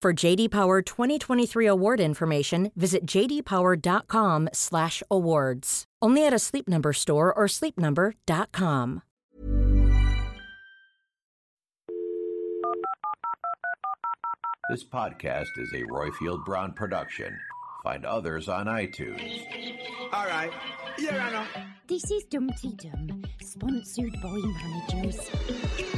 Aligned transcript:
For 0.00 0.12
JD 0.12 0.52
Power 0.52 0.80
2023 0.80 1.66
award 1.66 1.98
information, 1.98 2.70
visit 2.76 3.04
jdpower.com/awards. 3.04 5.84
Only 6.00 6.24
at 6.24 6.32
a 6.32 6.38
Sleep 6.38 6.68
Number 6.68 6.92
store 6.92 7.34
or 7.34 7.46
sleepnumber.com. 7.46 9.02
This 14.70 14.84
podcast 14.84 15.48
is 15.56 15.72
a 15.72 15.82
Royfield 15.90 16.44
Brown 16.44 16.74
production. 16.74 17.36
Find 17.82 18.04
others 18.04 18.48
on 18.48 18.66
iTunes. 18.66 19.42
All 20.12 20.26
right. 20.26 20.52
Here 20.96 21.18
I 21.20 21.32
know. 21.32 21.44
This 21.88 22.08
is 22.10 22.24
Dumteedum, 22.26 23.24
sponsored 23.42 24.12
by 24.22 24.38
managers. 24.92 25.97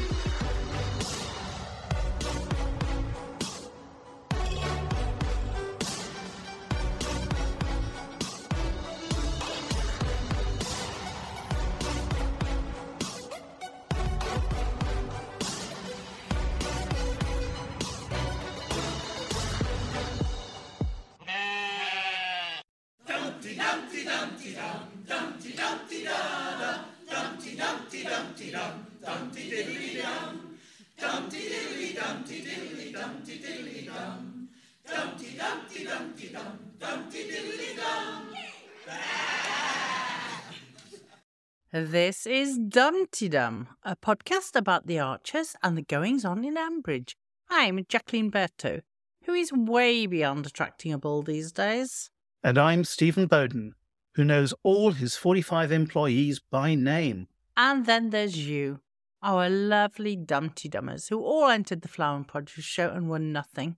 This 41.72 42.26
is 42.26 42.58
Dumteedum, 42.58 43.66
a 43.84 43.94
podcast 43.94 44.56
about 44.56 44.86
the 44.86 44.98
archers 44.98 45.54
and 45.62 45.76
the 45.76 45.82
goings 45.82 46.24
on 46.24 46.44
in 46.44 46.56
Ambridge. 46.56 47.14
I'm 47.48 47.84
Jacqueline 47.88 48.30
Berto, 48.30 48.80
who 49.24 49.34
is 49.34 49.52
way 49.52 50.06
beyond 50.06 50.46
attracting 50.46 50.92
a 50.92 50.98
bull 50.98 51.22
these 51.22 51.52
days. 51.52 52.10
And 52.42 52.58
I'm 52.58 52.84
Stephen 52.84 53.26
Bowden, 53.26 53.74
who 54.14 54.24
knows 54.24 54.54
all 54.62 54.92
his 54.92 55.16
45 55.16 55.70
employees 55.70 56.40
by 56.40 56.74
name. 56.74 57.28
And 57.62 57.84
then 57.84 58.08
there's 58.08 58.38
you, 58.38 58.80
our 59.22 59.50
lovely 59.50 60.16
Dumteedummers, 60.16 61.10
who 61.10 61.22
all 61.22 61.50
entered 61.50 61.82
the 61.82 61.88
Flower 61.88 62.16
and 62.16 62.26
Produce 62.26 62.64
show 62.64 62.88
and 62.88 63.10
won 63.10 63.34
nothing. 63.34 63.76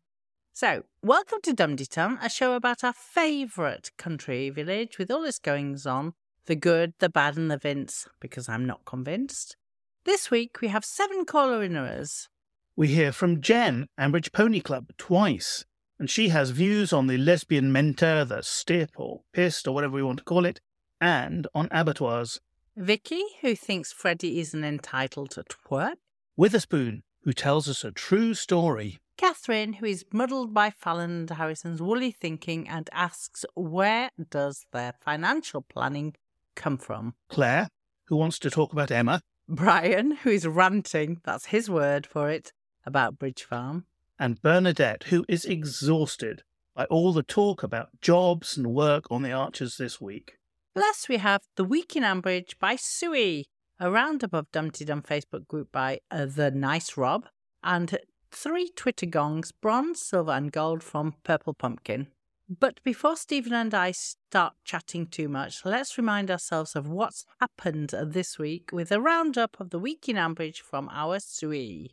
So, 0.52 0.84
welcome 1.02 1.40
to 1.42 1.52
Dumteedum, 1.52 2.24
a 2.24 2.30
show 2.30 2.54
about 2.54 2.84
our 2.84 2.92
favourite 2.92 3.90
country 3.98 4.50
village 4.50 4.98
with 4.98 5.10
all 5.10 5.24
its 5.24 5.40
goings 5.40 5.84
on 5.84 6.14
the 6.46 6.54
good, 6.54 6.94
the 7.00 7.08
bad, 7.08 7.36
and 7.36 7.50
the 7.50 7.58
Vince, 7.58 8.06
because 8.20 8.48
I'm 8.48 8.64
not 8.64 8.84
convinced. 8.84 9.56
This 10.04 10.30
week 10.30 10.60
we 10.60 10.68
have 10.68 10.84
seven 10.84 11.24
caller 11.24 11.58
winners. 11.58 12.28
We 12.76 12.86
hear 12.86 13.10
from 13.10 13.40
Jen, 13.40 13.88
Ambridge 13.98 14.32
Pony 14.32 14.60
Club, 14.60 14.92
twice, 14.96 15.64
and 15.98 16.08
she 16.08 16.28
has 16.28 16.50
views 16.50 16.92
on 16.92 17.08
the 17.08 17.18
lesbian 17.18 17.72
mentor, 17.72 18.24
the 18.24 18.42
stip 18.42 18.92
or 18.94 19.22
pissed 19.32 19.66
or 19.66 19.74
whatever 19.74 19.94
we 19.94 20.04
want 20.04 20.18
to 20.18 20.24
call 20.24 20.46
it, 20.46 20.60
and 21.00 21.48
on 21.52 21.66
abattoirs. 21.72 22.38
Vicky, 22.76 23.22
who 23.42 23.54
thinks 23.54 23.92
Freddie 23.92 24.40
isn't 24.40 24.64
entitled 24.64 25.30
to 25.32 25.44
twerk. 25.44 25.96
Witherspoon, 26.36 27.02
who 27.22 27.34
tells 27.34 27.68
us 27.68 27.84
a 27.84 27.92
true 27.92 28.32
story. 28.32 28.98
Catherine, 29.18 29.74
who 29.74 29.84
is 29.84 30.06
muddled 30.10 30.54
by 30.54 30.70
Fallon 30.70 31.10
and 31.10 31.30
Harrison's 31.30 31.82
woolly 31.82 32.10
thinking 32.10 32.66
and 32.66 32.88
asks 32.90 33.44
where 33.54 34.10
does 34.30 34.64
their 34.72 34.94
financial 35.04 35.60
planning 35.60 36.14
come 36.54 36.78
from? 36.78 37.14
Claire, 37.28 37.68
who 38.06 38.16
wants 38.16 38.38
to 38.38 38.48
talk 38.48 38.72
about 38.72 38.90
Emma. 38.90 39.20
Brian, 39.46 40.12
who 40.12 40.30
is 40.30 40.46
ranting, 40.46 41.20
that's 41.24 41.46
his 41.46 41.68
word 41.68 42.06
for 42.06 42.30
it, 42.30 42.52
about 42.86 43.18
Bridge 43.18 43.42
Farm. 43.42 43.84
And 44.18 44.40
Bernadette, 44.40 45.04
who 45.04 45.26
is 45.28 45.44
exhausted 45.44 46.42
by 46.74 46.86
all 46.86 47.12
the 47.12 47.22
talk 47.22 47.62
about 47.62 48.00
jobs 48.00 48.56
and 48.56 48.68
work 48.68 49.04
on 49.10 49.20
the 49.20 49.32
Archers 49.32 49.76
this 49.76 50.00
week. 50.00 50.38
Plus, 50.74 51.06
we 51.06 51.18
have 51.18 51.42
The 51.56 51.64
Week 51.64 51.96
in 51.96 52.02
Ambridge 52.02 52.58
by 52.58 52.76
Suey, 52.76 53.44
a 53.78 53.90
roundup 53.90 54.32
of 54.32 54.50
Dumteedum 54.52 55.04
Facebook 55.04 55.46
group 55.46 55.70
by 55.70 56.00
uh, 56.10 56.24
The 56.24 56.50
Nice 56.50 56.96
Rob, 56.96 57.26
and 57.62 57.98
three 58.30 58.70
Twitter 58.74 59.04
gongs, 59.04 59.52
bronze, 59.52 60.00
silver, 60.00 60.32
and 60.32 60.50
gold 60.50 60.82
from 60.82 61.14
Purple 61.24 61.52
Pumpkin. 61.52 62.06
But 62.48 62.82
before 62.84 63.16
Stephen 63.16 63.52
and 63.52 63.74
I 63.74 63.90
start 63.90 64.54
chatting 64.64 65.08
too 65.08 65.28
much, 65.28 65.62
let's 65.66 65.98
remind 65.98 66.30
ourselves 66.30 66.74
of 66.74 66.88
what's 66.88 67.26
happened 67.38 67.94
this 68.06 68.38
week 68.38 68.70
with 68.72 68.90
a 68.90 69.00
roundup 69.00 69.60
of 69.60 69.70
the 69.70 69.78
week 69.78 70.08
in 70.08 70.16
Ambridge 70.16 70.60
from 70.60 70.88
our 70.90 71.20
Suey. 71.20 71.90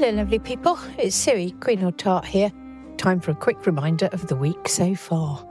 Hello, 0.00 0.12
lovely 0.12 0.38
people. 0.38 0.78
It's 0.96 1.14
Siri, 1.14 1.50
Queen 1.60 1.84
or 1.84 1.92
Tart 1.92 2.24
here. 2.24 2.50
Time 2.96 3.20
for 3.20 3.32
a 3.32 3.34
quick 3.34 3.66
reminder 3.66 4.06
of 4.12 4.28
the 4.28 4.34
week 4.34 4.66
so 4.66 4.94
far. 4.94 5.46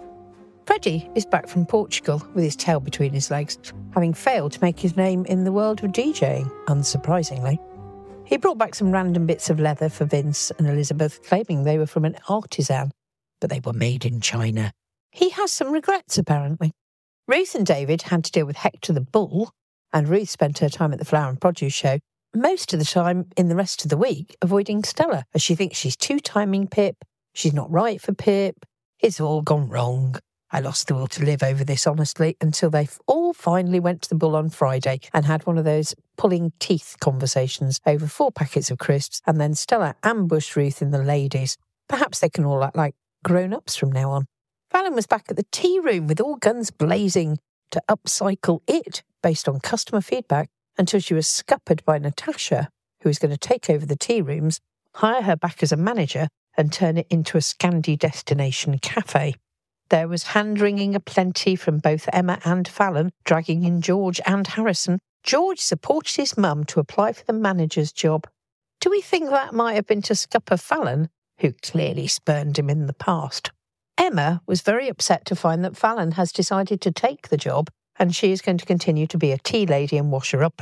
Freddie 0.66 1.08
is 1.14 1.24
back 1.24 1.48
from 1.48 1.68
Portugal 1.68 2.28
with 2.34 2.44
his 2.44 2.56
tail 2.56 2.80
between 2.80 3.14
his 3.14 3.30
legs, 3.30 3.60
having 3.94 4.12
failed 4.12 4.54
to 4.54 4.62
make 4.64 4.80
his 4.80 4.98
name 4.98 5.24
in 5.26 5.44
the 5.44 5.52
world 5.52 5.84
of 5.84 5.92
DJing, 5.92 6.50
unsurprisingly. 6.66 7.60
He 8.26 8.38
brought 8.38 8.58
back 8.58 8.74
some 8.74 8.92
random 8.92 9.28
bits 9.28 9.52
of 9.52 9.60
leather 9.60 9.88
for 9.88 10.06
Vince 10.06 10.52
and 10.58 10.68
Elizabeth, 10.68 11.22
claiming 11.22 11.64
they 11.64 11.78
were 11.78 11.86
from 11.86 12.06
an 12.06 12.18
artisan, 12.28 12.92
but 13.40 13.52
they 13.52 13.60
were 13.60 13.72
made 13.72 14.04
in 14.04 14.20
China. 14.20 14.72
He 15.12 15.30
has 15.30 15.52
some 15.52 15.72
regrets, 15.72 16.18
apparently. 16.18 16.72
Ruth 17.28 17.54
and 17.54 17.68
David 17.68 18.02
had 18.02 18.24
to 18.24 18.32
deal 18.32 18.48
with 18.48 18.56
Hector 18.56 18.94
the 18.94 19.02
bull, 19.02 19.52
and 19.94 20.10
Ruth 20.10 20.32
spent 20.32 20.58
her 20.58 20.70
time 20.70 20.92
at 20.92 20.98
the 20.98 21.06
Flower 21.06 21.30
and 21.30 21.40
Produce 21.40 21.74
show 21.74 22.00
most 22.36 22.74
of 22.74 22.80
the 22.80 22.86
time 22.86 23.26
in 23.38 23.50
the 23.50 23.56
rest 23.56 23.84
of 23.84 23.90
the 23.90 23.98
week 23.98 24.36
avoiding 24.42 24.84
Stella, 24.84 25.26
as 25.34 25.42
she 25.42 25.56
thinks 25.56 25.78
she's 25.78 25.96
two 25.96 26.20
timing 26.20 26.68
Pip, 26.68 26.98
she's 27.34 27.54
not 27.54 27.72
right 27.72 28.00
for 28.00 28.14
Pip, 28.14 28.66
it's 29.00 29.20
all 29.20 29.42
gone 29.42 29.70
wrong. 29.70 30.16
I 30.52 30.62
lost 30.62 30.88
the 30.88 30.96
will 30.96 31.08
to 31.08 31.24
live 31.24 31.44
over 31.44 31.64
this, 31.64 31.86
honestly, 31.86 32.36
until 32.42 32.72
they 32.72 32.88
all 33.06 33.34
finally 33.34 33.80
went 33.80 34.02
to 34.04 34.10
the 34.10 34.16
bull 34.16 34.36
on 34.36 34.50
Friday 34.50 35.00
and 35.14 35.26
had 35.26 35.46
one 35.46 35.60
of 35.60 35.66
those 35.66 35.94
pulling 36.18 36.54
teeth 36.60 36.96
conversations 37.00 37.80
over 37.86 38.08
four 38.08 38.32
packets 38.32 38.72
of 38.72 38.80
crisps, 38.80 39.22
and 39.28 39.40
then 39.40 39.54
Stella 39.54 39.96
ambushed 40.02 40.56
Ruth 40.56 40.82
in 40.82 40.90
the 40.90 41.04
ladies. 41.04 41.56
Perhaps 41.88 42.20
they 42.20 42.30
can 42.30 42.46
all 42.46 42.64
act 42.64 42.76
like 42.76 42.96
grown 43.24 43.54
ups 43.54 43.76
from 43.76 43.92
now 43.92 44.10
on. 44.12 44.26
Fallon 44.72 44.96
was 44.96 45.08
back 45.08 45.26
at 45.30 45.36
the 45.36 45.46
tea 45.52 45.80
room 45.80 46.08
with 46.08 46.20
all 46.20 46.36
guns 46.36 46.72
blazing 46.72 47.38
to 47.72 47.82
upcycle 47.88 48.62
it 48.68 49.04
based 49.22 49.48
on 49.48 49.60
customer 49.60 50.02
feedback 50.02 50.50
until 50.80 51.00
she 51.00 51.14
was 51.14 51.28
scuppered 51.28 51.84
by 51.86 52.00
Natasha, 52.00 52.70
who 53.04 53.10
was 53.10 53.20
going 53.20 53.30
to 53.30 53.38
take 53.38 53.70
over 53.70 53.86
the 53.86 53.98
tea 53.98 54.22
rooms, 54.22 54.60
hire 54.96 55.22
her 55.22 55.36
back 55.36 55.62
as 55.62 55.72
a 55.72 55.78
manager, 55.78 56.30
and 56.58 56.74
turn 56.74 56.98
it 56.98 57.08
into 57.10 57.38
a 57.38 57.42
Scandi 57.42 58.00
destination 58.00 58.80
cafe. 58.80 59.36
There 59.90 60.08
was 60.08 60.24
hand 60.24 60.60
wringing 60.60 60.96
aplenty 60.96 61.56
from 61.56 61.80
both 61.80 62.10
Emma 62.14 62.40
and 62.46 62.68
Fallon, 62.68 63.12
dragging 63.26 63.64
in 63.64 63.82
George 63.82 64.22
and 64.26 64.48
Harrison, 64.48 65.00
George 65.24 65.60
supported 65.60 66.16
his 66.16 66.38
mum 66.38 66.64
to 66.66 66.80
apply 66.80 67.14
for 67.14 67.26
the 67.26 67.34
manager's 67.34 67.92
job. 67.92 68.28
Do 68.80 68.90
we 68.90 69.02
think 69.02 69.30
that 69.30 69.54
might 69.54 69.74
have 69.74 69.86
been 69.86 70.02
to 70.04 70.16
scupper 70.16 70.58
Fallon, 70.58 71.10
who 71.40 71.52
clearly 71.52 72.08
spurned 72.08 72.58
him 72.58 72.70
in 72.70 72.88
the 72.88 72.94
past? 72.94 73.52
Emma 73.98 74.42
was 74.48 74.62
very 74.62 74.88
upset 74.88 75.26
to 75.26 75.36
find 75.36 75.64
that 75.66 75.76
Fallon 75.76 76.14
has 76.14 76.32
decided 76.32 76.80
to 76.82 76.92
take 76.92 77.28
the 77.28 77.38
job 77.38 77.70
and 78.00 78.16
she 78.16 78.32
is 78.32 78.42
going 78.42 78.58
to 78.58 78.66
continue 78.66 79.06
to 79.08 79.18
be 79.18 79.32
a 79.32 79.38
tea 79.38 79.66
lady 79.66 79.98
and 79.98 80.12
wash 80.12 80.32
her 80.32 80.44
up. 80.44 80.62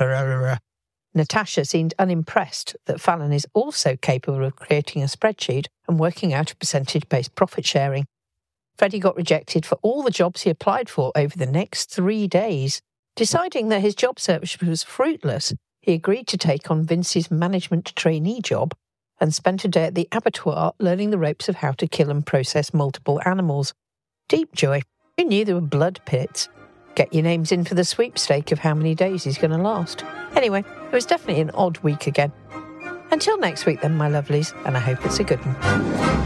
Natasha 1.14 1.64
seemed 1.64 1.94
unimpressed 1.98 2.76
that 2.86 3.00
Fallon 3.00 3.32
is 3.32 3.46
also 3.54 3.96
capable 3.96 4.44
of 4.44 4.56
creating 4.56 5.02
a 5.02 5.06
spreadsheet 5.06 5.66
and 5.88 5.98
working 5.98 6.34
out 6.34 6.52
a 6.52 6.56
percentage 6.56 7.08
based 7.08 7.34
profit 7.34 7.64
sharing. 7.64 8.06
Freddie 8.76 9.00
got 9.00 9.16
rejected 9.16 9.64
for 9.64 9.76
all 9.82 10.02
the 10.02 10.10
jobs 10.10 10.42
he 10.42 10.50
applied 10.50 10.88
for 10.88 11.10
over 11.16 11.36
the 11.36 11.46
next 11.46 11.90
three 11.90 12.26
days. 12.28 12.80
Deciding 13.16 13.68
that 13.68 13.80
his 13.80 13.96
job 13.96 14.20
search 14.20 14.60
was 14.60 14.84
fruitless, 14.84 15.52
he 15.80 15.94
agreed 15.94 16.28
to 16.28 16.36
take 16.36 16.70
on 16.70 16.84
Vince's 16.84 17.30
management 17.30 17.96
trainee 17.96 18.40
job 18.40 18.74
and 19.20 19.34
spent 19.34 19.64
a 19.64 19.68
day 19.68 19.84
at 19.84 19.96
the 19.96 20.06
abattoir 20.12 20.74
learning 20.78 21.10
the 21.10 21.18
ropes 21.18 21.48
of 21.48 21.56
how 21.56 21.72
to 21.72 21.88
kill 21.88 22.10
and 22.10 22.24
process 22.24 22.72
multiple 22.72 23.20
animals. 23.24 23.74
Deep 24.28 24.54
joy. 24.54 24.82
Who 25.16 25.24
knew 25.24 25.44
there 25.44 25.56
were 25.56 25.60
blood 25.60 26.00
pits? 26.04 26.48
Get 26.94 27.12
your 27.12 27.22
names 27.22 27.52
in 27.52 27.64
for 27.64 27.74
the 27.74 27.84
sweepstake 27.84 28.52
of 28.52 28.58
how 28.58 28.74
many 28.74 28.94
days 28.94 29.24
he's 29.24 29.38
going 29.38 29.52
to 29.52 29.58
last. 29.58 30.04
Anyway, 30.34 30.60
it 30.60 30.92
was 30.92 31.06
definitely 31.06 31.42
an 31.42 31.50
odd 31.50 31.78
week 31.78 32.06
again. 32.06 32.32
Until 33.10 33.38
next 33.38 33.66
week, 33.66 33.80
then, 33.80 33.96
my 33.96 34.08
lovelies, 34.10 34.54
and 34.66 34.76
I 34.76 34.80
hope 34.80 35.04
it's 35.04 35.18
a 35.18 35.24
good 35.24 35.40
one. 35.44 36.18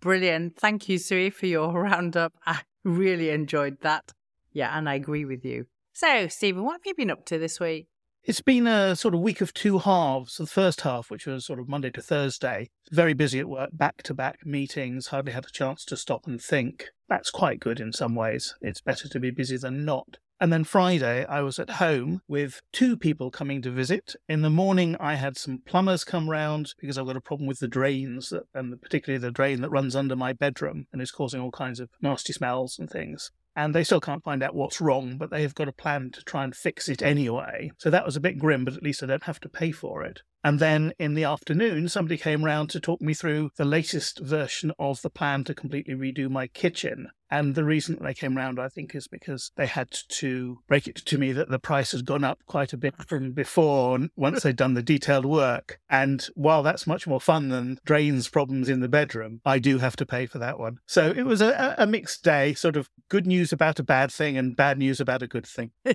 Brilliant. 0.00 0.56
Thank 0.56 0.88
you, 0.88 0.98
Sue, 0.98 1.30
for 1.30 1.46
your 1.46 1.72
roundup. 1.82 2.32
I 2.46 2.60
really 2.84 3.30
enjoyed 3.30 3.80
that. 3.80 4.12
Yeah, 4.52 4.76
and 4.76 4.88
I 4.88 4.94
agree 4.94 5.24
with 5.24 5.44
you. 5.44 5.66
So, 5.92 6.28
Stephen, 6.28 6.64
what 6.64 6.74
have 6.74 6.82
you 6.86 6.94
been 6.94 7.10
up 7.10 7.24
to 7.26 7.38
this 7.38 7.58
week? 7.58 7.88
It's 8.26 8.40
been 8.40 8.66
a 8.66 8.96
sort 8.96 9.14
of 9.14 9.20
week 9.20 9.40
of 9.40 9.54
two 9.54 9.78
halves. 9.78 10.36
The 10.36 10.48
first 10.48 10.80
half, 10.80 11.12
which 11.12 11.26
was 11.26 11.46
sort 11.46 11.60
of 11.60 11.68
Monday 11.68 11.90
to 11.90 12.02
Thursday, 12.02 12.70
very 12.90 13.14
busy 13.14 13.38
at 13.38 13.48
work, 13.48 13.70
back 13.72 14.02
to 14.02 14.14
back 14.14 14.44
meetings, 14.44 15.06
hardly 15.06 15.30
had 15.30 15.46
a 15.46 15.50
chance 15.50 15.84
to 15.84 15.96
stop 15.96 16.26
and 16.26 16.42
think. 16.42 16.88
That's 17.08 17.30
quite 17.30 17.60
good 17.60 17.78
in 17.78 17.92
some 17.92 18.16
ways. 18.16 18.56
It's 18.60 18.80
better 18.80 19.08
to 19.08 19.20
be 19.20 19.30
busy 19.30 19.56
than 19.56 19.84
not. 19.84 20.16
And 20.40 20.52
then 20.52 20.64
Friday, 20.64 21.24
I 21.24 21.40
was 21.42 21.60
at 21.60 21.70
home 21.78 22.20
with 22.26 22.62
two 22.72 22.96
people 22.96 23.30
coming 23.30 23.62
to 23.62 23.70
visit. 23.70 24.16
In 24.28 24.42
the 24.42 24.50
morning, 24.50 24.96
I 24.98 25.14
had 25.14 25.36
some 25.36 25.62
plumbers 25.64 26.02
come 26.02 26.28
round 26.28 26.74
because 26.80 26.98
I've 26.98 27.06
got 27.06 27.16
a 27.16 27.20
problem 27.20 27.46
with 27.46 27.60
the 27.60 27.68
drains, 27.68 28.32
and 28.52 28.82
particularly 28.82 29.20
the 29.20 29.30
drain 29.30 29.60
that 29.60 29.70
runs 29.70 29.94
under 29.94 30.16
my 30.16 30.32
bedroom 30.32 30.88
and 30.92 31.00
is 31.00 31.12
causing 31.12 31.40
all 31.40 31.52
kinds 31.52 31.78
of 31.78 31.90
nasty 32.02 32.32
smells 32.32 32.76
and 32.76 32.90
things 32.90 33.30
and 33.56 33.74
they 33.74 33.82
still 33.82 34.00
can't 34.00 34.22
find 34.22 34.42
out 34.42 34.54
what's 34.54 34.80
wrong, 34.80 35.16
but 35.16 35.30
they've 35.30 35.54
got 35.54 35.66
a 35.66 35.72
plan 35.72 36.10
to 36.12 36.22
try 36.22 36.44
and 36.44 36.54
fix 36.54 36.88
it 36.88 37.02
anyway. 37.02 37.70
So 37.78 37.88
that 37.88 38.04
was 38.04 38.14
a 38.14 38.20
bit 38.20 38.38
grim, 38.38 38.64
but 38.66 38.76
at 38.76 38.82
least 38.82 39.02
I 39.02 39.06
don't 39.06 39.22
have 39.22 39.40
to 39.40 39.48
pay 39.48 39.72
for 39.72 40.04
it. 40.04 40.20
And 40.44 40.60
then 40.60 40.92
in 40.98 41.14
the 41.14 41.24
afternoon, 41.24 41.88
somebody 41.88 42.18
came 42.18 42.44
round 42.44 42.70
to 42.70 42.80
talk 42.80 43.00
me 43.00 43.14
through 43.14 43.50
the 43.56 43.64
latest 43.64 44.20
version 44.20 44.72
of 44.78 45.00
the 45.00 45.10
plan 45.10 45.42
to 45.44 45.54
completely 45.54 45.94
redo 45.94 46.30
my 46.30 46.46
kitchen. 46.46 47.08
And 47.30 47.54
the 47.54 47.64
reason 47.64 47.98
they 48.00 48.14
came 48.14 48.36
round, 48.36 48.60
I 48.60 48.68
think, 48.68 48.94
is 48.94 49.08
because 49.08 49.50
they 49.56 49.66
had 49.66 49.90
to 49.90 50.60
break 50.68 50.86
it 50.86 50.96
to 50.96 51.18
me 51.18 51.32
that 51.32 51.48
the 51.48 51.58
price 51.58 51.92
has 51.92 52.02
gone 52.02 52.22
up 52.22 52.40
quite 52.46 52.72
a 52.72 52.76
bit 52.76 52.94
from 53.04 53.32
before 53.32 53.98
once 54.14 54.42
they'd 54.42 54.56
done 54.56 54.74
the 54.74 54.82
detailed 54.82 55.24
work. 55.24 55.80
And 55.90 56.24
while 56.34 56.62
that's 56.62 56.86
much 56.86 57.06
more 57.06 57.20
fun 57.20 57.48
than 57.48 57.78
drains 57.84 58.28
problems 58.28 58.68
in 58.68 58.80
the 58.80 58.88
bedroom, 58.88 59.40
I 59.44 59.58
do 59.58 59.78
have 59.78 59.96
to 59.96 60.06
pay 60.06 60.26
for 60.26 60.38
that 60.38 60.58
one. 60.58 60.78
So 60.86 61.10
it 61.10 61.24
was 61.24 61.40
a, 61.40 61.74
a 61.78 61.86
mixed 61.86 62.22
day, 62.22 62.54
sort 62.54 62.76
of 62.76 62.88
good 63.08 63.26
news 63.26 63.52
about 63.52 63.80
a 63.80 63.84
bad 63.84 64.12
thing 64.12 64.36
and 64.36 64.56
bad 64.56 64.78
news 64.78 65.00
about 65.00 65.22
a 65.22 65.26
good 65.26 65.46
thing. 65.46 65.72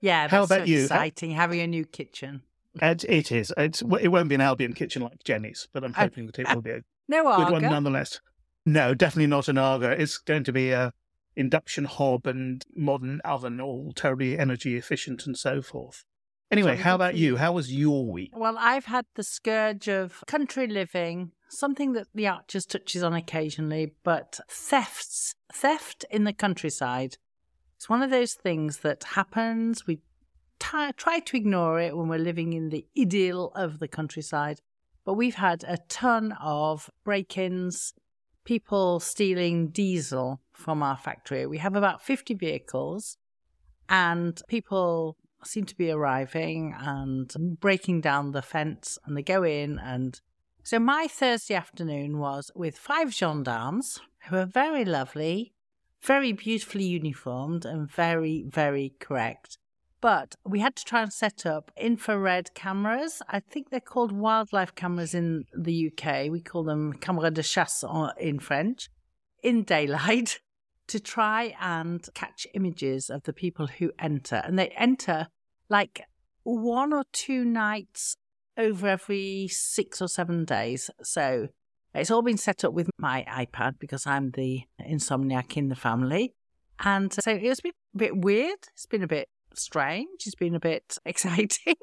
yeah, 0.00 0.28
How 0.28 0.42
about 0.42 0.60
so 0.60 0.64
you? 0.64 0.82
Exciting 0.82 1.30
having 1.30 1.60
a 1.60 1.66
new 1.66 1.86
kitchen. 1.86 2.42
It, 2.80 3.04
it 3.04 3.32
is. 3.32 3.52
It's, 3.56 3.82
it 4.00 4.08
won't 4.08 4.28
be 4.28 4.34
an 4.34 4.42
Albion 4.42 4.74
kitchen 4.74 5.02
like 5.02 5.24
Jenny's, 5.24 5.68
but 5.72 5.82
I'm 5.82 5.94
hoping 5.94 6.26
that 6.26 6.38
it 6.38 6.54
will 6.54 6.62
be 6.62 6.70
a 6.72 6.82
No 7.08 7.22
good 7.22 7.46
Aga. 7.46 7.52
one 7.52 7.62
nonetheless. 7.62 8.20
No, 8.66 8.94
definitely 8.94 9.28
not 9.28 9.48
an 9.48 9.58
Aga. 9.58 10.00
It's 10.00 10.18
going 10.18 10.44
to 10.44 10.52
be 10.52 10.70
a 10.70 10.92
induction 11.36 11.84
hob 11.84 12.26
and 12.26 12.64
modern 12.74 13.20
oven, 13.24 13.60
all 13.60 13.92
terribly 13.94 14.38
energy 14.38 14.76
efficient 14.76 15.26
and 15.26 15.38
so 15.38 15.62
forth. 15.62 16.04
Anyway, 16.50 16.76
how 16.76 16.94
about 16.94 17.14
you? 17.14 17.32
you. 17.32 17.36
How 17.36 17.52
was 17.52 17.72
your 17.72 18.10
week? 18.10 18.30
Well, 18.34 18.56
I've 18.58 18.86
had 18.86 19.04
the 19.14 19.22
scourge 19.22 19.88
of 19.88 20.24
country 20.26 20.66
living, 20.66 21.32
something 21.48 21.92
that 21.92 22.06
the 22.14 22.26
Archers 22.26 22.64
touches 22.64 23.02
on 23.02 23.12
occasionally, 23.14 23.92
but 24.02 24.40
thefts, 24.50 25.34
theft 25.52 26.04
in 26.10 26.24
the 26.24 26.32
countryside. 26.32 27.16
It's 27.76 27.88
one 27.88 28.02
of 28.02 28.10
those 28.10 28.32
things 28.32 28.78
that 28.78 29.04
happens. 29.04 29.86
We 29.86 29.96
t- 30.58 30.92
try 30.96 31.20
to 31.20 31.36
ignore 31.36 31.80
it 31.80 31.96
when 31.96 32.08
we're 32.08 32.18
living 32.18 32.54
in 32.54 32.70
the 32.70 32.86
idyll 32.98 33.52
of 33.54 33.78
the 33.78 33.88
countryside, 33.88 34.60
but 35.04 35.14
we've 35.14 35.36
had 35.36 35.64
a 35.68 35.78
ton 35.88 36.32
of 36.40 36.90
break 37.04 37.36
ins, 37.36 37.92
people 38.48 38.98
stealing 38.98 39.68
diesel 39.68 40.40
from 40.54 40.82
our 40.82 40.96
factory. 40.96 41.44
We 41.44 41.58
have 41.58 41.76
about 41.76 42.00
50 42.00 42.32
vehicles, 42.32 43.18
and 43.90 44.40
people 44.48 45.18
seem 45.44 45.66
to 45.66 45.76
be 45.76 45.90
arriving 45.90 46.74
and 46.78 47.30
breaking 47.60 48.00
down 48.00 48.32
the 48.32 48.40
fence, 48.40 48.98
and 49.04 49.14
they 49.14 49.22
go 49.22 49.42
in. 49.42 49.78
And 49.78 50.18
so, 50.62 50.78
my 50.78 51.08
Thursday 51.08 51.56
afternoon 51.56 52.16
was 52.18 52.50
with 52.54 52.78
five 52.78 53.12
gendarmes 53.12 54.00
who 54.30 54.36
are 54.36 54.46
very 54.46 54.86
lovely, 54.86 55.52
very 56.00 56.32
beautifully 56.32 56.86
uniformed, 56.86 57.66
and 57.66 57.90
very, 57.90 58.46
very 58.48 58.94
correct. 58.98 59.58
But 60.00 60.36
we 60.44 60.60
had 60.60 60.76
to 60.76 60.84
try 60.84 61.02
and 61.02 61.12
set 61.12 61.44
up 61.44 61.72
infrared 61.76 62.54
cameras. 62.54 63.20
I 63.28 63.40
think 63.40 63.70
they're 63.70 63.80
called 63.80 64.12
wildlife 64.12 64.74
cameras 64.74 65.12
in 65.14 65.44
the 65.56 65.90
UK. 65.90 66.30
We 66.30 66.40
call 66.40 66.62
them 66.62 66.94
caméras 66.94 67.34
de 67.34 67.42
chasse 67.42 67.84
in 68.18 68.38
French, 68.38 68.88
in 69.42 69.64
daylight, 69.64 70.40
to 70.88 71.00
try 71.00 71.56
and 71.60 72.06
catch 72.14 72.46
images 72.54 73.10
of 73.10 73.24
the 73.24 73.32
people 73.32 73.66
who 73.66 73.90
enter. 73.98 74.36
And 74.44 74.58
they 74.58 74.68
enter 74.68 75.28
like 75.68 76.02
one 76.44 76.92
or 76.92 77.04
two 77.12 77.44
nights 77.44 78.16
over 78.56 78.88
every 78.88 79.48
six 79.48 80.00
or 80.00 80.08
seven 80.08 80.44
days. 80.44 80.90
So 81.02 81.48
it's 81.92 82.10
all 82.10 82.22
been 82.22 82.38
set 82.38 82.64
up 82.64 82.72
with 82.72 82.88
my 82.98 83.24
iPad 83.28 83.78
because 83.80 84.06
I'm 84.06 84.30
the 84.30 84.62
insomniac 84.80 85.56
in 85.56 85.68
the 85.68 85.76
family. 85.76 86.34
And 86.80 87.12
so 87.12 87.20
it's 87.26 87.60
been 87.60 87.72
a 87.94 87.98
bit 87.98 88.16
weird. 88.16 88.58
It's 88.72 88.86
been 88.86 89.02
a 89.02 89.08
bit 89.08 89.28
strange. 89.54 90.26
It's 90.26 90.34
been 90.34 90.54
a 90.54 90.60
bit 90.60 90.96
exciting. 91.04 91.74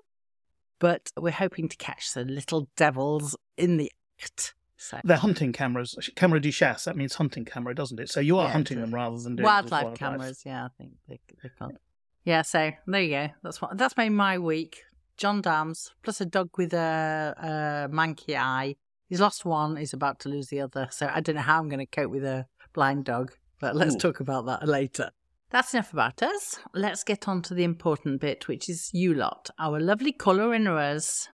But 0.79 1.11
we're 1.17 1.31
hoping 1.31 1.69
to 1.69 1.77
catch 1.77 2.13
the 2.13 2.25
little 2.25 2.67
devils 2.75 3.35
in 3.57 3.77
the 3.77 3.91
act. 4.21 4.53
So 4.77 4.99
They're 5.03 5.17
hunting 5.17 5.53
cameras. 5.53 5.97
Camera 6.15 6.39
du 6.41 6.51
chasse, 6.51 6.83
that 6.83 6.97
means 6.97 7.15
hunting 7.15 7.45
camera, 7.45 7.73
doesn't 7.73 7.99
it? 7.99 8.09
So 8.09 8.19
you 8.19 8.37
are 8.37 8.47
Yeah, 8.47 8.51
hunting 8.51 8.81
them 8.81 8.93
rather 8.93 9.17
than 9.17 9.37
doing 9.37 9.45
with 9.45 9.71
wildlife, 9.71 9.97
cameras, 9.97 10.43
yeah, 10.45 10.65
I 10.65 10.67
think 10.77 10.91
they 11.07 11.19
they 11.41 11.49
called. 11.57 11.77
Yeah, 12.25 12.41
so 12.41 12.71
there 12.85 13.01
you 13.01 13.09
go. 13.09 13.27
That's 13.41 13.61
what 13.61 13.77
that's 13.77 13.93
been 13.93 14.13
my 14.15 14.37
week. 14.37 14.83
gendarmes 15.19 15.93
plus 16.03 16.19
a 16.19 16.25
dog 16.25 16.49
with 16.57 16.73
a, 16.73 17.87
a 17.89 17.95
manky 17.95 18.35
eye. 18.37 18.75
He's 19.07 19.21
lost 19.21 19.45
one. 19.45 19.77
He's 19.77 19.93
about 19.93 20.19
to 20.21 20.29
lose 20.29 20.47
the 20.49 20.59
other. 20.61 20.87
So 20.91 21.09
I 21.11 21.21
don't 21.21 21.35
know 21.35 21.41
how 21.41 21.59
I'm 21.59 21.69
going 21.69 21.79
to 21.79 21.85
cope 21.85 22.11
with 22.11 22.25
a 22.25 22.45
blind 22.73 23.05
dog. 23.05 23.31
But 23.61 23.75
let's 23.75 23.95
Ooh. 23.95 23.99
talk 23.99 24.19
about 24.19 24.45
that 24.47 24.67
later. 24.67 25.11
That's 25.55 25.73
enough 25.73 25.93
about 25.93 26.21
us. 26.21 26.59
Let's 26.73 27.05
get 27.05 27.29
on 27.29 27.41
to 27.43 27.53
the 27.53 27.63
important 27.63 28.19
bit, 28.19 28.49
which 28.49 28.67
is 28.67 28.89
you 28.91 29.13
lot, 29.13 29.49
our 29.57 29.79
lovely 29.79 30.11
colour 30.11 30.49
inners. 30.49 31.29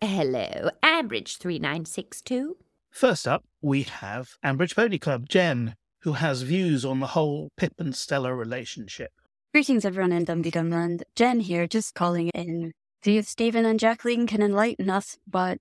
Hello, 0.00 0.70
Ambridge 0.82 1.36
3962. 1.38 2.56
First 2.90 3.28
up, 3.28 3.44
we 3.62 3.84
have 3.84 4.30
Ambridge 4.44 4.74
Pony 4.74 4.98
Club, 4.98 5.28
Jen, 5.28 5.76
who 6.00 6.14
has 6.14 6.42
views 6.42 6.84
on 6.84 6.98
the 6.98 7.06
whole 7.06 7.50
Pip 7.56 7.74
and 7.78 7.94
Stella 7.94 8.34
relationship. 8.34 9.12
Greetings, 9.54 9.84
everyone 9.84 10.10
in 10.10 10.26
Dumteedum 10.26 10.72
Land. 10.72 11.04
Jen 11.14 11.38
here, 11.38 11.68
just 11.68 11.94
calling 11.94 12.30
in. 12.30 12.72
See 13.04 13.18
if 13.18 13.28
Stephen 13.28 13.64
and 13.64 13.78
Jacqueline 13.78 14.26
can 14.26 14.42
enlighten 14.42 14.90
us, 14.90 15.16
but 15.28 15.58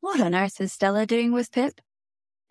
what 0.00 0.20
on 0.20 0.34
earth 0.34 0.60
is 0.60 0.72
Stella 0.72 1.06
doing 1.06 1.32
with 1.32 1.52
Pip? 1.52 1.80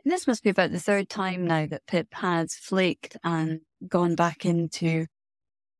This 0.06 0.27
must 0.27 0.44
be 0.44 0.50
about 0.50 0.72
the 0.72 0.80
third 0.80 1.10
time 1.10 1.46
now 1.46 1.66
that 1.66 1.86
Pip 1.86 2.08
has 2.13 2.54
flaked 2.56 3.18
and 3.24 3.62
gone 3.88 4.16
back 4.16 4.46
into. 4.46 5.06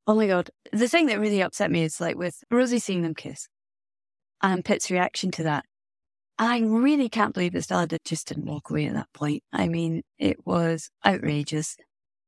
Oh 0.06 0.16
my 0.16 0.28
god. 0.28 0.50
The 0.72 0.88
thing 0.88 1.06
that 1.08 1.20
really 1.20 1.42
upset 1.42 1.72
me 1.72 1.84
is 1.84 2.02
like 2.02 2.18
with 2.18 2.44
Rosie 2.52 2.80
seeing 2.80 3.04
them 3.04 3.16
kiss 3.16 3.48
and 4.42 4.66
Pip's 4.66 4.92
reaction 4.92 5.32
to 5.32 5.44
that. 5.44 5.66
I 6.40 6.60
really 6.60 7.10
can't 7.10 7.34
believe 7.34 7.54
that 7.54 7.64
Stella 7.64 7.88
just 8.06 8.28
didn't 8.28 8.46
walk 8.46 8.70
away 8.70 8.86
at 8.86 8.94
that 8.94 9.12
point. 9.14 9.44
I 9.52 9.68
mean, 9.68 10.04
it 10.20 10.46
was 10.46 10.90
outrageous. 11.06 11.78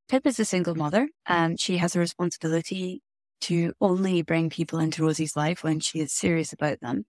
Pip 0.08 0.26
is 0.26 0.40
a 0.40 0.44
single 0.44 0.74
mother 0.74 1.08
and 1.26 1.60
she 1.60 1.76
has 1.76 1.94
a 1.94 2.00
responsibility 2.00 3.02
to 3.42 3.72
only 3.80 4.22
bring 4.22 4.50
people 4.50 4.78
into 4.78 5.04
Rosie's 5.04 5.36
life 5.36 5.62
when 5.62 5.80
she 5.80 6.00
is 6.00 6.12
serious 6.12 6.52
about 6.52 6.80
them, 6.80 7.04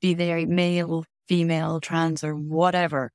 be 0.00 0.14
they 0.14 0.44
male, 0.44 1.04
female, 1.28 1.80
trans, 1.80 2.22
or 2.24 2.34
whatever. 2.34 3.12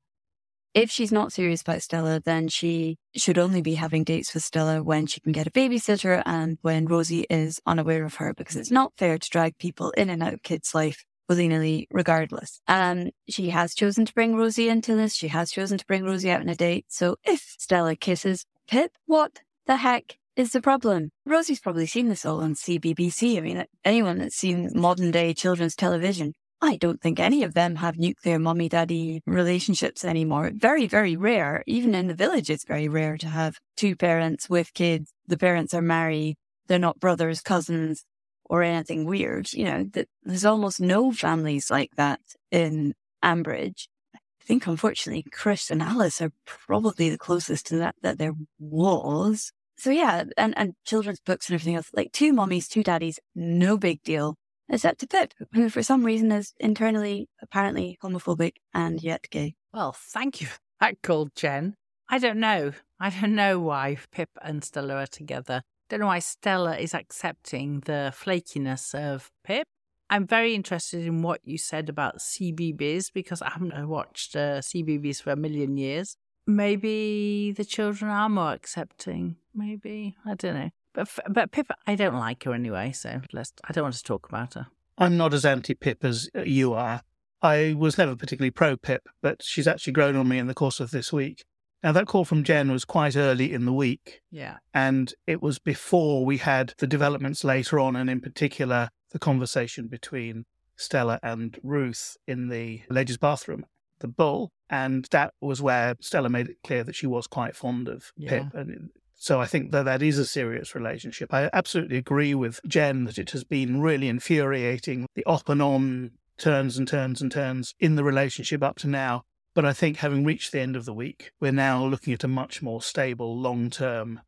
if 0.74 0.90
she's 0.90 1.12
not 1.12 1.34
serious 1.34 1.62
about 1.62 1.82
Stella, 1.82 2.22
then 2.24 2.48
she 2.48 2.98
should 3.16 3.38
only 3.38 3.62
be 3.62 3.74
having 3.76 4.06
dates 4.06 4.34
with 4.34 4.44
Stella 4.44 4.82
when 4.82 5.06
she 5.06 5.20
can 5.20 5.34
get 5.34 5.48
a 5.48 5.52
babysitter 5.52 6.24
and 6.26 6.58
when 6.62 6.86
Rosie 6.86 7.26
is 7.30 7.60
unaware 7.66 8.06
of 8.06 8.16
her, 8.16 8.34
because 8.34 8.56
it's 8.56 8.72
not 8.72 8.94
fair 8.98 9.18
to 9.18 9.30
drag 9.30 9.58
people 9.58 9.92
in 9.92 10.10
and 10.10 10.24
out 10.24 10.34
of 10.34 10.44
kids' 10.44 10.74
life 10.74 11.04
willy 11.28 11.88
regardless. 11.92 12.62
Um, 12.68 13.10
she 13.30 13.50
has 13.50 13.74
chosen 13.74 14.06
to 14.06 14.14
bring 14.14 14.36
Rosie 14.36 14.70
into 14.70 14.96
this. 14.96 15.16
She 15.16 15.30
has 15.30 15.52
chosen 15.52 15.78
to 15.78 15.86
bring 15.86 16.04
Rosie 16.04 16.32
out 16.32 16.42
on 16.42 16.50
a 16.50 16.56
date. 16.56 16.86
So 16.90 17.16
if 17.24 17.56
Stella 17.58 17.96
kisses 17.96 18.46
Pip, 18.68 18.92
what 19.06 19.40
the 19.66 19.78
heck 19.78 20.18
is 20.36 20.52
the 20.52 20.62
problem? 20.62 21.12
Rosie's 21.26 21.60
probably 21.60 21.86
seen 21.86 22.10
this 22.10 22.26
all 22.26 22.42
on 22.42 22.56
CBBC. 22.56 23.38
I 23.38 23.42
mean, 23.42 23.66
anyone 23.86 24.18
that's 24.18 24.36
seen 24.36 24.72
modern 24.74 25.12
day 25.12 25.34
children's 25.34 25.76
television 25.76 26.34
I 26.62 26.76
don't 26.78 27.02
think 27.02 27.20
any 27.20 27.44
of 27.44 27.56
them 27.56 27.78
have 27.78 27.98
nuclear 27.98 28.38
mommy 28.38 28.70
daddy 28.70 29.24
relationships 29.26 30.06
anymore. 30.06 30.52
Very, 30.54 30.86
very 30.86 31.16
rare. 31.16 31.64
Even 31.66 31.96
in 31.96 32.08
the 32.08 32.14
village, 32.14 32.52
it's 32.52 32.66
very 32.66 32.88
rare 32.88 33.18
to 33.18 33.28
have 33.28 33.58
two 33.76 33.96
parents 33.96 34.48
with 34.48 34.74
kids. 34.76 35.12
The 35.26 35.38
parents 35.38 35.74
are 35.74 35.82
married. 35.82 36.36
They're 36.68 36.78
not 36.78 37.00
brothers, 37.00 37.42
cousins, 37.42 38.06
or 38.46 38.62
anything 38.62 39.06
weird. 39.06 39.52
You 39.54 39.66
know, 39.66 39.90
there's 40.24 40.46
almost 40.46 40.80
no 40.80 41.12
families 41.12 41.72
like 41.72 41.96
that 41.98 42.20
in 42.52 42.94
Ambridge. 43.24 43.88
I 44.14 44.20
think, 44.44 44.68
unfortunately, 44.68 45.26
Chris 45.32 45.72
and 45.72 45.82
Alice 45.82 46.22
are 46.22 46.32
probably 46.46 47.10
the 47.10 47.18
closest 47.18 47.66
to 47.68 47.78
that 47.78 47.96
that 48.04 48.20
there 48.20 48.34
was. 48.60 49.52
So 49.78 49.90
yeah, 49.90 50.26
and, 50.38 50.56
and 50.56 50.74
children's 50.86 51.22
books 51.22 51.50
and 51.50 51.56
everything 51.56 51.76
else, 51.76 51.90
like 51.94 52.12
two 52.12 52.34
mommies, 52.34 52.68
two 52.68 52.84
daddies, 52.84 53.20
no 53.34 53.78
big 53.78 54.04
deal 54.04 54.36
except 54.72 55.02
to 55.02 55.08
Pip, 55.08 55.34
who 55.54 55.70
for 55.70 55.84
some 55.84 56.04
reason 56.04 56.32
is 56.32 56.54
internally 56.60 57.30
apparently 57.42 58.00
homophobic 58.02 58.54
and 58.74 59.04
yet 59.04 59.28
gay. 59.30 59.56
Well, 59.74 59.92
thank 59.92 60.42
you 60.42 60.48
for 60.48 60.60
that 60.80 61.02
call, 61.04 61.30
Jen. 61.36 61.76
I 62.10 62.18
don't 62.18 62.40
know. 62.40 62.72
I 63.00 63.10
don't 63.10 63.36
know 63.36 63.60
why 63.60 63.98
Pip 64.12 64.30
and 64.42 64.64
Stella 64.64 64.96
are 64.96 65.08
together. 65.08 65.62
Don't 65.90 66.00
know 66.00 66.08
why 66.08 66.20
Stella 66.20 66.78
is 66.78 66.94
accepting 66.94 67.82
the 67.82 68.14
flakiness 68.16 68.96
of 68.96 69.30
Pip. 69.44 69.68
I'm 70.10 70.28
very 70.28 70.56
interested 70.56 71.06
in 71.06 71.22
what 71.22 71.40
you 71.44 71.58
said 71.58 71.88
about 71.88 72.18
CBBC 72.18 73.14
because 73.14 73.42
I 73.42 73.52
haven't 73.52 73.88
watched 73.88 74.36
uh, 74.36 74.60
CBeebies 74.60 75.22
for 75.22 75.32
a 75.32 75.38
million 75.38 75.78
years. 75.78 76.18
Maybe 76.46 77.54
the 77.56 77.64
children 77.64 78.12
are 78.12 78.28
more 78.28 78.52
accepting. 78.52 79.38
Maybe 79.54 80.18
I 80.26 80.34
don't 80.34 80.56
know. 80.56 80.70
But 80.94 81.10
but 81.30 81.52
Pip, 81.52 81.68
I 81.88 81.96
don't 81.96 82.16
like 82.16 82.44
her 82.44 82.54
anyway, 82.54 82.92
so 82.92 83.22
let's. 83.32 83.54
I 83.64 83.74
don't 83.74 83.84
want 83.84 83.96
to 83.96 84.04
talk 84.04 84.28
about 84.28 84.56
her. 84.56 84.68
I'm 84.98 85.18
not 85.18 85.34
as 85.34 85.46
anti 85.46 85.74
Pip 85.74 86.04
as 86.04 86.30
you 86.46 86.74
are. 86.74 87.02
I 87.42 87.76
was 87.78 87.98
never 87.98 88.16
particularly 88.16 88.52
pro 88.52 88.78
Pip, 88.78 89.08
but 89.22 89.42
she's 89.42 89.68
actually 89.68 89.94
grown 89.94 90.16
on 90.16 90.28
me 90.28 90.38
in 90.38 90.48
the 90.48 90.54
course 90.54 90.80
of 90.80 90.92
this 90.92 91.12
week. 91.12 91.44
Now, 91.84 91.92
that 91.94 92.06
call 92.06 92.26
from 92.26 92.44
Jen 92.44 92.72
was 92.72 92.86
quite 92.86 93.16
early 93.16 93.52
in 93.54 93.66
the 93.66 93.74
week. 93.74 94.22
Yeah. 94.30 94.58
And 94.74 95.14
it 95.26 95.42
was 95.42 95.58
before 95.58 96.24
we 96.24 96.38
had 96.38 96.76
the 96.78 96.86
developments 96.86 97.44
later 97.44 97.80
on, 97.80 97.96
and 97.96 98.10
in 98.10 98.22
particular, 98.22 98.90
the 99.12 99.20
conversation 99.20 99.88
between 99.88 100.46
Stella 100.76 101.20
and 101.24 101.58
Ruth 101.64 102.18
in 102.28 102.50
the 102.50 102.82
ladies' 102.90 103.18
bathroom, 103.18 103.66
the 104.00 104.08
bull. 104.08 104.52
And 104.70 105.08
that 105.12 105.34
was 105.42 105.62
where 105.62 105.96
Stella 106.00 106.30
made 106.30 106.50
it 106.50 106.58
clear 106.64 106.84
that 106.84 106.96
she 106.96 107.08
was 107.08 107.26
quite 107.26 107.56
fond 107.56 107.88
of 107.88 108.12
yeah. 108.16 108.30
Pip. 108.30 108.54
And 108.54 108.92
so 109.22 109.40
I 109.40 109.46
think 109.46 109.70
that 109.70 109.86
that 109.86 110.02
is 110.02 110.18
a 110.18 110.26
serious 110.26 110.74
relationship. 110.74 111.32
I 111.32 111.48
absolutely 111.54 111.98
agree 111.98 112.34
with 112.34 112.60
Jen 112.68 113.04
that 113.04 113.20
it 113.20 113.30
has 113.30 113.44
been 113.44 113.80
really 113.80 114.08
infuriating 114.08 115.06
the 115.14 115.24
off 115.26 115.48
and 115.48 115.62
on 115.62 116.14
turns 116.40 116.76
and 116.76 116.88
turns 116.88 117.22
and 117.22 117.32
turns 117.32 117.76
in 117.80 117.98
the 117.98 118.04
relationship 118.04 118.64
up 118.64 118.78
to 118.80 118.88
now. 118.88 119.22
But 119.54 119.64
I 119.64 119.74
think 119.74 119.98
having 119.98 120.26
reached 120.26 120.52
the 120.52 120.60
end 120.60 120.76
of 120.76 120.86
the 120.86 120.94
week, 120.94 121.34
we're 121.40 121.52
now 121.52 121.86
looking 121.86 122.14
at 122.14 122.24
a 122.24 122.28
much 122.28 122.64
more 122.64 122.82
stable, 122.82 123.38
long 123.38 123.70
term 123.70 124.22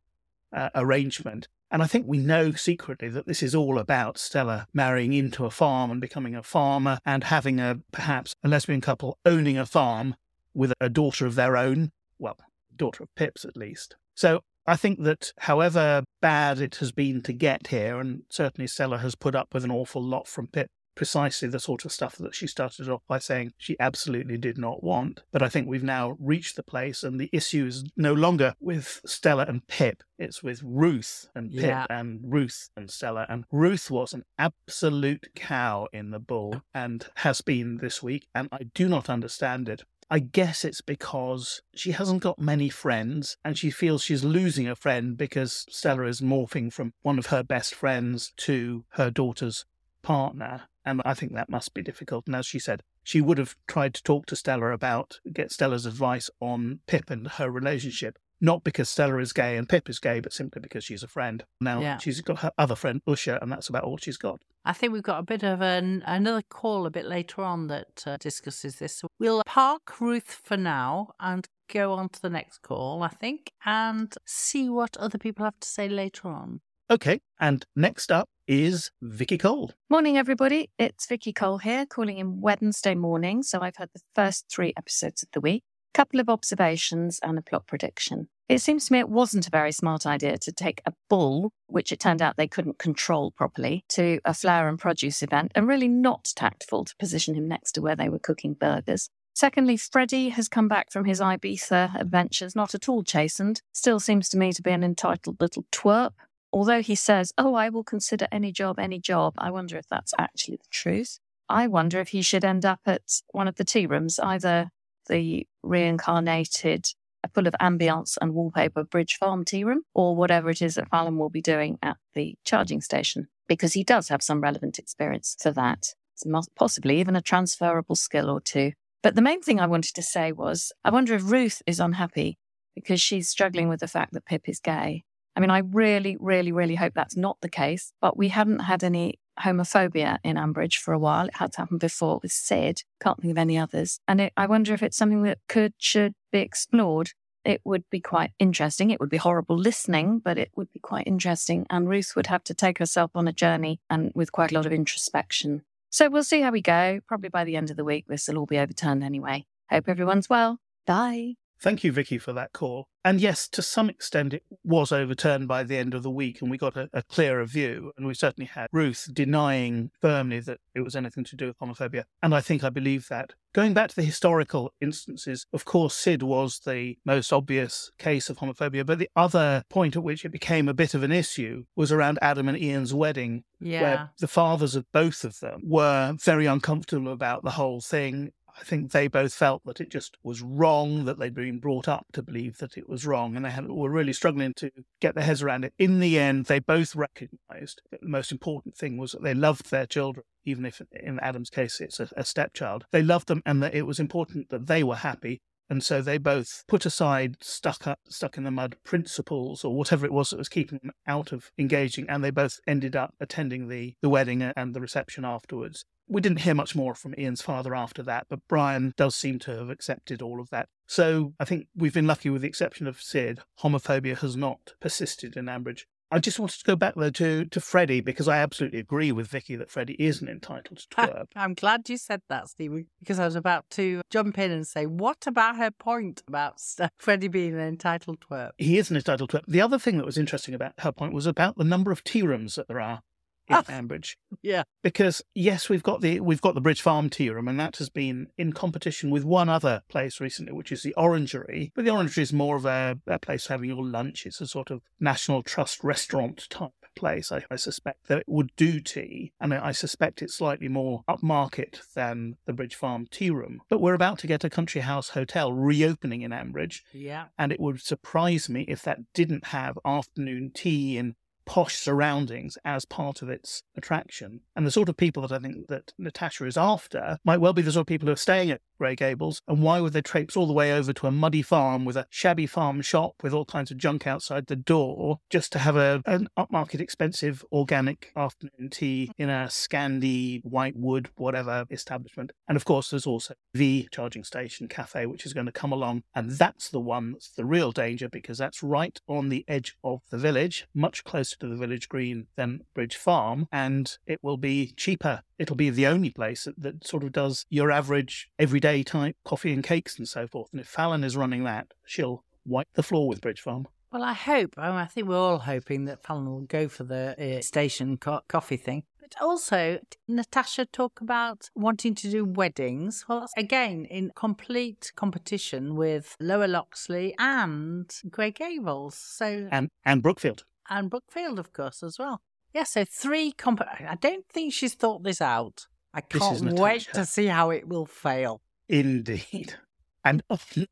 uh, 0.56 0.70
arrangement. 0.76 1.48
And 1.72 1.82
I 1.82 1.88
think 1.88 2.06
we 2.08 2.20
know 2.20 2.52
secretly 2.52 3.10
that 3.10 3.26
this 3.26 3.42
is 3.42 3.56
all 3.56 3.80
about 3.80 4.20
Stella 4.20 4.68
marrying 4.76 5.14
into 5.14 5.46
a 5.46 5.50
farm 5.50 5.90
and 5.90 6.00
becoming 6.00 6.36
a 6.36 6.44
farmer 6.44 7.00
and 7.04 7.24
having 7.24 7.60
a 7.60 7.80
perhaps 7.92 8.36
a 8.44 8.48
lesbian 8.48 8.80
couple 8.80 9.18
owning 9.26 9.58
a 9.58 9.66
farm 9.66 10.16
with 10.54 10.72
a 10.80 10.88
daughter 10.88 11.26
of 11.26 11.34
their 11.34 11.58
own. 11.58 11.92
Well, 12.20 12.38
daughter 12.76 13.02
of 13.02 13.16
Pip's 13.16 13.44
at 13.44 13.58
least. 13.58 13.96
So 14.14 14.42
I 14.66 14.76
think 14.76 15.04
that 15.04 15.34
however 15.40 16.04
bad 16.22 16.60
it 16.60 16.76
has 16.76 16.92
been 16.92 17.22
to 17.24 17.34
get 17.34 17.68
here, 17.68 18.00
and 18.00 18.24
certainly 18.30 18.68
Stella 18.68 18.98
has 19.00 19.16
put 19.16 19.36
up 19.36 19.54
with 19.54 19.64
an 19.64 19.72
awful 19.72 20.02
lot 20.02 20.28
from 20.28 20.48
Pip, 20.48 20.68
precisely 20.96 21.50
the 21.50 21.60
sort 21.60 21.86
of 21.86 21.92
stuff 21.92 22.16
that 22.18 22.36
she 22.36 22.48
started 22.48 22.88
off 22.88 23.02
by 23.08 23.18
saying 23.18 23.52
she 23.58 23.76
absolutely 23.80 24.38
did 24.38 24.58
not 24.58 24.84
want. 24.84 25.22
But 25.32 25.42
I 25.42 25.50
think 25.50 25.68
we've 25.68 25.84
now 25.84 26.16
reached 26.20 26.56
the 26.56 26.64
place, 26.64 27.04
and 27.04 27.20
the 27.20 27.30
issue 27.34 27.66
is 27.66 27.84
no 27.98 28.14
longer 28.14 28.54
with 28.60 29.02
Stella 29.06 29.46
and 29.48 29.68
Pip, 29.68 30.04
it's 30.18 30.42
with 30.42 30.62
Ruth 30.64 31.28
and 31.36 31.52
Pip 31.52 31.62
yeah. 31.62 31.86
and 31.90 32.22
Ruth 32.24 32.70
and 32.78 32.90
Stella. 32.90 33.26
And 33.28 33.44
Ruth 33.52 33.92
was 33.92 34.14
an 34.14 34.24
absolute 34.38 35.28
cow 35.36 35.88
in 35.92 36.12
the 36.12 36.20
bull 36.20 36.62
and 36.74 37.06
has 37.16 37.42
been 37.42 37.78
this 37.78 38.02
week, 38.02 38.28
and 38.34 38.48
I 38.52 38.64
do 38.74 38.88
not 38.88 39.10
understand 39.10 39.68
it. 39.68 39.84
I 40.14 40.20
guess 40.20 40.64
it's 40.64 40.82
because 40.82 41.64
she 41.74 41.94
hasn't 41.94 42.22
got 42.22 42.38
many 42.38 42.70
friends 42.70 43.36
and 43.44 43.58
she 43.58 43.72
feels 43.72 44.04
she's 44.04 44.24
losing 44.24 44.68
a 44.68 44.76
friend 44.76 45.18
because 45.18 45.66
Stella 45.70 46.06
is 46.06 46.22
morphing 46.22 46.72
from 46.72 46.94
one 47.02 47.18
of 47.18 47.26
her 47.28 47.42
best 47.42 47.74
friends 47.74 48.32
to 48.38 48.86
her 48.90 49.10
daughter's 49.10 49.66
partner. 50.04 50.66
And 50.86 51.02
I 51.04 51.16
think 51.16 51.34
that 51.34 51.50
must 51.50 51.74
be 51.74 51.82
difficult. 51.82 52.28
And 52.28 52.36
as 52.36 52.46
she 52.46 52.60
said, 52.60 52.84
she 53.04 53.22
would 53.22 53.40
have 53.40 53.56
tried 53.66 53.96
to 53.96 54.04
talk 54.04 54.28
to 54.28 54.36
Stella 54.36 54.68
about, 54.68 55.20
get 55.34 55.52
Stella's 55.52 55.88
advice 55.88 56.30
on 56.40 56.82
Pip 56.86 57.10
and 57.10 57.28
her 57.28 57.50
relationship 57.50 58.20
not 58.44 58.64
because 58.64 58.90
Stella 58.90 59.18
is 59.18 59.34
gay 59.34 59.58
and 59.58 59.68
Pip 59.68 59.90
is 59.90 60.00
gay, 60.00 60.20
but 60.20 60.34
simply 60.34 60.62
because 60.62 60.84
she's 60.84 61.02
a 61.02 61.08
friend. 61.08 61.44
Now 61.62 61.82
yeah. 61.82 61.98
she's 61.98 62.22
got 62.22 62.40
her 62.40 62.52
other 62.58 62.76
friend 62.76 63.02
Usha, 63.08 63.42
and 63.42 63.52
that's 63.52 63.70
about 63.70 63.86
all 63.86 63.98
she's 63.98 64.18
got. 64.18 64.42
I 64.66 64.74
think 64.74 64.94
we've 64.94 65.02
got 65.02 65.20
a 65.20 65.24
bit 65.24 65.44
of 65.44 65.62
an, 65.62 66.04
another 66.06 66.44
call 66.48 66.86
a 66.86 66.92
bit 66.92 67.06
later 67.06 67.42
on 67.42 67.68
that 67.68 68.04
uh, 68.06 68.18
discusses 68.18 68.76
this. 68.76 68.98
So 68.98 69.08
we'll 69.20 69.42
park 69.46 70.00
Ruth 70.00 70.42
for 70.44 70.58
now 70.58 71.14
and 71.20 71.48
go 71.74 71.94
on 71.94 72.10
to 72.10 72.22
the 72.22 72.30
next 72.30 72.62
call, 72.62 73.02
I 73.02 73.10
think, 73.10 73.52
and 73.66 74.14
see 74.26 74.70
what 74.70 74.96
other 74.98 75.18
people 75.18 75.44
have 75.46 75.60
to 75.60 75.68
say 75.68 75.90
later 75.90 76.28
on. 76.28 76.62
Okay, 76.92 77.22
and 77.40 77.66
next 77.76 78.12
up 78.12 78.28
is 78.46 78.92
Vicky 79.02 79.38
Cole. 79.38 79.72
Morning, 79.90 80.18
everybody. 80.18 80.70
It's 80.78 81.08
Vicky 81.08 81.32
Cole 81.32 81.60
here, 81.60 81.86
calling 81.86 82.18
in 82.18 82.42
Wednesday 82.42 82.94
morning. 82.94 83.42
So 83.42 83.62
I've 83.62 83.78
had 83.78 83.90
the 83.94 84.02
first 84.14 84.46
three 84.50 84.74
episodes 84.78 85.24
of 85.24 85.30
the 85.32 85.40
week 85.40 85.64
A 85.94 85.98
couple 85.98 86.20
of 86.20 86.28
observations 86.28 87.20
and 87.24 87.38
a 87.38 87.42
plot 87.42 87.68
prediction. 87.68 88.28
It 88.50 88.60
seems 88.60 88.86
to 88.86 88.94
me 88.94 89.00
it 89.00 89.10
wasn't 89.10 89.48
a 89.48 89.52
very 89.52 89.72
smart 89.72 90.06
idea 90.06 90.38
to 90.38 90.52
take 90.52 90.82
a 90.86 90.94
bull, 91.10 91.54
which 91.68 91.92
it 91.92 92.00
turned 92.00 92.22
out 92.22 92.36
they 92.36 92.48
couldn't 92.48 92.78
control 92.78 93.32
properly, 93.32 93.86
to 93.90 94.20
a 94.26 94.34
flower 94.34 94.68
and 94.68 94.78
produce 94.78 95.24
event, 95.24 95.52
and 95.56 95.68
really 95.68 95.88
not 95.88 96.32
tactful 96.36 96.86
to 96.86 96.96
position 96.98 97.36
him 97.36 97.48
next 97.48 97.72
to 97.74 97.82
where 97.82 97.96
they 97.96 98.10
were 98.10 98.20
cooking 98.20 98.54
burgers. 98.54 99.10
Secondly, 99.34 99.78
Freddie 99.78 100.30
has 100.30 100.48
come 100.48 100.68
back 100.68 100.92
from 100.92 101.06
his 101.06 101.20
Ibiza 101.20 102.00
adventures 102.00 102.56
not 102.56 102.76
at 102.76 102.88
all 102.88 103.02
chastened, 103.04 103.62
still 103.74 104.00
seems 104.00 104.30
to 104.30 104.38
me 104.38 104.52
to 104.52 104.62
be 104.62 104.72
an 104.72 104.84
entitled 104.84 105.42
little 105.42 105.66
twerp. 105.72 106.12
Although 106.52 106.84
he 106.84 106.94
says, 106.94 107.34
Oh, 107.38 107.56
I 107.56 107.70
will 107.70 107.84
consider 107.84 108.28
any 108.32 108.52
job, 108.52 108.78
any 108.78 109.00
job, 109.00 109.34
I 109.40 109.50
wonder 109.50 109.78
if 109.78 109.88
that's 109.88 110.14
actually 110.20 110.58
the 110.58 110.70
truth. 110.70 111.20
I 111.50 111.66
wonder 111.68 112.00
if 112.00 112.10
he 112.10 112.22
should 112.22 112.46
end 112.46 112.64
up 112.66 112.82
at 112.86 113.22
one 113.32 113.48
of 113.48 113.56
the 113.56 113.64
tea 113.64 113.88
rooms, 113.88 114.20
either 114.20 114.70
the 115.10 115.48
reincarnated 115.64 116.86
full 117.30 117.48
of 117.48 117.56
ambience 117.62 118.18
and 118.22 118.34
wallpaper 118.34 118.84
Bridge 118.84 119.16
Farm 119.16 119.46
tea 119.46 119.64
room 119.64 119.84
or 119.94 120.16
whatever 120.16 120.50
it 120.50 120.62
is 120.62 120.76
that 120.76 120.90
Fallon 120.90 121.18
will 121.18 121.30
be 121.30 121.42
doing 121.42 121.78
at 121.82 121.98
the 122.14 122.36
charging 122.44 122.82
station 122.82 123.28
because 123.48 123.74
he 123.74 123.84
does 123.84 124.10
have 124.10 124.22
some 124.22 124.42
relevant 124.42 124.80
experience 124.80 125.36
for 125.42 125.52
that. 125.52 125.88
It's 126.14 126.48
possibly 126.56 127.00
even 127.00 127.16
a 127.16 127.22
transferable 127.22 127.96
skill 127.96 128.30
or 128.30 128.40
two. 128.40 128.74
But 129.02 129.16
the 129.16 129.22
main 129.22 129.42
thing 129.42 129.60
I 129.60 129.68
wanted 129.68 129.96
to 129.96 130.02
say 130.02 130.32
was 130.32 130.72
I 130.84 130.90
wonder 130.90 131.14
if 131.16 131.30
Ruth 131.30 131.62
is 131.66 131.80
unhappy 131.80 132.38
because 132.76 133.02
she's 133.02 133.30
struggling 133.30 133.68
with 133.70 133.80
the 133.80 133.88
fact 133.88 134.14
that 134.14 134.26
Pip 134.26 134.48
is 134.48 134.60
gay. 134.60 135.04
I 135.36 135.40
mean, 135.40 135.50
I 135.50 135.60
really, 135.60 136.16
really, 136.20 136.52
really 136.52 136.76
hope 136.76 136.94
that's 136.94 137.18
not 137.18 137.38
the 137.42 137.50
case, 137.50 137.92
but 138.00 138.18
we 138.18 138.30
haven't 138.30 138.60
had 138.60 138.84
any 138.84 139.20
homophobia 139.40 140.18
in 140.24 140.36
Ambridge 140.38 140.78
for 140.78 140.94
a 140.94 141.00
while. 141.00 141.28
It 141.28 141.38
had 141.38 141.54
to 141.54 141.62
happen 141.62 141.78
before 141.78 142.20
with 142.22 142.32
Sid. 142.32 142.84
Can't 143.02 143.22
think 143.22 143.32
of 143.32 143.38
any 143.38 143.58
others. 143.58 144.00
And 144.08 144.22
it, 144.22 144.34
I 144.38 144.46
wonder 144.46 144.74
if 144.74 144.84
it's 144.84 144.98
something 144.98 145.24
that 145.24 145.40
could, 145.48 145.74
should 145.78 146.14
be 146.32 146.40
explored. 146.40 147.12
It 147.46 147.62
would 147.66 147.84
be 147.90 148.00
quite 148.00 148.32
interesting. 148.40 148.90
It 148.90 149.00
would 149.00 149.10
be 149.10 149.18
horrible 149.18 149.58
listening, 149.58 150.20
but 150.20 150.38
it 150.38 150.52
would 150.56 150.72
be 150.72 150.80
quite 150.80 151.08
interesting. 151.08 151.66
And 151.70 151.90
Ruth 151.90 152.14
would 152.16 152.28
have 152.28 152.44
to 152.46 152.54
take 152.54 152.78
herself 152.78 153.12
on 153.16 153.28
a 153.28 153.34
journey 153.34 153.82
and 153.90 154.12
with 154.16 154.32
quite 154.32 154.52
a 154.52 154.56
lot 154.56 154.66
of 154.66 154.72
introspection. 154.72 155.64
So 155.90 156.10
we'll 156.10 156.24
see 156.24 156.42
how 156.42 156.52
we 156.52 156.62
go. 156.62 157.02
Probably 157.08 157.30
by 157.30 157.44
the 157.44 157.56
end 157.58 157.70
of 157.70 157.78
the 157.78 157.84
week, 157.84 158.06
this 158.08 158.28
will 158.28 158.38
all 158.38 158.46
be 158.46 158.58
overturned 158.58 159.04
anyway. 159.04 159.46
Hope 159.70 159.90
everyone's 159.90 160.30
well. 160.30 160.60
Bye. 160.88 161.36
Thank 161.64 161.86
you, 161.86 161.94
Vicky, 161.94 162.18
for 162.18 162.34
that 162.34 162.52
call. 162.52 162.90
And 163.06 163.22
yes, 163.22 163.48
to 163.48 163.62
some 163.62 163.90
extent, 163.90 164.34
it 164.34 164.44
was 164.66 164.92
overturned 164.92 165.48
by 165.48 165.64
the 165.64 165.78
end 165.78 165.94
of 165.94 166.04
the 166.04 166.12
week, 166.12 166.42
and 166.42 166.52
we 166.52 166.58
got 166.58 166.76
a, 166.76 166.90
a, 166.92 167.04
clearer 167.04 167.46
view. 167.46 167.94
And 167.96 168.06
we 168.06 168.14
certainly 168.14 168.48
had 168.48 168.68
Ruth 168.74 169.08
denying 169.14 169.92
firmly 170.02 170.42
that 170.42 170.60
it 170.76 170.82
was 170.82 170.94
anything 170.94 171.24
to 171.24 171.38
do 171.38 171.48
with 171.48 171.60
homophobia. 171.60 172.04
And 172.22 172.36
I 172.36 172.42
think 172.42 172.66
I 172.66 172.70
believe 172.70 173.08
that. 173.08 173.32
Going 173.54 173.74
back 173.74 173.90
to 173.92 173.96
the 173.96 174.04
historical 174.04 174.74
instances, 174.82 175.46
of 175.54 175.64
course, 175.64 175.96
Sid 175.96 176.22
was 176.22 176.60
the 176.66 176.98
most 177.06 177.32
obvious 177.32 177.92
case 177.98 178.30
of 178.30 178.40
homophobia. 178.40 178.86
But 178.86 179.00
the 179.00 179.10
other 179.16 179.64
point 179.70 179.96
at 179.96 180.04
which 180.04 180.26
it 180.26 180.30
became 180.30 180.68
a 180.68 180.74
bit 180.74 180.94
of 180.94 181.04
an 181.04 181.14
issue 181.14 181.64
was 181.78 181.94
around 181.94 182.20
Adam 182.22 182.50
and 182.50 182.58
Ian's 182.58 182.94
wedding, 182.94 183.46
yeah. 183.62 183.82
where 183.82 184.10
the 184.20 184.28
fathers 184.28 184.76
of 184.76 184.86
both 184.92 185.24
of 185.24 185.40
them 185.40 185.62
were 185.64 186.16
very 186.22 186.46
uncomfortable 186.46 187.14
about 187.14 187.44
the 187.44 187.52
whole 187.52 187.80
thing 187.80 188.32
I 188.60 188.64
think 188.64 188.92
they 188.92 189.08
both 189.08 189.34
felt 189.34 189.64
that 189.66 189.82
it 189.82 189.90
just 189.90 190.18
was 190.24 190.42
wrong, 190.42 191.06
that 191.06 191.18
they'd 191.18 191.34
been 191.34 191.60
brought 191.60 191.88
up 191.88 192.06
to 192.14 192.22
believe 192.22 192.58
that 192.60 192.78
it 192.78 192.88
was 192.88 193.06
wrong, 193.06 193.36
and 193.36 193.44
they 193.44 193.50
had, 193.50 193.68
were 193.68 193.90
really 193.90 194.14
struggling 194.14 194.54
to 194.56 194.72
get 195.02 195.16
their 195.16 195.24
heads 195.24 195.42
around 195.42 195.66
it. 195.66 195.74
In 195.78 196.00
the 196.00 196.20
end, 196.20 196.46
they 196.46 196.60
both 196.60 196.96
recognized 196.96 197.82
that 197.92 198.02
the 198.02 198.08
most 198.08 198.32
important 198.32 198.76
thing 198.76 198.98
was 198.98 199.12
that 199.12 199.24
they 199.24 199.34
loved 199.34 199.72
their 199.72 199.86
children, 199.86 200.26
even 200.46 200.66
if 200.66 200.82
in 200.92 201.20
Adam's 201.20 201.50
case 201.50 201.82
it's 201.82 202.00
a, 202.00 202.10
a 202.16 202.24
stepchild. 202.24 202.86
They 202.92 203.02
loved 203.02 203.28
them, 203.28 203.42
and 203.46 203.64
that 203.64 203.74
it 203.74 203.88
was 203.88 204.00
important 204.00 204.50
that 204.50 204.68
they 204.68 204.84
were 204.84 204.98
happy. 204.98 205.42
And 205.70 205.84
so 205.84 206.02
they 206.02 206.18
both 206.18 206.66
put 206.68 206.86
aside 206.86 207.38
stuck 207.42 207.88
up, 207.88 208.00
stuck 208.08 208.38
in 208.38 208.44
the 208.44 208.52
mud 208.52 208.76
principles 208.84 209.64
or 209.64 209.76
whatever 209.76 210.06
it 210.06 210.12
was 210.12 210.30
that 210.30 210.38
was 210.38 210.50
keeping 210.50 210.80
them 210.84 210.92
out 211.08 211.32
of 211.32 211.52
engaging, 211.58 212.06
and 212.10 212.24
they 212.24 212.30
both 212.30 212.60
ended 212.68 212.96
up 212.96 213.16
attending 213.20 213.70
the, 213.70 213.96
the 214.02 214.10
wedding 214.10 214.44
and 214.44 214.76
the 214.76 214.82
reception 214.82 215.26
afterwards. 215.26 215.86
We 216.14 216.22
didn't 216.22 216.42
hear 216.42 216.54
much 216.54 216.76
more 216.76 216.94
from 216.94 217.16
Ian's 217.18 217.42
father 217.42 217.74
after 217.74 218.04
that, 218.04 218.28
but 218.30 218.48
Brian 218.48 218.94
does 218.96 219.16
seem 219.16 219.40
to 219.40 219.58
have 219.58 219.72
accepted 219.72 220.22
all 220.22 220.40
of 220.40 220.52
that. 220.52 220.70
So 220.86 221.34
I 221.40 221.46
think 221.46 221.66
we've 221.76 221.94
been 221.94 222.06
lucky 222.06 222.30
with 222.30 222.44
the 222.44 222.48
exception 222.48 222.86
of 222.86 223.02
Sid. 223.02 223.40
Homophobia 223.62 224.20
has 224.20 224.38
not 224.38 224.76
persisted 224.80 225.36
in 225.36 225.46
Ambridge. 225.46 225.86
I 226.12 226.20
just 226.20 226.38
wanted 226.38 226.60
to 226.60 226.66
go 226.66 226.76
back 226.76 226.94
though 226.96 227.10
to, 227.10 227.46
to 227.46 227.60
Freddie 227.60 228.00
because 228.00 228.28
I 228.28 228.38
absolutely 228.38 228.78
agree 228.78 229.12
with 229.12 229.26
Vicky 229.26 229.56
that 229.56 229.72
Freddie 229.72 229.96
isn't 229.98 230.30
entitled 230.30 230.78
to 230.78 230.88
twerp. 230.96 231.26
I'm 231.36 231.56
glad 231.56 231.90
you 231.90 231.98
said 231.98 232.22
that, 232.30 232.50
Stephen, 232.50 232.86
because 233.00 233.18
I 233.18 233.26
was 233.26 233.36
about 233.36 233.68
to 233.72 234.02
jump 234.12 234.38
in 234.38 234.52
and 234.52 234.68
say, 234.68 234.86
what 234.86 235.26
about 235.26 235.58
her 235.58 235.72
point 235.72 236.22
about 236.28 236.62
Freddie 237.00 237.28
being 237.28 237.56
an 237.56 237.60
entitled 237.60 238.20
twerp? 238.20 238.52
He 238.60 238.78
is 238.78 238.92
an 238.92 238.98
entitled 238.98 239.32
twerp. 239.32 239.46
The 239.48 239.62
other 239.62 239.80
thing 239.80 239.98
that 239.98 240.06
was 240.06 240.20
interesting 240.20 240.54
about 240.54 240.74
her 240.78 240.92
point 240.92 241.16
was 241.16 241.26
about 241.26 241.58
the 241.58 241.64
number 241.64 241.92
of 241.92 242.04
tea 242.04 242.22
rooms 242.22 242.54
that 242.54 242.68
there 242.68 242.80
are 242.80 243.02
in 243.48 243.56
oh, 243.56 243.64
Ambridge. 243.64 244.16
Yeah. 244.42 244.64
Because 244.82 245.22
yes, 245.34 245.70
we've 245.70 245.84
got 245.84 246.02
the 246.02 246.20
we've 246.20 246.42
got 246.42 246.54
the 246.54 246.62
Bridge 246.62 246.82
Farm 246.82 247.10
tea 247.10 247.30
room, 247.30 247.48
and 247.48 247.58
that 247.60 247.78
has 247.78 247.90
been 247.90 248.28
in 248.38 248.52
competition 248.52 249.10
with 249.10 249.24
one 249.24 249.48
other 249.48 249.84
place 249.88 250.20
recently, 250.20 250.52
which 250.52 250.72
is 250.72 250.84
the 250.84 250.94
Orangery. 250.96 251.72
But 251.76 251.86
the 251.86 251.92
Orangery 251.92 252.24
is 252.24 252.34
more 252.34 252.58
of 252.58 252.66
a, 252.66 253.00
a 253.08 253.20
place 253.20 253.46
for 253.46 253.54
having 253.54 253.70
your 253.70 253.86
lunch. 253.86 254.26
It's 254.26 254.42
a 254.42 254.48
sort 254.48 254.70
of 254.70 254.82
National 255.00 255.44
Trust 255.44 255.84
restaurant 255.84 256.50
type 256.50 256.72
place. 256.96 257.32
I, 257.32 257.44
I, 257.50 257.56
suspect 257.56 258.08
that 258.08 258.20
it 258.20 258.26
would 258.28 258.52
do 258.56 258.80
tea, 258.80 259.34
and 259.40 259.54
I 259.54 259.72
suspect 259.72 260.22
it's 260.22 260.36
slightly 260.36 260.68
more 260.68 261.04
upmarket 261.08 261.94
than 261.94 262.38
the 262.46 262.54
Bridge 262.54 262.76
Farm 262.76 263.08
tea 263.10 263.30
room. 263.30 263.62
But 263.70 263.82
we're 263.82 263.94
about 263.94 264.20
to 264.20 264.28
get 264.28 264.44
a 264.44 264.50
country 264.50 264.82
house 264.82 265.10
hotel 265.10 265.54
reopening 265.54 266.22
in 266.22 266.32
Ambridge. 266.32 266.82
Yeah. 266.92 267.26
And 267.38 267.52
it 267.52 267.60
would 267.60 267.82
surprise 267.82 268.50
me 268.50 268.66
if 268.68 268.82
that 268.84 269.14
didn't 269.14 269.48
have 269.48 269.78
afternoon 269.86 270.52
tea 270.54 270.98
in 270.98 271.16
posh 271.46 271.76
surroundings 271.76 272.58
as 272.64 272.86
part 272.86 273.22
of 273.22 273.30
its 273.30 273.64
attraction. 273.76 274.42
And 274.56 274.66
the 274.66 274.72
sort 274.72 274.90
of 274.90 274.98
people 274.98 275.22
that 275.22 275.32
I 275.32 275.40
think 275.40 275.68
that 275.68 275.94
Natasha 275.98 276.46
is 276.46 276.58
after 276.58 277.18
might 277.24 277.40
well 277.42 277.54
be 277.54 277.62
the 277.62 277.72
sort 277.72 277.82
of 277.82 277.88
people 277.88 278.08
who 278.08 278.14
are 278.14 278.18
staying 278.18 278.52
at 278.52 278.62
Grey 278.78 278.96
Gables. 278.96 279.42
And 279.48 279.62
why 279.62 279.80
would 279.80 279.94
they 279.94 280.02
traipse 280.02 280.36
all 280.36 280.48
the 280.48 280.54
way 280.54 280.74
over 280.74 280.94
to 280.94 281.08
a 281.08 281.12
muddy 281.12 281.42
farm 281.42 281.86
with 281.86 281.96
a 281.96 282.08
shabby 282.10 282.46
farm 282.46 282.82
shop 282.82 283.16
with 283.24 283.34
all 283.34 283.46
kinds 283.46 283.72
of 283.72 283.78
junk 283.78 284.06
outside 284.06 284.48
the 284.48 284.56
door 284.56 285.20
just 285.30 285.52
to 285.54 285.60
have 285.60 285.76
a, 285.76 286.02
an 286.06 286.28
upmarket, 286.38 286.80
expensive, 286.80 287.46
organic 287.52 288.12
afternoon 288.16 288.70
tea 288.70 289.12
in 289.18 289.30
a 289.30 289.48
Scandi, 289.50 290.44
white 290.44 290.76
wood, 290.76 291.10
whatever 291.16 291.66
establishment? 291.70 292.32
And 292.48 292.56
of 292.56 292.66
course, 292.66 292.90
there's 292.90 293.08
also 293.08 293.36
the 293.54 293.88
charging 293.92 294.24
station 294.24 294.68
cafe, 294.68 295.06
which 295.06 295.26
is 295.26 295.34
going 295.34 295.46
to 295.46 295.52
come 295.52 295.72
along. 295.72 296.04
And 296.14 296.32
that's 296.32 296.70
the 296.70 296.80
one 296.80 297.14
that's 297.14 297.30
the 297.30 297.46
real 297.46 297.72
danger 297.72 298.10
because 298.10 298.38
that's 298.38 298.64
right 298.64 299.00
on 299.08 299.30
the 299.30 299.46
edge 299.48 299.78
of 299.84 300.02
the 300.10 300.18
village, 300.18 300.68
much 300.74 301.04
closer 301.04 301.33
to 301.38 301.48
the 301.48 301.56
village 301.56 301.90
green 301.90 302.28
than 302.36 302.62
Bridge 302.74 302.96
Farm. 302.96 303.48
And 303.52 303.98
it 304.06 304.20
will 304.22 304.38
be 304.38 304.74
cheaper 304.78 305.22
it'll 305.44 305.56
be 305.58 305.70
the 305.70 305.86
only 305.86 306.10
place 306.10 306.46
that, 306.46 306.60
that, 306.62 306.88
sort 306.88 307.04
of 307.04 307.12
does 307.12 307.46
your 307.50 307.70
average 307.70 308.30
everyday 308.40 308.82
type 308.82 309.18
coffee 309.26 309.52
and 309.52 309.64
cakes 309.64 309.98
and 309.98 310.08
so 310.08 310.26
forth. 310.26 310.50
And 310.52 310.62
if 310.62 310.68
Fallon 310.68 311.04
is 311.04 311.18
running 311.18 311.44
that, 311.44 311.68
she'll 311.86 312.24
wipe 312.46 312.70
the 312.76 312.84
floor 312.84 313.08
with 313.08 313.20
Bridge 313.20 313.42
Farm. 313.42 313.68
Well, 313.92 314.04
I 314.04 314.14
hope. 314.14 314.56
I 314.58 314.86
think 314.86 315.08
we're 315.08 315.18
all 315.18 315.40
hoping 315.40 315.86
that 315.86 316.02
Fallon 316.02 316.26
will 316.26 316.42
go 316.42 316.68
for 316.68 316.84
the 316.84 317.38
uh, 317.38 317.42
station 317.42 317.98
co- 317.98 318.22
coffee 318.28 318.58
thing. 318.58 318.84
But 319.00 319.16
also, 319.22 319.80
Natasha 320.08 320.66
talk 320.66 321.02
about 321.02 321.50
wanting 321.54 321.94
to 321.96 322.10
do 322.10 322.26
weddings. 322.26 323.06
Well, 323.08 323.20
that's 323.20 323.34
again, 323.38 323.86
in 323.86 324.12
complete 324.16 324.94
competition 324.96 325.76
with 325.76 326.16
Lower 326.20 326.48
Loxley 326.48 327.14
and 327.20 327.94
Grey 328.10 328.32
Gables. 328.32 328.96
So 328.96 329.48
and 329.52 329.70
and 329.86 330.02
Brookfield 330.02 330.46
and 330.70 330.90
Brookfield, 330.90 331.40
of 331.40 331.54
course, 331.54 331.84
as 331.84 331.98
well. 332.00 332.22
Yeah, 332.54 332.64
so 332.64 332.86
three 332.86 333.32
comp. 333.32 333.62
I 333.62 333.98
don't 334.00 334.26
think 334.28 334.54
she's 334.54 334.76
thought 334.76 335.04
this 335.04 335.22
out. 335.22 335.68
I 335.94 336.02
can't 336.02 336.60
wait 336.60 336.88
to 336.94 337.06
see 337.06 337.28
how 337.28 337.50
it 337.50 337.68
will 337.68 337.86
fail. 337.86 338.42
Indeed. 338.70 339.56
And 340.06 340.22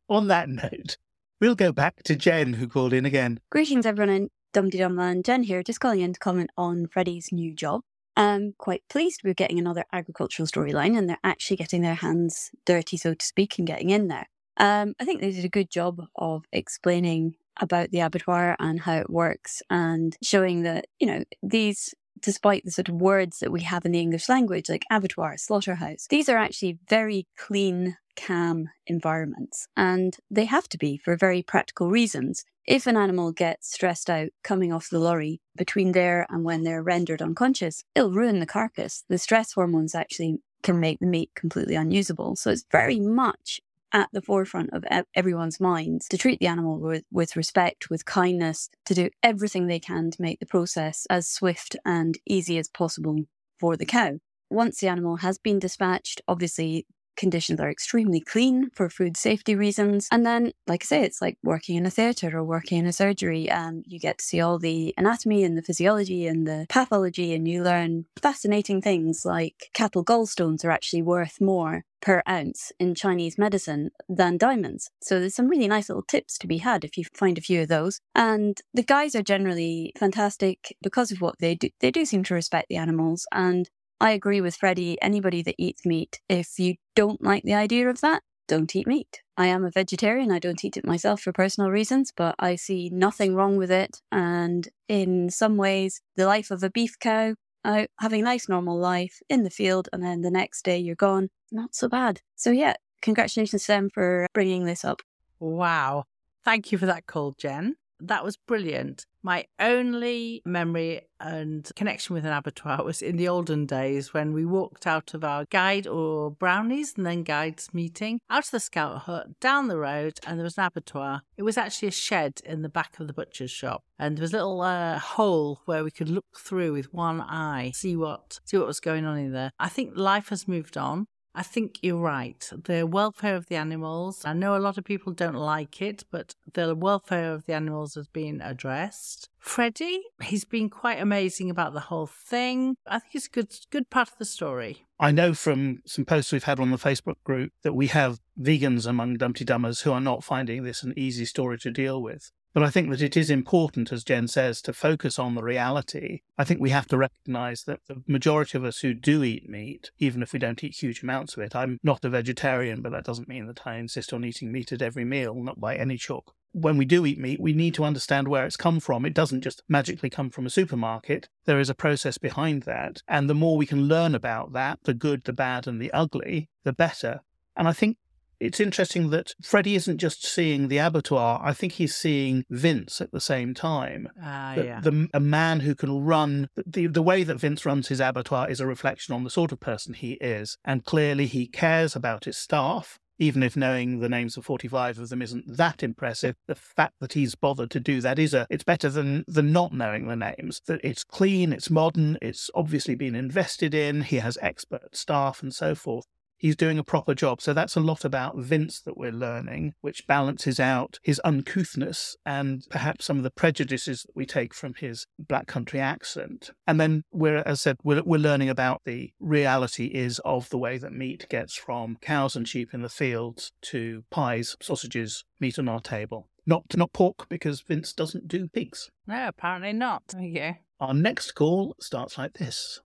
on 0.09 0.27
that 0.27 0.49
note, 0.49 0.97
we'll 1.39 1.55
go 1.55 1.71
back 1.71 2.03
to 2.03 2.17
Jen, 2.17 2.51
who 2.51 2.67
called 2.67 2.91
in 2.91 3.05
again. 3.05 3.39
Greetings, 3.49 3.85
everyone 3.85 4.13
in 4.13 4.29
Dum 4.51 4.69
Dum 4.69 4.97
Land. 4.97 5.23
Jen 5.23 5.43
here, 5.43 5.63
just 5.63 5.79
calling 5.79 6.01
in 6.01 6.11
to 6.11 6.19
comment 6.19 6.49
on 6.57 6.87
Freddie's 6.87 7.31
new 7.31 7.55
job. 7.55 7.79
I'm 8.17 8.53
quite 8.57 8.83
pleased 8.89 9.21
we're 9.23 9.33
getting 9.33 9.57
another 9.57 9.85
agricultural 9.93 10.47
storyline 10.47 10.97
and 10.97 11.07
they're 11.07 11.17
actually 11.23 11.55
getting 11.55 11.81
their 11.81 11.95
hands 11.95 12.51
dirty, 12.65 12.97
so 12.97 13.13
to 13.13 13.25
speak, 13.25 13.57
and 13.57 13.65
getting 13.65 13.89
in 13.89 14.09
there. 14.09 14.27
Um, 14.57 14.95
I 14.99 15.05
think 15.05 15.21
they 15.21 15.31
did 15.31 15.45
a 15.45 15.49
good 15.49 15.71
job 15.71 16.01
of 16.15 16.43
explaining 16.51 17.35
about 17.59 17.91
the 17.91 17.99
abattoir 17.99 18.55
and 18.59 18.79
how 18.79 18.97
it 18.97 19.09
works 19.09 19.61
and 19.69 20.17
showing 20.21 20.63
that, 20.63 20.87
you 20.99 21.07
know, 21.07 21.23
these 21.43 21.93
despite 22.21 22.63
the 22.63 22.71
sort 22.71 22.89
of 22.89 22.95
words 22.95 23.39
that 23.39 23.51
we 23.51 23.61
have 23.61 23.85
in 23.85 23.91
the 23.91 23.99
English 23.99 24.29
language, 24.29 24.69
like 24.69 24.85
abattoir, 24.91 25.37
slaughterhouse, 25.37 26.07
these 26.09 26.29
are 26.29 26.37
actually 26.37 26.77
very 26.87 27.27
clean, 27.37 27.97
calm 28.15 28.69
environments. 28.87 29.67
And 29.75 30.15
they 30.29 30.45
have 30.45 30.69
to 30.69 30.77
be 30.77 30.97
for 30.97 31.17
very 31.17 31.41
practical 31.41 31.89
reasons. 31.89 32.43
If 32.67 32.85
an 32.85 32.95
animal 32.95 33.31
gets 33.31 33.73
stressed 33.73 34.09
out 34.09 34.29
coming 34.43 34.71
off 34.71 34.89
the 34.89 34.99
lorry 34.99 35.41
between 35.55 35.93
there 35.93 36.27
and 36.29 36.43
when 36.43 36.63
they're 36.63 36.83
rendered 36.83 37.21
unconscious, 37.21 37.83
it'll 37.95 38.11
ruin 38.11 38.39
the 38.39 38.45
carcass. 38.45 39.03
The 39.09 39.17
stress 39.17 39.53
hormones 39.53 39.95
actually 39.95 40.37
can 40.61 40.79
make 40.79 40.99
the 40.99 41.07
meat 41.07 41.31
completely 41.35 41.75
unusable. 41.75 42.35
So 42.35 42.51
it's 42.51 42.65
very 42.71 42.99
much 42.99 43.61
at 43.93 44.09
the 44.13 44.21
forefront 44.21 44.71
of 44.73 44.85
everyone's 45.15 45.59
minds 45.59 46.07
to 46.09 46.17
treat 46.17 46.39
the 46.39 46.47
animal 46.47 46.79
with, 46.79 47.03
with 47.11 47.35
respect, 47.35 47.89
with 47.89 48.05
kindness, 48.05 48.69
to 48.85 48.93
do 48.93 49.09
everything 49.23 49.67
they 49.67 49.79
can 49.79 50.11
to 50.11 50.21
make 50.21 50.39
the 50.39 50.45
process 50.45 51.05
as 51.09 51.27
swift 51.27 51.75
and 51.85 52.17
easy 52.25 52.57
as 52.57 52.69
possible 52.69 53.25
for 53.59 53.75
the 53.77 53.85
cow. 53.85 54.17
Once 54.49 54.79
the 54.79 54.87
animal 54.87 55.17
has 55.17 55.37
been 55.37 55.59
dispatched, 55.59 56.21
obviously 56.27 56.85
conditions 57.15 57.59
are 57.59 57.69
extremely 57.69 58.19
clean 58.19 58.69
for 58.73 58.89
food 58.89 59.17
safety 59.17 59.55
reasons. 59.55 60.07
And 60.11 60.25
then, 60.25 60.53
like 60.67 60.83
I 60.83 60.85
say, 60.85 61.03
it's 61.03 61.21
like 61.21 61.37
working 61.43 61.75
in 61.75 61.85
a 61.85 61.91
theatre 61.91 62.35
or 62.37 62.43
working 62.43 62.79
in 62.79 62.85
a 62.85 62.93
surgery. 62.93 63.49
Um, 63.49 63.83
you 63.85 63.99
get 63.99 64.19
to 64.19 64.25
see 64.25 64.41
all 64.41 64.59
the 64.59 64.93
anatomy 64.97 65.43
and 65.43 65.57
the 65.57 65.61
physiology 65.61 66.27
and 66.27 66.47
the 66.47 66.65
pathology, 66.69 67.33
and 67.33 67.47
you 67.47 67.63
learn 67.63 68.05
fascinating 68.21 68.81
things 68.81 69.25
like 69.25 69.69
cattle 69.73 70.03
gallstones 70.03 70.63
are 70.65 70.71
actually 70.71 71.01
worth 71.01 71.39
more 71.41 71.83
per 72.01 72.21
ounce 72.27 72.71
in 72.79 72.95
Chinese 72.95 73.37
medicine 73.37 73.91
than 74.09 74.37
diamonds. 74.37 74.89
So 75.01 75.19
there's 75.19 75.35
some 75.35 75.47
really 75.47 75.67
nice 75.67 75.87
little 75.87 76.03
tips 76.03 76.37
to 76.39 76.47
be 76.47 76.57
had 76.57 76.83
if 76.83 76.97
you 76.97 77.05
find 77.13 77.37
a 77.37 77.41
few 77.41 77.61
of 77.61 77.67
those. 77.67 78.01
And 78.15 78.59
the 78.73 78.83
guys 78.83 79.15
are 79.15 79.21
generally 79.21 79.93
fantastic 79.97 80.75
because 80.81 81.11
of 81.11 81.21
what 81.21 81.35
they 81.39 81.55
do. 81.55 81.69
They 81.79 81.91
do 81.91 82.05
seem 82.05 82.23
to 82.25 82.33
respect 82.33 82.69
the 82.69 82.77
animals 82.77 83.27
and 83.31 83.69
I 84.01 84.11
agree 84.11 84.41
with 84.41 84.55
Freddie. 84.55 84.99
Anybody 84.99 85.43
that 85.43 85.53
eats 85.59 85.85
meat, 85.85 86.21
if 86.27 86.57
you 86.57 86.73
don't 86.95 87.23
like 87.23 87.43
the 87.43 87.53
idea 87.53 87.87
of 87.87 88.01
that, 88.01 88.23
don't 88.47 88.75
eat 88.75 88.87
meat. 88.87 89.21
I 89.37 89.45
am 89.45 89.63
a 89.63 89.69
vegetarian. 89.69 90.31
I 90.31 90.39
don't 90.39 90.65
eat 90.65 90.75
it 90.75 90.83
myself 90.83 91.21
for 91.21 91.31
personal 91.31 91.69
reasons, 91.69 92.11
but 92.17 92.33
I 92.39 92.55
see 92.55 92.89
nothing 92.91 93.35
wrong 93.35 93.57
with 93.57 93.69
it. 93.69 94.01
And 94.11 94.67
in 94.87 95.29
some 95.29 95.55
ways, 95.55 96.01
the 96.15 96.25
life 96.25 96.49
of 96.49 96.63
a 96.63 96.71
beef 96.71 96.97
cow, 96.99 97.35
uh, 97.63 97.85
having 97.99 98.21
a 98.21 98.25
nice 98.25 98.49
normal 98.49 98.79
life 98.79 99.19
in 99.29 99.43
the 99.43 99.51
field, 99.51 99.87
and 99.93 100.03
then 100.03 100.21
the 100.21 100.31
next 100.31 100.65
day 100.65 100.79
you're 100.79 100.95
gone, 100.95 101.29
not 101.51 101.75
so 101.75 101.87
bad. 101.87 102.21
So, 102.35 102.49
yeah, 102.49 102.73
congratulations 103.03 103.65
to 103.65 103.67
them 103.67 103.91
for 103.93 104.25
bringing 104.33 104.65
this 104.65 104.83
up. 104.83 105.03
Wow. 105.39 106.05
Thank 106.43 106.71
you 106.71 106.79
for 106.79 106.87
that 106.87 107.05
call, 107.05 107.35
Jen. 107.37 107.75
That 108.07 108.23
was 108.23 108.37
brilliant. 108.37 109.05
My 109.23 109.45
only 109.59 110.41
memory 110.45 111.01
and 111.19 111.69
connection 111.75 112.15
with 112.15 112.25
an 112.25 112.33
abattoir 112.33 112.83
was 112.83 113.01
in 113.01 113.17
the 113.17 113.27
olden 113.27 113.67
days 113.67 114.13
when 114.13 114.33
we 114.33 114.45
walked 114.45 114.87
out 114.87 115.13
of 115.13 115.23
our 115.23 115.45
guide 115.51 115.85
or 115.85 116.31
brownies 116.31 116.93
and 116.97 117.05
then 117.05 117.23
guides 117.23 117.73
meeting 117.73 118.19
out 118.29 118.45
of 118.45 118.51
the 118.51 118.59
scout 118.59 119.03
hut 119.03 119.39
down 119.39 119.67
the 119.67 119.77
road 119.77 120.13
and 120.25 120.39
there 120.39 120.43
was 120.43 120.57
an 120.57 120.65
abattoir. 120.65 121.21
It 121.37 121.43
was 121.43 121.57
actually 121.57 121.89
a 121.89 121.91
shed 121.91 122.39
in 122.43 122.63
the 122.63 122.69
back 122.69 122.99
of 122.99 123.07
the 123.07 123.13
butcher's 123.13 123.51
shop 123.51 123.83
and 123.99 124.17
there 124.17 124.23
was 124.23 124.33
a 124.33 124.37
little 124.37 124.61
uh, 124.61 124.97
hole 124.97 125.61
where 125.65 125.83
we 125.83 125.91
could 125.91 126.09
look 126.09 126.25
through 126.37 126.73
with 126.73 126.93
one 126.93 127.21
eye, 127.21 127.71
see 127.75 127.95
what 127.95 128.39
see 128.45 128.57
what 128.57 128.67
was 128.67 128.79
going 128.79 129.05
on 129.05 129.17
in 129.17 129.31
there. 129.31 129.51
I 129.59 129.69
think 129.69 129.93
life 129.95 130.29
has 130.29 130.47
moved 130.47 130.77
on. 130.77 131.05
I 131.33 131.43
think 131.43 131.79
you're 131.81 131.97
right. 131.97 132.49
The 132.65 132.85
welfare 132.85 133.35
of 133.35 133.47
the 133.47 133.55
animals, 133.55 134.23
I 134.25 134.33
know 134.33 134.55
a 134.55 134.59
lot 134.59 134.77
of 134.77 134.83
people 134.83 135.13
don't 135.13 135.35
like 135.35 135.81
it, 135.81 136.03
but 136.11 136.35
the 136.53 136.75
welfare 136.75 137.33
of 137.33 137.45
the 137.45 137.53
animals 137.53 137.95
has 137.95 138.07
been 138.07 138.41
addressed. 138.41 139.29
Freddie, 139.39 140.03
he's 140.21 140.43
been 140.43 140.69
quite 140.69 140.99
amazing 140.99 141.49
about 141.49 141.73
the 141.73 141.79
whole 141.79 142.05
thing. 142.07 142.75
I 142.85 142.99
think 142.99 143.15
it's 143.15 143.27
a 143.27 143.29
good, 143.29 143.53
good 143.71 143.89
part 143.89 144.09
of 144.09 144.17
the 144.17 144.25
story. 144.25 144.85
I 144.99 145.11
know 145.11 145.33
from 145.33 145.81
some 145.85 146.05
posts 146.05 146.31
we've 146.31 146.43
had 146.43 146.59
on 146.59 146.69
the 146.69 146.77
Facebook 146.77 147.15
group 147.23 147.53
that 147.63 147.73
we 147.73 147.87
have 147.87 148.19
vegans 148.39 148.85
among 148.85 149.17
Dumteedummers 149.17 149.81
who 149.81 149.91
are 149.93 150.01
not 150.01 150.23
finding 150.23 150.63
this 150.63 150.83
an 150.83 150.93
easy 150.97 151.25
story 151.25 151.57
to 151.59 151.71
deal 151.71 152.01
with. 152.01 152.31
But 152.53 152.63
I 152.63 152.69
think 152.69 152.89
that 152.89 153.01
it 153.01 153.15
is 153.15 153.29
important, 153.29 153.93
as 153.93 154.03
Jen 154.03 154.27
says, 154.27 154.61
to 154.63 154.73
focus 154.73 155.17
on 155.17 155.35
the 155.35 155.43
reality. 155.43 156.21
I 156.37 156.43
think 156.43 156.59
we 156.59 156.71
have 156.71 156.87
to 156.87 156.97
recognize 156.97 157.63
that 157.63 157.79
the 157.87 158.03
majority 158.07 158.57
of 158.57 158.65
us 158.65 158.79
who 158.79 158.93
do 158.93 159.23
eat 159.23 159.49
meat, 159.49 159.91
even 159.99 160.21
if 160.21 160.33
we 160.33 160.39
don't 160.39 160.61
eat 160.61 160.81
huge 160.81 161.01
amounts 161.01 161.37
of 161.37 161.43
it, 161.43 161.55
I'm 161.55 161.79
not 161.81 162.03
a 162.03 162.09
vegetarian, 162.09 162.81
but 162.81 162.91
that 162.91 163.05
doesn't 163.05 163.29
mean 163.29 163.47
that 163.47 163.65
I 163.65 163.77
insist 163.77 164.11
on 164.11 164.25
eating 164.25 164.51
meat 164.51 164.73
at 164.73 164.81
every 164.81 165.05
meal, 165.05 165.33
not 165.35 165.61
by 165.61 165.75
any 165.75 165.97
chalk. 165.97 166.35
When 166.53 166.75
we 166.75 166.83
do 166.83 167.05
eat 167.05 167.17
meat, 167.17 167.39
we 167.39 167.53
need 167.53 167.73
to 167.75 167.85
understand 167.85 168.27
where 168.27 168.45
it's 168.45 168.57
come 168.57 168.81
from. 168.81 169.05
It 169.05 169.13
doesn't 169.13 169.41
just 169.41 169.63
magically 169.69 170.09
come 170.09 170.29
from 170.29 170.45
a 170.45 170.49
supermarket. 170.49 171.29
There 171.45 171.61
is 171.61 171.69
a 171.69 171.73
process 171.73 172.17
behind 172.17 172.63
that. 172.63 173.01
And 173.07 173.29
the 173.29 173.33
more 173.33 173.55
we 173.55 173.65
can 173.65 173.87
learn 173.87 174.13
about 174.13 174.51
that, 174.51 174.79
the 174.83 174.93
good, 174.93 175.23
the 175.23 175.31
bad, 175.31 175.65
and 175.65 175.81
the 175.81 175.93
ugly, 175.93 176.49
the 176.65 176.73
better. 176.73 177.21
And 177.55 177.69
I 177.69 177.71
think 177.71 177.95
it's 178.41 178.59
interesting 178.59 179.09
that 179.11 179.33
Freddie 179.41 179.75
isn't 179.75 179.97
just 179.99 180.25
seeing 180.25 180.67
the 180.67 180.79
abattoir. 180.79 181.39
I 181.43 181.53
think 181.53 181.73
he's 181.73 181.95
seeing 181.95 182.43
Vince 182.49 182.99
at 182.99 183.11
the 183.11 183.21
same 183.21 183.53
time. 183.53 184.09
Ah, 184.21 184.53
The- 184.55 184.65
yeah. 184.65 184.81
the, 184.81 185.07
a 185.13 185.19
man 185.19 185.61
who 185.61 185.75
can 185.75 186.01
run 186.03 186.49
the 186.65 186.87
the 186.87 187.01
way 187.01 187.23
that 187.23 187.39
Vince 187.39 187.65
runs 187.65 187.87
his 187.87 187.99
abattoir 188.01 188.49
is 188.49 188.59
a 188.59 188.67
reflection 188.67 189.13
on 189.15 189.23
the 189.23 189.29
sort 189.29 189.51
of 189.51 189.59
person 189.59 189.93
he 189.93 190.13
is, 190.13 190.57
and 190.65 190.83
clearly 190.85 191.27
he 191.27 191.45
cares 191.47 191.95
about 191.95 192.25
his 192.25 192.37
staff. 192.37 192.97
Even 193.19 193.43
if 193.43 193.55
knowing 193.55 193.99
the 193.99 194.09
names 194.09 194.35
of 194.35 194.45
45 194.45 194.97
of 194.97 195.09
them 195.09 195.21
isn't 195.21 195.45
that 195.57 195.83
impressive, 195.83 196.33
the 196.47 196.55
fact 196.55 196.95
that 196.99 197.13
he's 197.13 197.35
bothered 197.35 197.69
to 197.69 197.79
do 197.79 198.01
that 198.01 198.17
is 198.17 198.33
a, 198.33 198.47
it's 198.49 198.63
better 198.63 198.89
than, 198.89 199.23
than 199.27 199.51
not 199.51 199.71
knowing 199.73 200.07
the 200.07 200.15
names. 200.15 200.59
That 200.65 200.81
it's 200.83 201.03
clean, 201.03 201.53
it's 201.53 201.69
modern, 201.69 202.17
it's 202.19 202.49
obviously 202.55 202.95
been 202.95 203.13
invested 203.13 203.75
in, 203.75 204.01
he 204.01 204.15
has 204.15 204.39
expert 204.41 204.95
staff 204.95 205.43
and 205.43 205.53
so 205.53 205.75
forth 205.75 206.05
he's 206.41 206.55
doing 206.55 206.79
a 206.79 206.83
proper 206.83 207.13
job. 207.13 207.39
So 207.39 207.53
that's 207.53 207.75
a 207.75 207.79
lot 207.79 208.03
about 208.03 208.37
Vince 208.37 208.81
that 208.81 208.97
we're 208.97 209.11
learning, 209.11 209.73
which 209.81 210.07
balances 210.07 210.59
out 210.59 210.99
his 211.03 211.21
uncouthness 211.23 212.15
and 212.25 212.65
perhaps 212.69 213.05
some 213.05 213.17
of 213.17 213.23
the 213.23 213.31
prejudices 213.31 214.01
that 214.03 214.15
we 214.15 214.25
take 214.25 214.53
from 214.53 214.73
his 214.73 215.05
black 215.19 215.47
country 215.47 215.79
accent. 215.79 216.49
And 216.67 216.79
then 216.79 217.03
we're, 217.11 217.37
as 217.37 217.59
I 217.59 217.61
said, 217.61 217.77
we're, 217.83 218.03
we're 218.03 218.17
learning 218.17 218.49
about 218.49 218.81
the 218.85 219.13
reality 219.19 219.85
is 219.85 220.19
of 220.25 220.49
the 220.49 220.57
way 220.57 220.77
that 220.79 220.91
meat 220.91 221.27
gets 221.29 221.55
from 221.55 221.97
cows 222.01 222.35
and 222.35 222.47
sheep 222.47 222.73
in 222.73 222.81
the 222.81 222.89
fields 222.89 223.53
to 223.61 224.03
pies, 224.09 224.57
sausages, 224.61 225.23
meat 225.39 225.59
on 225.59 225.69
our 225.69 225.79
table. 225.79 226.27
Not 226.47 226.63
not 226.75 226.91
pork 226.91 227.29
because 227.29 227.61
Vince 227.61 227.93
doesn't 227.93 228.27
do 228.27 228.47
pigs. 228.47 228.89
No, 229.05 229.27
apparently 229.27 229.73
not. 229.73 230.01
Go. 230.11 230.55
Our 230.79 230.95
next 230.95 231.33
call 231.33 231.75
starts 231.79 232.17
like 232.17 232.33
this. 232.33 232.81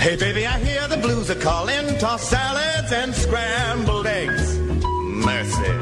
Hey, 0.00 0.16
baby, 0.16 0.46
I 0.46 0.58
hear 0.60 0.88
the 0.88 0.96
blues 0.96 1.30
are 1.30 1.34
calling. 1.34 1.98
Toss 1.98 2.22
salads 2.22 2.90
and 2.90 3.14
scrambled 3.14 4.06
eggs. 4.06 4.58
Mercy. 4.58 5.74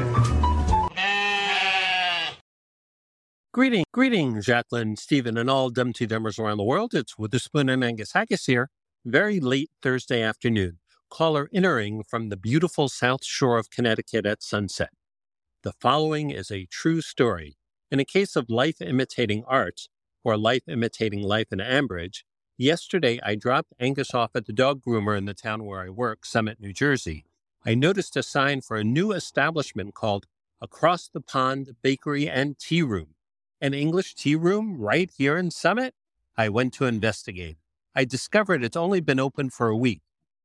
Greeting, 3.53 3.85
greetings, 3.93 4.45
Jacqueline, 4.45 4.97
Stephen, 4.97 5.37
and 5.37 5.49
all 5.49 5.71
Dumteedummers 5.71 6.37
around 6.37 6.57
the 6.57 6.65
world. 6.65 6.93
It's 6.93 7.17
Witherspoon 7.17 7.69
and 7.69 7.81
Angus 7.81 8.11
Haggis 8.11 8.45
here. 8.45 8.69
Very 9.05 9.39
late 9.39 9.69
Thursday 9.81 10.21
afternoon. 10.21 10.79
Caller 11.09 11.49
entering 11.53 12.03
from 12.03 12.27
the 12.27 12.35
beautiful 12.35 12.89
south 12.89 13.23
shore 13.23 13.57
of 13.57 13.69
Connecticut 13.69 14.25
at 14.25 14.43
sunset. 14.43 14.89
The 15.63 15.71
following 15.79 16.29
is 16.31 16.51
a 16.51 16.65
true 16.65 16.99
story. 16.99 17.55
In 17.89 18.01
a 18.01 18.05
case 18.05 18.35
of 18.35 18.49
life 18.49 18.81
imitating 18.81 19.45
art, 19.47 19.87
or 20.25 20.35
life 20.35 20.63
imitating 20.67 21.23
life 21.23 21.47
in 21.53 21.59
Ambridge, 21.59 22.23
yesterday 22.59 23.19
I 23.23 23.35
dropped 23.35 23.73
Angus 23.79 24.13
off 24.13 24.35
at 24.35 24.45
the 24.45 24.53
dog 24.53 24.81
groomer 24.81 25.17
in 25.17 25.25
the 25.25 25.33
town 25.33 25.65
where 25.65 25.81
I 25.81 25.89
work, 25.89 26.25
Summit, 26.25 26.59
New 26.59 26.73
Jersey. 26.73 27.25
I 27.65 27.73
noticed 27.73 28.15
a 28.15 28.23
sign 28.23 28.61
for 28.61 28.77
a 28.77 28.83
new 28.83 29.11
establishment 29.11 29.95
called 29.95 30.27
Across 30.61 31.09
the 31.09 31.21
Pond 31.21 31.75
Bakery 31.81 32.29
and 32.29 32.59
Tea 32.59 32.83
Room 32.83 33.15
an 33.61 33.73
English 33.73 34.15
tea 34.15 34.35
room 34.35 34.77
right 34.79 35.11
here 35.17 35.37
in 35.37 35.51
Summit? 35.51 35.93
I 36.37 36.49
went 36.49 36.73
to 36.75 36.85
investigate. 36.85 37.57
I 37.93 38.05
discovered 38.05 38.63
it's 38.63 38.77
only 38.77 39.01
been 39.01 39.19
open 39.19 39.49
for 39.49 39.67
a 39.67 39.77
week. 39.77 40.01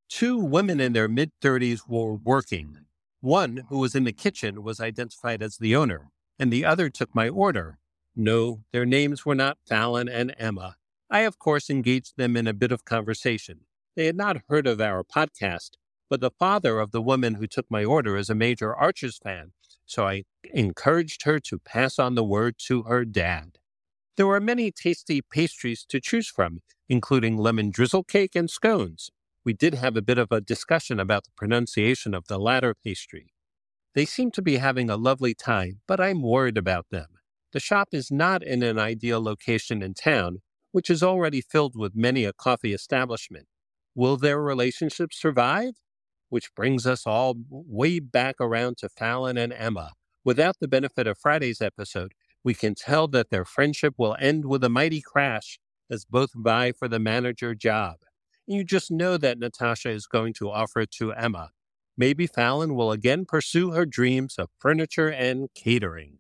Two 0.09 0.39
women 0.39 0.81
in 0.81 0.93
their 0.93 1.09
mid 1.09 1.31
30s 1.41 1.83
were 1.89 2.15
working. 2.15 2.79
One, 3.21 3.65
who 3.69 3.79
was 3.79 3.95
in 3.95 4.05
the 4.05 4.13
kitchen, 4.13 4.63
was 4.63 4.81
identified 4.81 5.43
as 5.43 5.57
the 5.57 5.77
owner, 5.77 6.11
and 6.39 6.53
the 6.53 6.65
other 6.65 6.91
took 6.91 7.15
my 7.15 7.29
order. 7.29 7.79
No, 8.17 8.65
their 8.73 8.85
names 8.85 9.25
were 9.25 9.35
not 9.35 9.59
Fallon 9.67 10.09
and 10.09 10.35
Emma. 10.37 10.77
I, 11.11 11.21
of 11.21 11.39
course, 11.39 11.71
engaged 11.71 12.17
them 12.17 12.37
in 12.37 12.47
a 12.47 12.53
bit 12.55 12.73
of 12.73 12.85
conversation. 12.85 13.61
They 13.97 14.07
had 14.07 14.17
not 14.17 14.43
heard 14.49 14.67
of 14.67 14.81
our 14.81 15.05
podcast, 15.05 15.73
but 16.11 16.21
the 16.21 16.31
father 16.31 16.81
of 16.81 16.91
the 16.91 17.03
woman 17.03 17.35
who 17.35 17.47
took 17.47 17.67
my 17.71 17.85
order 17.85 18.17
is 18.17 18.31
a 18.31 18.35
major 18.35 18.75
Archers 18.75 19.19
fan, 19.19 19.53
so 19.87 20.07
I 20.07 20.25
encouraged 20.53 21.23
her 21.25 21.39
to 21.41 21.59
pass 21.59 21.99
on 21.99 22.15
the 22.15 22.25
word 22.25 22.57
to 22.67 22.83
her 22.85 23.05
dad. 23.05 23.59
There 24.17 24.27
were 24.27 24.41
many 24.41 24.71
tasty 24.71 25.21
pastries 25.23 25.85
to 25.89 26.01
choose 26.01 26.29
from, 26.29 26.63
including 26.89 27.37
lemon 27.37 27.71
drizzle 27.71 28.05
cake 28.05 28.35
and 28.35 28.49
scones. 28.49 29.11
We 29.45 29.53
did 29.53 29.75
have 29.75 29.97
a 29.97 30.03
bit 30.03 30.19
of 30.19 30.33
a 30.33 30.41
discussion 30.41 31.01
about 31.01 31.25
the 31.25 31.33
pronunciation 31.37 32.15
of 32.15 32.27
the 32.29 32.39
latter 32.39 32.75
pastry. 32.75 33.33
They 33.95 34.05
seem 34.05 34.31
to 34.33 34.43
be 34.43 34.57
having 34.57 34.91
a 34.91 34.97
lovely 34.97 35.35
time, 35.35 35.81
but 35.87 36.01
I'm 36.01 36.23
worried 36.23 36.59
about 36.59 36.87
them. 36.91 37.07
The 37.53 37.61
shop 37.61 37.89
is 37.93 38.11
not 38.11 38.43
in 38.43 38.63
an 38.63 38.79
ideal 38.79 39.23
location 39.23 39.83
in 39.83 39.95
town, 39.95 40.43
which 40.75 40.91
is 40.91 41.05
already 41.05 41.41
filled 41.41 41.77
with 41.77 41.95
many 41.95 42.25
a 42.25 42.33
coffee 42.33 42.73
establishment. 42.73 43.47
Will 43.95 44.17
their 44.17 44.43
relationship 44.43 45.13
survive? 45.13 45.75
Which 46.31 46.53
brings 46.57 46.85
us 46.85 47.07
all 47.07 47.37
way 47.49 48.01
back 48.01 48.35
around 48.41 48.79
to 48.79 48.89
Fallon 48.89 49.39
and 49.39 49.53
Emma. 49.53 49.93
Without 50.25 50.57
the 50.59 50.67
benefit 50.67 51.07
of 51.07 51.17
Friday's 51.17 51.61
episode, 51.61 52.11
we 52.43 52.55
can 52.55 52.75
tell 52.75 53.07
that 53.07 53.31
their 53.31 53.45
friendship 53.45 53.95
will 53.99 54.17
end 54.19 54.47
with 54.47 54.65
a 54.65 54.69
mighty 54.69 55.01
crash 55.01 55.61
as 55.89 56.05
both 56.05 56.31
vie 56.35 56.73
for 56.73 56.89
the 56.89 56.99
manager 56.99 57.55
job. 57.55 57.99
You 58.45 58.65
just 58.65 58.91
know 58.91 59.17
that 59.17 59.39
Natasha 59.39 59.91
is 59.91 60.09
going 60.09 60.33
to 60.39 60.51
offer 60.51 60.81
it 60.81 60.91
to 60.99 61.13
Emma. 61.13 61.51
Maybe 61.97 62.27
Fallon 62.27 62.75
will 62.75 62.91
again 62.91 63.27
pursue 63.27 63.71
her 63.71 63.87
dreams 63.87 64.39
of 64.39 64.51
furniture 64.59 65.09
and 65.09 65.51
catering. 65.55 66.19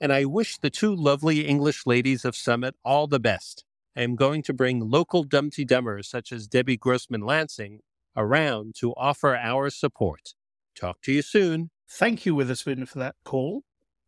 And 0.00 0.12
I 0.12 0.24
wish 0.24 0.58
the 0.58 0.70
two 0.70 0.94
lovely 0.94 1.46
English 1.46 1.86
ladies 1.86 2.24
of 2.24 2.36
Summit 2.36 2.74
all 2.84 3.06
the 3.06 3.20
best. 3.20 3.64
I 3.96 4.02
am 4.02 4.16
going 4.16 4.42
to 4.42 4.52
bring 4.52 4.90
local 4.90 5.24
Dumteedummers 5.24 6.06
such 6.06 6.32
as 6.32 6.48
Debbie 6.48 6.76
Grossman 6.76 7.22
Lansing 7.22 7.80
around 8.16 8.74
to 8.80 8.92
offer 8.94 9.36
our 9.36 9.70
support. 9.70 10.34
Talk 10.74 11.00
to 11.02 11.12
you 11.12 11.22
soon. 11.22 11.70
Thank 11.88 12.26
you, 12.26 12.34
Witherspoon, 12.34 12.86
for 12.86 12.98
that 12.98 13.14
call. 13.24 13.62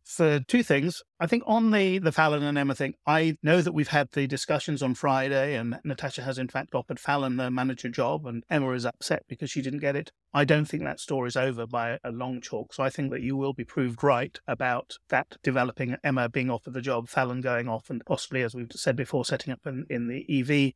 For 0.07 0.39
two 0.39 0.63
things, 0.63 1.03
I 1.19 1.27
think 1.27 1.43
on 1.45 1.71
the 1.71 1.99
the 1.99 2.13
Fallon 2.13 2.41
and 2.41 2.57
Emma 2.57 2.73
thing, 2.73 2.95
I 3.05 3.37
know 3.43 3.61
that 3.61 3.73
we've 3.73 3.89
had 3.89 4.09
the 4.11 4.25
discussions 4.25 4.81
on 4.81 4.95
Friday, 4.95 5.55
and 5.55 5.81
Natasha 5.83 6.21
has 6.23 6.37
in 6.37 6.47
fact 6.47 6.73
offered 6.73 6.97
Fallon 6.97 7.35
the 7.35 7.51
manager 7.51 7.89
job, 7.89 8.25
and 8.25 8.45
Emma 8.49 8.71
is 8.71 8.85
upset 8.85 9.25
because 9.27 9.51
she 9.51 9.61
didn't 9.61 9.81
get 9.81 9.97
it. 9.97 10.13
I 10.33 10.45
don't 10.45 10.63
think 10.63 10.83
that 10.83 11.01
story's 11.01 11.35
over 11.35 11.67
by 11.67 11.99
a 12.05 12.11
long 12.13 12.39
chalk, 12.39 12.73
so 12.73 12.83
I 12.83 12.89
think 12.89 13.11
that 13.11 13.21
you 13.21 13.35
will 13.35 13.51
be 13.51 13.65
proved 13.65 14.01
right 14.01 14.39
about 14.47 14.97
that 15.09 15.35
developing, 15.43 15.97
Emma 16.05 16.29
being 16.29 16.49
offered 16.49 16.73
the 16.73 16.81
job, 16.81 17.09
Fallon 17.09 17.41
going 17.41 17.67
off, 17.67 17.89
and 17.89 18.01
possibly, 18.05 18.43
as 18.43 18.55
we've 18.55 18.71
said 18.71 18.95
before, 18.95 19.25
setting 19.25 19.51
up 19.51 19.67
in, 19.67 19.85
in 19.89 20.07
the 20.07 20.25
EV 20.29 20.73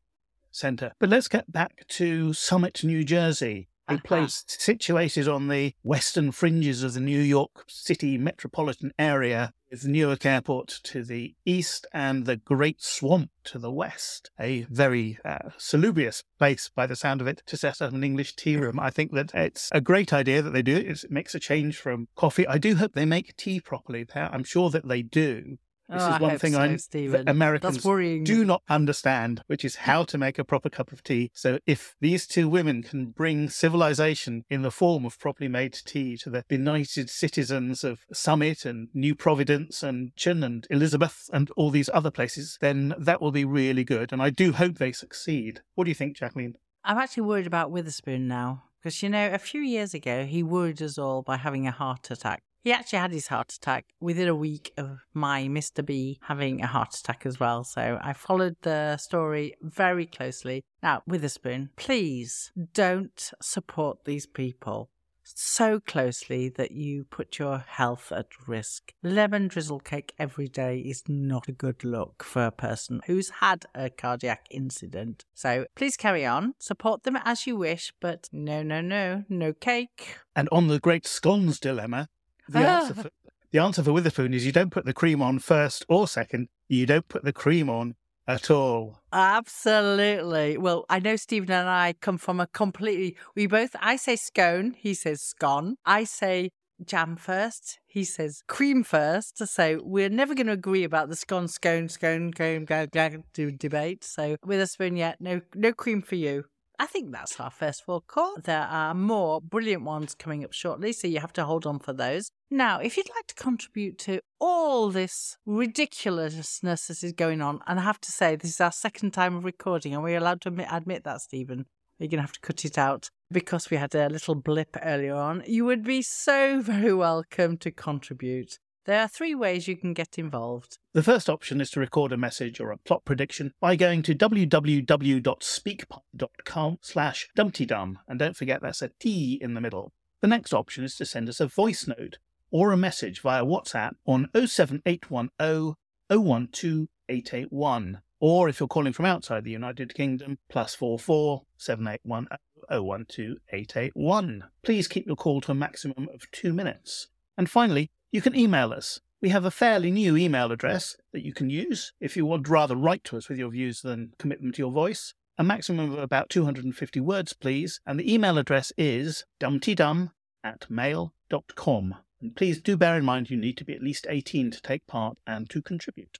centre. 0.52 0.92
But 1.00 1.10
let's 1.10 1.30
get 1.30 1.50
back 1.50 1.88
to 1.88 2.34
Summit, 2.34 2.84
New 2.84 3.06
Jersey. 3.06 3.70
A 3.96 4.02
place 4.04 4.44
situated 4.48 5.28
on 5.28 5.48
the 5.48 5.74
western 5.84 6.32
fringes 6.32 6.84
of 6.84 6.94
the 6.94 7.00
New 7.00 7.20
York 7.20 7.66
City 7.68 8.18
metropolitan 8.18 8.92
area, 8.98 9.54
with 9.72 9.86
Newark 9.86 10.26
Airport 10.26 10.68
to 10.84 11.04
the 11.04 11.34
east 11.46 11.88
and 11.94 12.26
the 12.26 12.36
Great 12.36 12.82
Swamp 12.82 13.32
to 13.46 13.58
the 13.58 13.72
west. 13.72 14.30
A 14.40 14.64
very 14.70 15.18
uh, 15.24 15.50
salubrious 15.58 16.24
place, 16.38 16.70
by 16.74 16.86
the 16.86 16.96
sound 16.96 17.22
of 17.22 17.28
it, 17.28 17.42
to 17.46 17.58
set 17.58 17.82
up 17.82 17.94
an 17.94 18.04
English 18.04 18.36
tea 18.36 18.58
room. 18.58 18.80
I 18.80 18.90
think 18.90 19.14
that 19.14 19.34
it's 19.34 19.70
a 19.72 19.82
great 19.82 20.12
idea 20.12 20.42
that 20.42 20.52
they 20.52 20.62
do 20.62 20.76
it. 20.76 20.88
It 20.88 21.12
makes 21.12 21.34
a 21.34 21.40
change 21.40 21.78
from 21.78 22.10
coffee. 22.16 22.46
I 22.48 22.58
do 22.58 22.76
hope 22.76 22.94
they 22.94 23.06
make 23.06 23.38
tea 23.38 23.62
properly. 23.62 24.04
there. 24.04 24.30
I'm 24.32 24.44
sure 24.44 24.70
that 24.70 24.88
they 24.88 25.02
do. 25.02 25.58
This 25.92 26.04
Oh, 26.04 26.14
is 26.16 26.22
one 26.22 26.40
thing 26.40 26.54
so, 26.54 26.62
I 26.62 26.76
Stephen. 26.78 27.28
Americans 27.28 27.84
do 27.84 28.46
not 28.46 28.64
understand, 28.70 29.44
which 29.48 29.66
is 29.66 29.76
how 29.76 30.04
to 30.06 30.18
make 30.18 30.40
a 30.40 30.46
proper 30.46 30.70
cup 30.70 30.94
of 30.94 31.04
tea. 31.04 31.32
So 31.34 31.60
if 31.66 31.96
these 32.00 32.26
two 32.26 32.48
women 32.48 32.82
can 32.82 33.08
bring 33.08 33.50
civilization 33.50 34.46
in 34.50 34.62
the 34.62 34.72
form 34.72 35.06
of 35.06 35.20
properly 35.20 35.50
made 35.50 35.74
tea 35.74 36.16
to 36.18 36.30
the 36.30 36.46
benighted 36.48 37.10
citizens 37.10 37.84
of 37.84 38.00
Summit 38.14 38.64
and 38.66 38.88
New 38.94 39.16
Providence 39.16 39.84
and 39.84 40.16
Chin 40.16 40.44
and 40.44 40.66
Elizabeth 40.70 41.30
and 41.34 41.52
all 41.58 41.70
these 41.70 41.90
other 41.94 42.12
places, 42.12 42.58
then 42.62 42.94
that 42.98 43.22
will 43.22 43.32
be 43.34 43.44
really 43.44 43.84
good. 43.84 44.14
And 44.14 44.22
I 44.22 44.30
do 44.30 44.54
hope 44.54 44.78
they 44.78 44.94
succeed. 44.94 45.62
What 45.76 45.84
do 45.84 45.92
you 45.92 45.96
think, 45.96 46.16
Jacqueline? 46.16 46.56
I'm 46.86 46.98
actually 46.98 47.24
worried 47.24 47.48
about 47.48 47.70
Witherspoon 47.70 48.28
now 48.30 48.64
because 48.82 49.04
you 49.04 49.10
know 49.10 49.30
a 49.32 49.38
few 49.38 49.62
years 49.62 49.94
ago 49.94 50.26
he 50.26 50.42
worried 50.42 50.82
us 50.82 50.98
all 50.98 51.22
by 51.22 51.38
having 51.38 51.68
a 51.68 51.72
heart 51.72 52.10
attack. 52.10 52.44
He 52.64 52.72
actually 52.72 53.00
had 53.00 53.12
his 53.12 53.28
heart 53.28 53.52
attack 53.54 53.86
within 54.00 54.28
a 54.28 54.36
week 54.36 54.72
of 54.78 55.00
my 55.14 55.44
Mr. 55.44 55.84
B 55.84 56.20
having 56.22 56.62
a 56.62 56.68
heart 56.68 56.96
attack 56.96 57.26
as 57.26 57.40
well. 57.40 57.64
So 57.64 57.98
I 58.02 58.14
followed 58.14 58.56
the 58.62 58.98
story 58.98 59.56
very 59.62 60.06
closely. 60.06 60.64
Now, 60.84 61.02
Witherspoon, 61.08 61.72
please 61.76 62.52
don't 62.74 63.32
support 63.42 64.06
these 64.06 64.28
people 64.28 64.90
so 65.24 65.80
closely 65.80 66.50
that 66.50 66.72
you 66.72 67.06
put 67.06 67.40
your 67.40 67.60
health 67.60 68.12
at 68.12 68.28
risk. 68.48 68.94
Lemon 69.02 69.48
drizzle 69.48 69.80
cake 69.80 70.14
every 70.20 70.48
day 70.48 70.80
is 70.80 71.04
not 71.08 71.48
a 71.48 71.54
good 71.54 71.84
look 71.84 72.24
for 72.24 72.46
a 72.46 72.52
person 72.52 73.02
who's 73.06 73.30
had 73.30 73.66
a 73.74 73.90
cardiac 73.90 74.46
incident. 74.52 75.26
So 75.34 75.66
please 75.76 75.98
carry 75.98 76.26
on, 76.26 76.54
support 76.60 77.04
them 77.04 77.18
as 77.24 77.48
you 77.48 77.56
wish, 77.56 77.94
but 78.00 78.30
no, 78.32 78.62
no, 78.62 78.82
no, 78.82 79.24
no 79.30 79.54
cake. 79.54 80.18
And 80.36 80.50
on 80.52 80.68
the 80.68 80.80
great 80.80 81.08
scones 81.08 81.60
dilemma, 81.60 82.10
the 82.52 82.60
Ah. 82.68 82.80
answer 82.82 82.94
for 82.94 83.10
the 83.52 83.60
answer 83.60 83.84
for 83.84 83.92
Witherspoon 83.94 84.34
is 84.34 84.46
you 84.46 84.52
don't 84.52 84.70
put 84.72 84.86
the 84.86 84.94
cream 84.94 85.22
on 85.22 85.40
first 85.40 85.86
or 85.90 86.08
second. 86.08 86.48
You 86.70 86.86
don't 86.86 87.08
put 87.10 87.24
the 87.26 87.34
cream 87.34 87.70
on 87.70 87.96
at 88.28 88.50
all. 88.50 89.00
Absolutely. 89.12 90.58
Well, 90.58 90.86
I 90.90 91.00
know 91.00 91.16
Stephen 91.18 91.52
and 91.52 91.68
I 91.68 91.94
come 92.00 92.18
from 92.18 92.40
a 92.40 92.48
completely. 92.48 93.18
We 93.36 93.48
both. 93.48 93.76
I 93.82 93.96
say 93.98 94.16
scone. 94.16 94.76
He 94.78 94.94
says 94.94 95.22
scone. 95.22 95.76
I 95.86 96.06
say 96.06 96.52
jam 96.86 97.16
first. 97.18 97.80
He 97.88 98.04
says 98.04 98.42
cream 98.48 98.84
first. 98.84 99.46
So 99.48 99.82
we're 99.84 100.10
never 100.10 100.34
going 100.34 100.48
to 100.48 100.54
agree 100.54 100.84
about 100.84 101.10
the 101.10 101.16
scone, 101.16 101.48
scone, 101.50 101.90
scone, 101.90 102.32
scone, 102.34 102.66
scone, 102.66 102.88
scone 102.94 103.24
do- 103.34 103.52
debate. 103.52 104.04
So 104.04 104.38
Witherspoon 104.46 104.96
yet, 104.96 105.18
no, 105.20 105.42
no 105.56 105.74
cream 105.74 106.02
for 106.02 106.16
you. 106.16 106.46
I 106.82 106.88
think 106.88 107.12
that's 107.12 107.40
our 107.40 107.52
first 107.52 107.86
full 107.86 108.02
call. 108.02 108.38
There 108.44 108.64
are 108.64 108.96
more 108.96 109.40
brilliant 109.40 109.84
ones 109.84 110.16
coming 110.16 110.44
up 110.44 110.52
shortly, 110.52 110.94
so 110.94 111.08
you 111.08 111.20
have 111.20 111.32
to 111.34 111.46
hold 111.46 111.68
on 111.68 111.78
for 111.78 111.94
those. 111.94 112.32
Now, 112.50 112.80
if 112.80 112.98
you'd 112.98 113.12
like 113.16 113.28
to 113.28 113.36
contribute 113.36 114.00
to 114.00 114.22
all 114.40 114.90
this 114.90 115.38
ridiculousness 115.46 116.88
that 116.88 117.04
is 117.04 117.14
going 117.14 117.40
on, 117.40 117.60
and 117.68 117.80
I 117.80 117.84
have 117.84 118.02
to 118.02 118.12
say, 118.12 118.36
this 118.36 118.50
is 118.50 118.62
our 118.62 118.72
second 118.72 119.12
time 119.12 119.36
of 119.36 119.46
recording, 119.46 119.94
and 119.94 120.02
we're 120.02 120.18
allowed 120.18 120.42
to 120.42 120.50
admit, 120.50 120.70
admit 120.72 121.04
that, 121.04 121.22
Stephen. 121.22 121.68
You're 122.00 122.08
going 122.08 122.18
to 122.18 122.24
have 122.24 122.32
to 122.32 122.40
cut 122.40 122.66
it 122.66 122.80
out 122.80 123.12
because 123.32 123.70
we 123.70 123.78
had 123.78 123.94
a 123.94 124.10
little 124.10 124.34
blip 124.34 124.76
earlier 124.82 125.14
on. 125.14 125.44
You 125.46 125.66
would 125.66 125.84
be 125.84 126.02
so 126.02 126.62
very 126.64 126.96
welcome 126.96 127.58
to 127.58 127.70
contribute. 127.70 128.58
There 128.86 129.00
are 129.00 129.08
three 129.08 129.36
ways 129.36 129.68
you 129.68 129.78
can 129.78 129.94
get 129.94 130.18
involved. 130.18 130.80
The 130.94 131.04
first 131.04 131.30
option 131.30 131.62
is 131.62 131.70
to 131.72 131.80
record 131.80 132.12
a 132.12 132.18
message 132.18 132.60
or 132.60 132.72
a 132.72 132.78
plot 132.78 133.06
prediction 133.06 133.54
by 133.60 133.76
going 133.76 134.02
to 134.04 134.16
www.speakpipe.com 134.16 136.78
slash 136.82 137.30
dumteedum, 137.38 137.98
and 138.08 138.18
don't 138.18 138.36
forget 138.36 138.64
that's 138.64 138.82
a 138.82 138.90
T 139.00 139.38
in 139.40 139.54
the 139.54 139.62
middle. 139.62 139.94
The 140.22 140.28
next 140.28 140.52
option 140.52 140.84
is 140.84 140.96
to 140.96 141.06
send 141.06 141.30
us 141.30 141.40
a 141.40 141.46
voice 141.46 141.86
note 141.88 142.18
or 142.50 142.72
a 142.72 142.78
message 142.78 143.22
via 143.22 143.46
WhatsApp 143.46 143.92
on 144.06 144.30
07810 144.34 145.76
012 146.10 146.88
881. 147.08 148.02
Or 148.20 148.50
if 148.50 148.60
you're 148.60 148.68
calling 148.68 148.94
from 148.94 149.06
outside 149.06 149.44
the 149.44 149.52
United 149.52 149.94
Kingdom, 149.94 150.40
plus 150.50 150.74
44 150.74 151.44
7810 151.58 153.06
012 153.06 153.38
881. 153.52 154.46
Please 154.64 154.88
keep 154.88 155.06
your 155.06 155.16
call 155.16 155.40
to 155.42 155.52
a 155.52 155.56
maximum 155.56 156.10
of 156.14 156.30
two 156.32 156.54
minutes. 156.54 157.10
And 157.38 157.48
finally, 157.50 157.92
you 158.12 158.22
can 158.22 158.36
email 158.36 158.74
us. 158.74 159.00
We 159.22 159.30
have 159.30 159.46
a 159.46 159.52
fairly 159.52 159.92
new 159.92 160.18
email 160.18 160.52
address 160.52 160.96
that 161.14 161.24
you 161.24 161.34
can 161.34 161.50
use 161.50 161.94
if 162.00 162.18
you 162.18 162.26
would 162.26 162.50
rather 162.50 162.76
write 162.76 163.04
to 163.06 163.18
us 163.18 163.30
with 163.30 163.38
your 163.38 163.52
views 163.52 163.82
than 163.82 164.14
commit 164.18 164.42
them 164.42 164.52
to 164.52 164.62
your 164.62 164.72
voice. 164.72 165.14
A 165.38 165.44
maximum 165.44 165.94
of 165.94 166.00
about 166.00 166.30
250 166.30 167.00
words, 167.00 167.34
please. 167.34 167.80
And 167.86 168.00
the 168.00 168.14
email 168.14 168.38
address 168.38 168.74
is 168.78 169.26
dumteedum 169.40 170.12
at 170.44 170.70
mail.com. 170.70 171.96
And 172.22 172.36
please 172.36 172.62
do 172.62 172.78
bear 172.78 172.98
in 172.98 173.06
mind 173.06 173.30
you 173.30 173.38
need 173.38 173.58
to 173.58 173.66
be 173.66 173.74
at 173.74 173.84
least 173.84 174.08
18 174.10 174.52
to 174.52 174.62
take 174.62 174.86
part 174.88 175.18
and 175.26 175.50
to 175.50 175.62
contribute. 175.62 176.20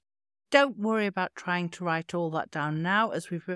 Don't 0.50 0.78
worry 0.78 1.06
about 1.06 1.32
trying 1.34 1.70
to 1.70 1.84
write 1.84 2.14
all 2.14 2.30
that 2.30 2.50
down 2.50 2.82
now, 2.82 3.10
as 3.10 3.30
we've 3.30 3.48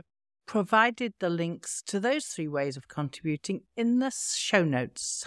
provided 0.47 1.13
the 1.21 1.29
links 1.29 1.83
to 1.87 2.01
those 2.01 2.27
three 2.27 2.49
ways 2.49 2.77
of 2.77 2.89
contributing 2.89 3.63
in 3.77 3.99
the 3.99 4.11
show 4.11 4.65
notes. 4.65 5.27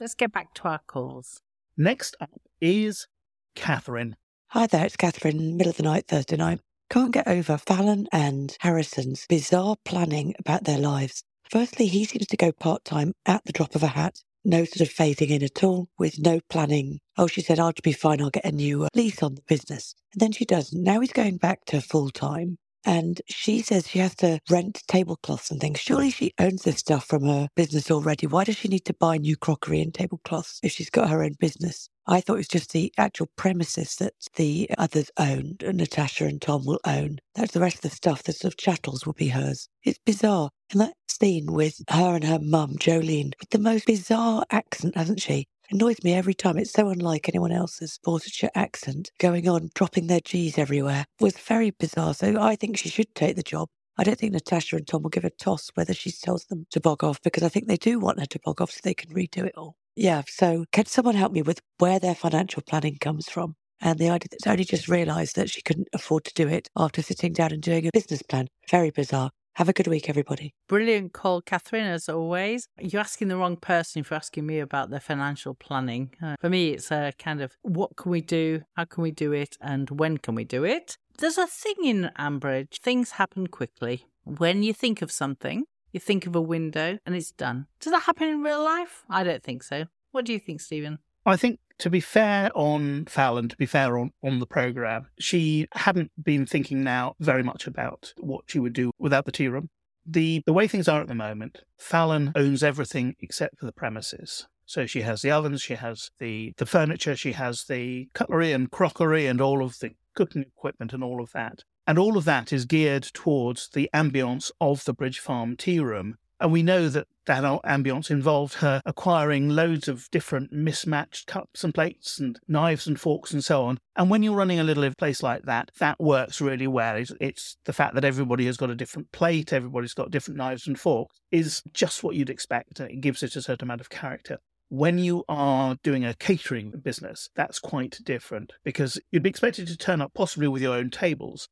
Let's 0.00 0.14
get 0.14 0.32
back 0.32 0.54
to 0.54 0.68
our 0.68 0.80
calls. 0.86 1.40
Next 1.76 2.14
up 2.20 2.30
is 2.60 3.08
Catherine. 3.56 4.14
Hi 4.50 4.68
there, 4.68 4.86
it's 4.86 4.96
Catherine, 4.96 5.56
middle 5.56 5.70
of 5.70 5.76
the 5.76 5.82
night, 5.82 6.06
Thursday 6.06 6.36
night. 6.36 6.60
Can't 6.88 7.12
get 7.12 7.26
over 7.26 7.58
Fallon 7.58 8.06
and 8.12 8.56
Harrison's 8.60 9.26
bizarre 9.28 9.74
planning 9.84 10.34
about 10.38 10.64
their 10.64 10.78
lives. 10.78 11.24
Firstly, 11.50 11.88
he 11.88 12.04
seems 12.04 12.28
to 12.28 12.36
go 12.36 12.52
part 12.52 12.84
time 12.84 13.12
at 13.26 13.44
the 13.44 13.52
drop 13.52 13.74
of 13.74 13.82
a 13.82 13.88
hat, 13.88 14.22
no 14.44 14.64
sort 14.64 14.88
of 14.88 14.94
phasing 14.94 15.30
in 15.30 15.42
at 15.42 15.64
all, 15.64 15.88
with 15.98 16.20
no 16.20 16.38
planning. 16.48 17.00
Oh, 17.16 17.26
she 17.26 17.42
said, 17.42 17.58
I'll 17.58 17.72
be 17.82 17.90
fine, 17.90 18.22
I'll 18.22 18.30
get 18.30 18.44
a 18.44 18.52
new 18.52 18.84
uh, 18.84 18.88
lease 18.94 19.20
on 19.20 19.34
the 19.34 19.42
business. 19.48 19.96
And 20.12 20.20
then 20.20 20.30
she 20.30 20.44
doesn't. 20.44 20.80
Now 20.80 21.00
he's 21.00 21.12
going 21.12 21.38
back 21.38 21.64
to 21.66 21.80
full 21.80 22.10
time. 22.10 22.58
And 22.84 23.20
she 23.28 23.60
says 23.60 23.88
she 23.88 23.98
has 23.98 24.14
to 24.16 24.40
rent 24.48 24.82
tablecloths 24.88 25.50
and 25.50 25.60
things. 25.60 25.80
Surely 25.80 26.10
she 26.10 26.32
owns 26.38 26.62
this 26.62 26.78
stuff 26.78 27.04
from 27.04 27.24
her 27.24 27.48
business 27.54 27.90
already. 27.90 28.26
Why 28.26 28.44
does 28.44 28.56
she 28.56 28.68
need 28.68 28.84
to 28.86 28.94
buy 28.94 29.18
new 29.18 29.36
crockery 29.36 29.80
and 29.80 29.92
tablecloths 29.92 30.60
if 30.62 30.72
she's 30.72 30.90
got 30.90 31.10
her 31.10 31.22
own 31.22 31.34
business? 31.38 31.90
I 32.06 32.22
thought 32.22 32.34
it 32.34 32.38
was 32.38 32.48
just 32.48 32.72
the 32.72 32.90
actual 32.96 33.28
premises 33.36 33.96
that 33.96 34.14
the 34.36 34.70
others 34.78 35.10
owned, 35.18 35.62
Natasha 35.66 36.24
and 36.24 36.40
Tom 36.40 36.64
will 36.64 36.80
own. 36.86 37.18
That's 37.34 37.52
the 37.52 37.60
rest 37.60 37.76
of 37.76 37.82
the 37.82 37.90
stuff, 37.90 38.22
the 38.22 38.32
sort 38.32 38.54
of 38.54 38.58
chattels 38.58 39.04
will 39.04 39.12
be 39.12 39.28
hers. 39.28 39.68
It's 39.84 39.98
bizarre. 40.06 40.48
And 40.70 40.80
that 40.80 40.94
scene 41.08 41.52
with 41.52 41.82
her 41.90 42.14
and 42.14 42.24
her 42.24 42.38
mum, 42.40 42.76
Jolene, 42.78 43.32
with 43.38 43.50
the 43.50 43.58
most 43.58 43.86
bizarre 43.86 44.44
accent, 44.50 44.96
hasn't 44.96 45.20
she? 45.20 45.46
Annoys 45.70 46.02
me 46.02 46.14
every 46.14 46.34
time. 46.34 46.58
It's 46.58 46.72
so 46.72 46.88
unlike 46.88 47.28
anyone 47.28 47.52
else's 47.52 47.98
Borsetshire 48.04 48.50
accent 48.54 49.10
going 49.18 49.48
on, 49.48 49.70
dropping 49.74 50.06
their 50.06 50.20
G's 50.20 50.58
everywhere. 50.58 51.06
It 51.20 51.24
was 51.24 51.36
very 51.38 51.70
bizarre. 51.70 52.14
So 52.14 52.40
I 52.40 52.56
think 52.56 52.76
she 52.78 52.88
should 52.88 53.14
take 53.14 53.36
the 53.36 53.42
job. 53.42 53.68
I 53.98 54.04
don't 54.04 54.18
think 54.18 54.32
Natasha 54.32 54.76
and 54.76 54.86
Tom 54.86 55.02
will 55.02 55.10
give 55.10 55.24
a 55.24 55.30
toss 55.30 55.70
whether 55.74 55.92
she 55.92 56.12
tells 56.12 56.44
them 56.44 56.66
to 56.70 56.80
bog 56.80 57.02
off 57.02 57.20
because 57.22 57.42
I 57.42 57.48
think 57.48 57.66
they 57.66 57.76
do 57.76 57.98
want 57.98 58.20
her 58.20 58.26
to 58.26 58.40
bog 58.44 58.60
off 58.60 58.70
so 58.70 58.80
they 58.82 58.94
can 58.94 59.10
redo 59.10 59.44
it 59.44 59.54
all. 59.56 59.74
Yeah, 59.96 60.22
so 60.28 60.64
can 60.70 60.86
someone 60.86 61.16
help 61.16 61.32
me 61.32 61.42
with 61.42 61.60
where 61.78 61.98
their 61.98 62.14
financial 62.14 62.62
planning 62.62 62.96
comes 63.00 63.28
from? 63.28 63.56
And 63.80 63.98
the 63.98 64.10
idea 64.10 64.28
that 64.30 64.50
only 64.50 64.64
just 64.64 64.88
realised 64.88 65.36
that 65.36 65.50
she 65.50 65.62
couldn't 65.62 65.88
afford 65.92 66.24
to 66.24 66.34
do 66.34 66.48
it 66.48 66.68
after 66.76 67.02
sitting 67.02 67.32
down 67.32 67.52
and 67.52 67.62
doing 67.62 67.86
a 67.86 67.90
business 67.92 68.22
plan. 68.22 68.48
Very 68.70 68.90
bizarre. 68.90 69.30
Have 69.58 69.68
a 69.68 69.72
good 69.72 69.88
week, 69.88 70.08
everybody. 70.08 70.54
Brilliant 70.68 71.12
call, 71.12 71.42
Catherine, 71.42 71.88
as 71.88 72.08
always. 72.08 72.68
You're 72.78 73.00
asking 73.00 73.26
the 73.26 73.36
wrong 73.36 73.56
person 73.56 74.04
for 74.04 74.14
asking 74.14 74.46
me 74.46 74.60
about 74.60 74.90
their 74.90 75.00
financial 75.00 75.52
planning. 75.52 76.14
Uh, 76.22 76.36
for 76.38 76.48
me, 76.48 76.68
it's 76.68 76.92
a 76.92 77.12
kind 77.18 77.42
of 77.42 77.56
what 77.62 77.96
can 77.96 78.12
we 78.12 78.20
do, 78.20 78.62
how 78.76 78.84
can 78.84 79.02
we 79.02 79.10
do 79.10 79.32
it, 79.32 79.56
and 79.60 79.90
when 79.90 80.18
can 80.18 80.36
we 80.36 80.44
do 80.44 80.62
it. 80.62 80.96
There's 81.18 81.38
a 81.38 81.48
thing 81.48 81.74
in 81.82 82.12
Ambridge 82.16 82.78
things 82.78 83.10
happen 83.10 83.48
quickly. 83.48 84.06
When 84.22 84.62
you 84.62 84.72
think 84.72 85.02
of 85.02 85.10
something, 85.10 85.64
you 85.90 85.98
think 85.98 86.28
of 86.28 86.36
a 86.36 86.40
window 86.40 87.00
and 87.04 87.16
it's 87.16 87.32
done. 87.32 87.66
Does 87.80 87.92
that 87.92 88.04
happen 88.04 88.28
in 88.28 88.42
real 88.44 88.62
life? 88.62 89.02
I 89.10 89.24
don't 89.24 89.42
think 89.42 89.64
so. 89.64 89.86
What 90.12 90.24
do 90.24 90.32
you 90.32 90.38
think, 90.38 90.60
Stephen? 90.60 91.00
I 91.26 91.36
think 91.36 91.58
to 91.78 91.90
be 91.90 92.00
fair 92.00 92.50
on 92.54 93.06
Fallon, 93.06 93.48
to 93.48 93.56
be 93.56 93.66
fair 93.66 93.98
on, 93.98 94.12
on 94.22 94.38
the 94.38 94.46
programme, 94.46 95.06
she 95.18 95.66
hadn't 95.72 96.10
been 96.22 96.46
thinking 96.46 96.82
now 96.82 97.14
very 97.20 97.42
much 97.42 97.66
about 97.66 98.12
what 98.18 98.44
she 98.46 98.58
would 98.58 98.72
do 98.72 98.90
without 98.98 99.24
the 99.24 99.32
tea 99.32 99.48
room. 99.48 99.70
The, 100.04 100.42
the 100.46 100.52
way 100.52 100.66
things 100.66 100.88
are 100.88 101.00
at 101.00 101.08
the 101.08 101.14
moment, 101.14 101.62
Fallon 101.78 102.32
owns 102.34 102.62
everything 102.62 103.14
except 103.20 103.58
for 103.58 103.66
the 103.66 103.72
premises. 103.72 104.46
So 104.64 104.86
she 104.86 105.02
has 105.02 105.22
the 105.22 105.30
ovens, 105.30 105.62
she 105.62 105.74
has 105.74 106.10
the, 106.18 106.52
the 106.58 106.66
furniture, 106.66 107.16
she 107.16 107.32
has 107.32 107.64
the 107.64 108.08
cutlery 108.12 108.52
and 108.52 108.70
crockery 108.70 109.26
and 109.26 109.40
all 109.40 109.62
of 109.62 109.78
the 109.78 109.92
cooking 110.14 110.42
equipment 110.42 110.92
and 110.92 111.02
all 111.02 111.22
of 111.22 111.32
that. 111.32 111.62
And 111.86 111.98
all 111.98 112.18
of 112.18 112.26
that 112.26 112.52
is 112.52 112.66
geared 112.66 113.04
towards 113.14 113.70
the 113.70 113.88
ambience 113.94 114.50
of 114.60 114.84
the 114.84 114.92
Bridge 114.92 115.20
Farm 115.20 115.56
tea 115.56 115.80
room 115.80 116.16
and 116.40 116.52
we 116.52 116.62
know 116.62 116.88
that 116.88 117.06
that 117.26 117.44
ambience 117.64 118.10
involved 118.10 118.54
her 118.54 118.80
acquiring 118.86 119.50
loads 119.50 119.86
of 119.86 120.10
different 120.10 120.52
mismatched 120.52 121.26
cups 121.26 121.62
and 121.62 121.74
plates 121.74 122.18
and 122.18 122.40
knives 122.48 122.86
and 122.86 122.98
forks 122.98 123.32
and 123.32 123.44
so 123.44 123.64
on. 123.64 123.78
And 123.96 124.08
when 124.08 124.22
you're 124.22 124.34
running 124.34 124.58
a 124.58 124.64
little 124.64 124.90
place 124.96 125.22
like 125.22 125.42
that, 125.42 125.70
that 125.78 126.00
works 126.00 126.40
really 126.40 126.66
well. 126.66 126.96
It's, 126.96 127.12
it's 127.20 127.56
the 127.64 127.72
fact 127.72 127.94
that 127.94 128.04
everybody 128.04 128.46
has 128.46 128.56
got 128.56 128.70
a 128.70 128.74
different 128.74 129.12
plate, 129.12 129.52
everybody's 129.52 129.94
got 129.94 130.10
different 130.10 130.38
knives 130.38 130.66
and 130.66 130.78
forks, 130.78 131.20
is 131.30 131.62
just 131.72 132.02
what 132.02 132.16
you'd 132.16 132.30
expect. 132.30 132.80
It 132.80 133.00
gives 133.00 133.22
it 133.22 133.36
a 133.36 133.42
certain 133.42 133.66
amount 133.66 133.80
of 133.80 133.90
character. 133.90 134.38
When 134.70 134.98
you 134.98 135.24
are 135.28 135.76
doing 135.82 136.04
a 136.04 136.14
catering 136.14 136.70
business, 136.82 137.30
that's 137.34 137.58
quite 137.58 137.98
different 138.04 138.52
because 138.64 139.00
you'd 139.10 139.22
be 139.22 139.30
expected 139.30 139.66
to 139.68 139.76
turn 139.78 140.02
up 140.02 140.12
possibly 140.12 140.46
with 140.46 140.60
your 140.60 140.76
own 140.76 140.90
tables, 140.90 141.48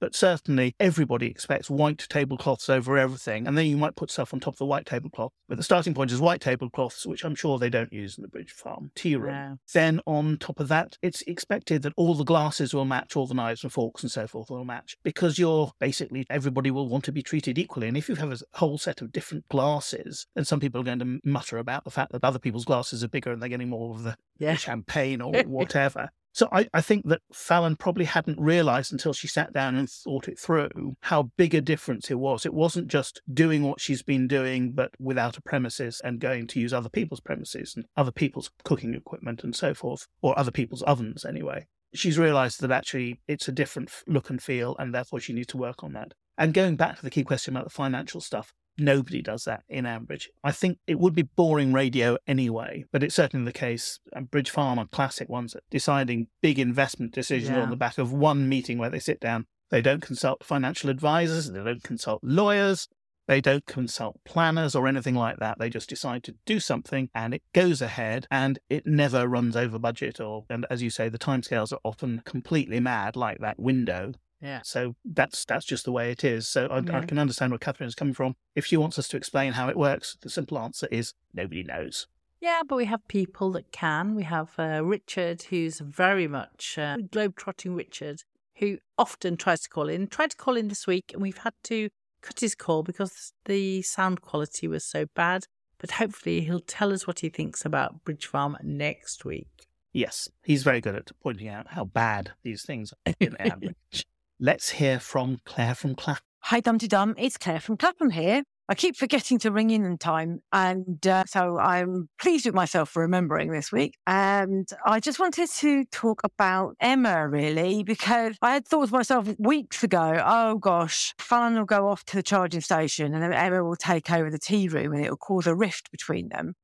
but 0.00 0.14
certainly 0.14 0.74
everybody 0.80 1.26
expects 1.26 1.70
white 1.70 2.06
tablecloths 2.08 2.68
over 2.68 2.98
everything. 2.98 3.46
And 3.46 3.56
then 3.56 3.66
you 3.66 3.76
might 3.76 3.96
put 3.96 4.10
stuff 4.10 4.32
on 4.34 4.40
top 4.40 4.54
of 4.54 4.58
the 4.58 4.66
white 4.66 4.86
tablecloth. 4.86 5.32
But 5.48 5.58
the 5.58 5.64
starting 5.64 5.94
point 5.94 6.10
is 6.10 6.20
white 6.20 6.40
tablecloths, 6.40 7.06
which 7.06 7.24
I'm 7.24 7.34
sure 7.34 7.58
they 7.58 7.70
don't 7.70 7.92
use 7.92 8.16
in 8.16 8.22
the 8.22 8.28
Bridge 8.28 8.52
Farm 8.52 8.90
tea 8.94 9.16
room. 9.16 9.58
Then 9.72 10.00
on 10.06 10.38
top 10.38 10.60
of 10.60 10.68
that, 10.68 10.96
it's 11.02 11.22
expected 11.22 11.82
that 11.82 11.92
all 11.96 12.14
the 12.14 12.24
glasses 12.24 12.72
will 12.72 12.84
match, 12.84 13.16
all 13.16 13.26
the 13.26 13.34
knives 13.34 13.62
and 13.62 13.72
forks 13.72 14.02
and 14.02 14.10
so 14.10 14.26
forth 14.26 14.50
will 14.50 14.64
match 14.64 14.96
because 15.02 15.38
you're 15.38 15.72
basically 15.78 16.26
everybody 16.30 16.70
will 16.70 16.88
want 16.88 17.04
to 17.04 17.12
be 17.12 17.22
treated 17.22 17.58
equally. 17.58 17.88
And 17.88 17.96
if 17.96 18.08
you 18.08 18.14
have 18.16 18.32
a 18.32 18.38
whole 18.54 18.78
set 18.78 19.02
of 19.02 19.12
different 19.12 19.48
glasses, 19.48 20.26
then 20.34 20.44
some 20.44 20.60
people 20.60 20.80
are 20.80 20.84
going 20.84 20.98
to 21.00 21.20
mutter 21.24 21.58
about 21.58 21.84
the 21.84 21.90
fact 21.90 22.12
that 22.12 22.24
other 22.24 22.38
people's 22.38 22.64
glasses 22.64 23.04
are 23.04 23.08
bigger 23.08 23.32
and 23.32 23.42
they're 23.42 23.48
getting 23.48 23.68
more 23.68 23.94
of 23.94 24.02
the, 24.02 24.16
yeah. 24.38 24.52
the 24.52 24.58
champagne 24.58 25.20
or 25.20 25.42
whatever. 25.46 26.10
So 26.32 26.48
I, 26.52 26.68
I, 26.72 26.80
think 26.80 27.08
that 27.08 27.22
Fallon 27.32 27.74
probably 27.74 28.04
hadn't 28.04 28.40
realized 28.40 28.92
until 28.92 29.12
she 29.12 29.26
sat 29.26 29.52
down 29.52 29.74
and 29.74 29.90
thought 29.90 30.28
it 30.28 30.38
through 30.38 30.94
how 31.00 31.30
big 31.36 31.54
a 31.54 31.60
difference 31.60 32.10
it 32.10 32.20
was. 32.20 32.46
It 32.46 32.54
wasn't 32.54 32.88
just 32.88 33.20
doing 33.32 33.64
what 33.64 33.80
she's 33.80 34.02
been 34.02 34.28
doing, 34.28 34.72
but 34.72 34.92
without 35.00 35.36
a 35.36 35.42
premises 35.42 36.00
and 36.04 36.20
going 36.20 36.46
to 36.48 36.60
use 36.60 36.72
other 36.72 36.88
people's 36.88 37.20
premises 37.20 37.74
and 37.74 37.84
other 37.96 38.12
people's 38.12 38.50
cooking 38.64 38.94
equipment 38.94 39.42
and 39.42 39.56
so 39.56 39.74
forth, 39.74 40.06
or 40.22 40.38
other 40.38 40.52
people's 40.52 40.82
ovens 40.82 41.24
anyway. 41.24 41.66
She's 41.94 42.18
realized 42.18 42.60
that 42.60 42.70
actually 42.70 43.20
it's 43.26 43.48
a 43.48 43.52
different 43.52 43.90
look 44.06 44.30
and 44.30 44.40
feel, 44.40 44.76
and 44.78 44.94
therefore 44.94 45.18
she 45.18 45.32
needs 45.32 45.48
to 45.48 45.56
work 45.56 45.82
on 45.82 45.94
that. 45.94 46.12
And 46.38 46.54
going 46.54 46.76
back 46.76 46.96
to 46.96 47.02
the 47.02 47.10
key 47.10 47.24
question 47.24 47.56
about 47.56 47.64
the 47.64 47.70
financial 47.70 48.20
stuff, 48.20 48.54
Nobody 48.78 49.20
does 49.20 49.44
that 49.44 49.62
in 49.68 49.84
Ambridge. 49.84 50.28
I 50.42 50.52
think 50.52 50.78
it 50.86 50.98
would 50.98 51.14
be 51.14 51.22
boring 51.22 51.72
radio 51.72 52.16
anyway, 52.26 52.84
but 52.92 53.02
it's 53.02 53.14
certainly 53.14 53.44
the 53.44 53.52
case. 53.52 54.00
Bridge 54.30 54.50
Farm 54.50 54.78
are 54.78 54.86
classic 54.86 55.28
ones 55.28 55.54
at 55.54 55.62
deciding 55.70 56.28
big 56.40 56.58
investment 56.58 57.12
decisions 57.12 57.56
yeah. 57.56 57.62
on 57.62 57.70
the 57.70 57.76
back 57.76 57.98
of 57.98 58.12
one 58.12 58.48
meeting 58.48 58.78
where 58.78 58.90
they 58.90 58.98
sit 58.98 59.20
down. 59.20 59.46
They 59.70 59.82
don't 59.82 60.02
consult 60.02 60.42
financial 60.42 60.90
advisors, 60.90 61.50
they 61.50 61.62
don't 61.62 61.82
consult 61.82 62.20
lawyers, 62.24 62.88
they 63.28 63.40
don't 63.40 63.64
consult 63.66 64.18
planners 64.24 64.74
or 64.74 64.88
anything 64.88 65.14
like 65.14 65.38
that. 65.38 65.58
They 65.58 65.70
just 65.70 65.88
decide 65.88 66.24
to 66.24 66.34
do 66.46 66.58
something 66.58 67.10
and 67.14 67.32
it 67.34 67.42
goes 67.52 67.80
ahead 67.80 68.26
and 68.30 68.58
it 68.68 68.86
never 68.86 69.28
runs 69.28 69.56
over 69.56 69.78
budget 69.78 70.20
or 70.20 70.46
and 70.50 70.66
as 70.68 70.82
you 70.82 70.90
say, 70.90 71.08
the 71.08 71.18
timescales 71.18 71.72
are 71.72 71.78
often 71.84 72.22
completely 72.24 72.80
mad, 72.80 73.14
like 73.14 73.38
that 73.38 73.60
window 73.60 74.14
yeah. 74.40 74.60
So 74.64 74.94
that's 75.04 75.44
that's 75.44 75.66
just 75.66 75.84
the 75.84 75.92
way 75.92 76.10
it 76.10 76.24
is. 76.24 76.48
So 76.48 76.66
I, 76.66 76.80
yeah. 76.80 76.98
I 76.98 77.04
can 77.04 77.18
understand 77.18 77.52
where 77.52 77.58
Katherine 77.58 77.88
is 77.88 77.94
coming 77.94 78.14
from. 78.14 78.36
If 78.54 78.66
she 78.66 78.76
wants 78.76 78.98
us 78.98 79.08
to 79.08 79.16
explain 79.16 79.52
how 79.52 79.68
it 79.68 79.76
works, 79.76 80.16
the 80.20 80.30
simple 80.30 80.58
answer 80.58 80.88
is 80.90 81.14
nobody 81.34 81.62
knows. 81.62 82.06
Yeah, 82.40 82.62
but 82.66 82.76
we 82.76 82.86
have 82.86 83.06
people 83.06 83.50
that 83.52 83.70
can. 83.70 84.14
We 84.14 84.22
have 84.22 84.52
uh, 84.58 84.82
Richard, 84.82 85.42
who's 85.42 85.80
very 85.80 86.26
much 86.26 86.78
uh, 86.78 86.96
globe-trotting 87.10 87.74
Richard, 87.74 88.22
who 88.56 88.78
often 88.96 89.36
tries 89.36 89.60
to 89.62 89.68
call 89.68 89.90
in. 89.90 90.06
Tried 90.06 90.30
to 90.30 90.36
call 90.36 90.56
in 90.56 90.68
this 90.68 90.86
week, 90.86 91.12
and 91.12 91.20
we've 91.20 91.36
had 91.36 91.52
to 91.64 91.90
cut 92.22 92.40
his 92.40 92.54
call 92.54 92.82
because 92.82 93.34
the 93.44 93.82
sound 93.82 94.22
quality 94.22 94.66
was 94.66 94.84
so 94.84 95.04
bad. 95.14 95.44
But 95.76 95.92
hopefully, 95.92 96.40
he'll 96.40 96.60
tell 96.60 96.94
us 96.94 97.06
what 97.06 97.20
he 97.20 97.28
thinks 97.28 97.66
about 97.66 98.04
Bridge 98.04 98.24
Farm 98.24 98.56
next 98.62 99.26
week. 99.26 99.66
Yes, 99.92 100.28
he's 100.42 100.62
very 100.62 100.80
good 100.80 100.94
at 100.94 101.10
pointing 101.22 101.48
out 101.48 101.68
how 101.68 101.84
bad 101.84 102.32
these 102.42 102.62
things 102.62 102.94
are 103.06 103.14
in 103.20 103.36
average. 103.38 104.06
Let's 104.42 104.70
hear 104.70 104.98
from 104.98 105.42
Claire 105.44 105.74
from 105.74 105.94
Clapham. 105.94 106.22
Hi, 106.44 106.62
Dumteedum. 106.62 107.14
It's 107.18 107.36
Claire 107.36 107.60
from 107.60 107.76
Clapham 107.76 108.08
here. 108.08 108.42
I 108.70 108.74
keep 108.74 108.96
forgetting 108.96 109.38
to 109.40 109.50
ring 109.50 109.68
in 109.68 109.84
in 109.84 109.98
time. 109.98 110.40
And 110.50 111.06
uh, 111.06 111.24
so 111.26 111.58
I'm 111.58 112.08
pleased 112.18 112.46
with 112.46 112.54
myself 112.54 112.88
for 112.88 113.02
remembering 113.02 113.52
this 113.52 113.70
week. 113.70 113.98
And 114.06 114.66
I 114.86 114.98
just 114.98 115.18
wanted 115.18 115.50
to 115.50 115.84
talk 115.92 116.22
about 116.24 116.74
Emma, 116.80 117.28
really, 117.28 117.82
because 117.82 118.38
I 118.40 118.54
had 118.54 118.66
thought 118.66 118.86
to 118.86 118.94
myself 118.94 119.28
weeks 119.38 119.84
ago, 119.84 120.22
oh 120.24 120.56
gosh, 120.56 121.12
Fallon 121.18 121.56
will 121.56 121.66
go 121.66 121.88
off 121.88 122.04
to 122.04 122.16
the 122.16 122.22
charging 122.22 122.62
station 122.62 123.12
and 123.12 123.22
then 123.22 123.34
Emma 123.34 123.62
will 123.62 123.76
take 123.76 124.10
over 124.10 124.30
the 124.30 124.38
tea 124.38 124.68
room 124.68 124.94
and 124.94 125.04
it 125.04 125.10
will 125.10 125.18
cause 125.18 125.46
a 125.46 125.54
rift 125.54 125.90
between 125.90 126.30
them. 126.30 126.54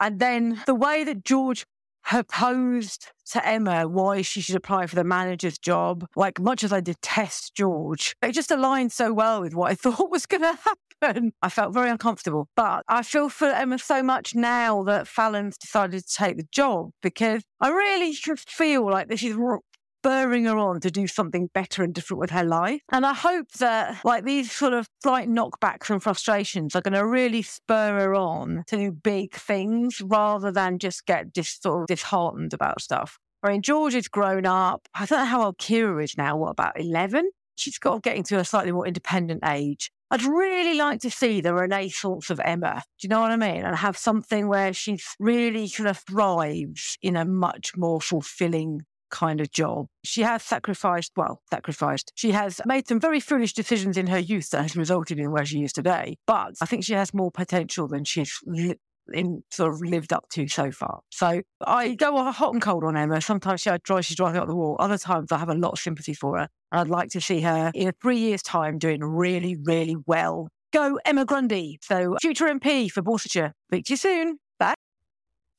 And 0.00 0.18
then 0.18 0.60
the 0.66 0.74
way 0.74 1.04
that 1.04 1.24
George 1.24 1.66
proposed 2.06 3.08
to 3.32 3.46
Emma 3.46 3.88
why 3.88 4.22
she 4.22 4.40
should 4.40 4.54
apply 4.54 4.86
for 4.86 4.94
the 4.94 5.04
manager's 5.04 5.58
job. 5.58 6.06
Like, 6.14 6.40
much 6.40 6.62
as 6.62 6.72
I 6.72 6.80
detest 6.80 7.54
George, 7.54 8.14
it 8.22 8.32
just 8.32 8.52
aligned 8.52 8.92
so 8.92 9.12
well 9.12 9.40
with 9.40 9.54
what 9.54 9.72
I 9.72 9.74
thought 9.82 10.10
was 10.10 10.26
going 10.26 10.42
to 10.42 10.56
happen. 11.02 11.32
I 11.42 11.48
felt 11.48 11.74
very 11.74 11.90
uncomfortable. 11.90 12.48
But 12.56 12.84
I 12.88 13.02
feel 13.02 13.28
for 13.28 13.48
Emma 13.48 13.78
so 13.78 14.02
much 14.02 14.34
now 14.34 14.84
that 14.84 15.08
Fallon's 15.08 15.58
decided 15.58 16.06
to 16.06 16.14
take 16.14 16.36
the 16.36 16.46
job 16.52 16.90
because 17.02 17.42
I 17.60 17.70
really 17.70 18.14
feel 18.14 18.88
like 18.88 19.08
this 19.08 19.22
is 19.22 19.34
spurring 20.06 20.44
her 20.44 20.56
on 20.56 20.78
to 20.80 20.88
do 20.88 21.08
something 21.08 21.48
better 21.52 21.82
and 21.82 21.92
different 21.92 22.20
with 22.20 22.30
her 22.30 22.44
life. 22.44 22.80
And 22.92 23.04
I 23.04 23.12
hope 23.12 23.50
that 23.58 24.04
like 24.04 24.24
these 24.24 24.52
sort 24.52 24.72
of 24.72 24.88
slight 25.02 25.28
knockbacks 25.28 25.90
and 25.90 26.00
frustrations 26.00 26.76
are 26.76 26.80
going 26.80 26.94
to 26.94 27.04
really 27.04 27.42
spur 27.42 27.98
her 27.98 28.14
on 28.14 28.62
to 28.68 28.76
do 28.76 28.92
big 28.92 29.34
things 29.34 30.00
rather 30.00 30.52
than 30.52 30.78
just 30.78 31.06
get 31.06 31.32
dis- 31.32 31.58
sort 31.60 31.82
of 31.82 31.86
disheartened 31.88 32.54
about 32.54 32.80
stuff. 32.80 33.18
I 33.42 33.50
mean, 33.50 33.62
George 33.62 33.96
is 33.96 34.06
grown 34.06 34.46
up. 34.46 34.88
I 34.94 35.06
don't 35.06 35.18
know 35.18 35.24
how 35.24 35.44
old 35.44 35.58
Keira 35.58 36.02
is 36.04 36.16
now. 36.16 36.36
What, 36.36 36.50
about 36.50 36.78
11? 36.78 37.28
She's 37.56 37.78
got 37.78 38.04
getting 38.04 38.22
to 38.24 38.38
a 38.38 38.44
slightly 38.44 38.70
more 38.70 38.86
independent 38.86 39.42
age. 39.44 39.90
I'd 40.12 40.22
really 40.22 40.78
like 40.78 41.00
to 41.00 41.10
see 41.10 41.40
the 41.40 41.52
renaissance 41.52 42.30
of 42.30 42.40
Emma. 42.44 42.84
Do 43.00 43.06
you 43.06 43.08
know 43.08 43.20
what 43.20 43.32
I 43.32 43.36
mean? 43.36 43.64
And 43.64 43.74
have 43.74 43.96
something 43.96 44.46
where 44.46 44.72
she 44.72 45.00
really 45.18 45.68
kind 45.68 45.88
of 45.88 45.98
thrives 45.98 46.96
in 47.02 47.16
a 47.16 47.24
much 47.24 47.76
more 47.76 48.00
fulfilling 48.00 48.82
kind 49.10 49.40
of 49.40 49.50
job. 49.50 49.86
She 50.04 50.22
has 50.22 50.42
sacrificed, 50.42 51.12
well, 51.16 51.42
sacrificed. 51.50 52.12
She 52.14 52.32
has 52.32 52.60
made 52.66 52.88
some 52.88 53.00
very 53.00 53.20
foolish 53.20 53.52
decisions 53.52 53.96
in 53.96 54.06
her 54.08 54.18
youth 54.18 54.50
that 54.50 54.62
has 54.62 54.76
resulted 54.76 55.18
in 55.18 55.30
where 55.30 55.44
she 55.44 55.62
is 55.62 55.72
today. 55.72 56.16
But 56.26 56.54
I 56.60 56.66
think 56.66 56.84
she 56.84 56.94
has 56.94 57.14
more 57.14 57.30
potential 57.30 57.88
than 57.88 58.04
she's 58.04 58.38
li- 58.46 58.76
in 59.12 59.42
sort 59.50 59.72
of 59.72 59.80
lived 59.80 60.12
up 60.12 60.28
to 60.30 60.48
so 60.48 60.70
far. 60.70 61.00
So 61.10 61.42
I 61.64 61.94
go 61.94 62.30
hot 62.32 62.52
and 62.52 62.62
cold 62.62 62.84
on 62.84 62.96
Emma. 62.96 63.20
Sometimes 63.20 63.60
she 63.60 63.70
drives, 63.84 64.06
she's 64.06 64.16
driving 64.16 64.40
up 64.40 64.48
the 64.48 64.56
wall. 64.56 64.76
Other 64.78 64.98
times 64.98 65.32
I 65.32 65.38
have 65.38 65.48
a 65.48 65.54
lot 65.54 65.72
of 65.72 65.78
sympathy 65.78 66.14
for 66.14 66.38
her. 66.38 66.48
And 66.72 66.80
I'd 66.80 66.88
like 66.88 67.10
to 67.10 67.20
see 67.20 67.40
her 67.42 67.70
in 67.74 67.92
three 68.00 68.18
years' 68.18 68.42
time 68.42 68.78
doing 68.78 69.02
really, 69.02 69.56
really 69.56 69.96
well. 70.06 70.48
Go 70.72 70.98
Emma 71.04 71.24
Grundy. 71.24 71.78
So 71.82 72.16
future 72.20 72.46
MP 72.46 72.90
for 72.90 73.02
Worcestershire. 73.02 73.52
Speak 73.68 73.84
to 73.86 73.92
you 73.92 73.96
soon. 73.96 74.38
Bye. 74.58 74.74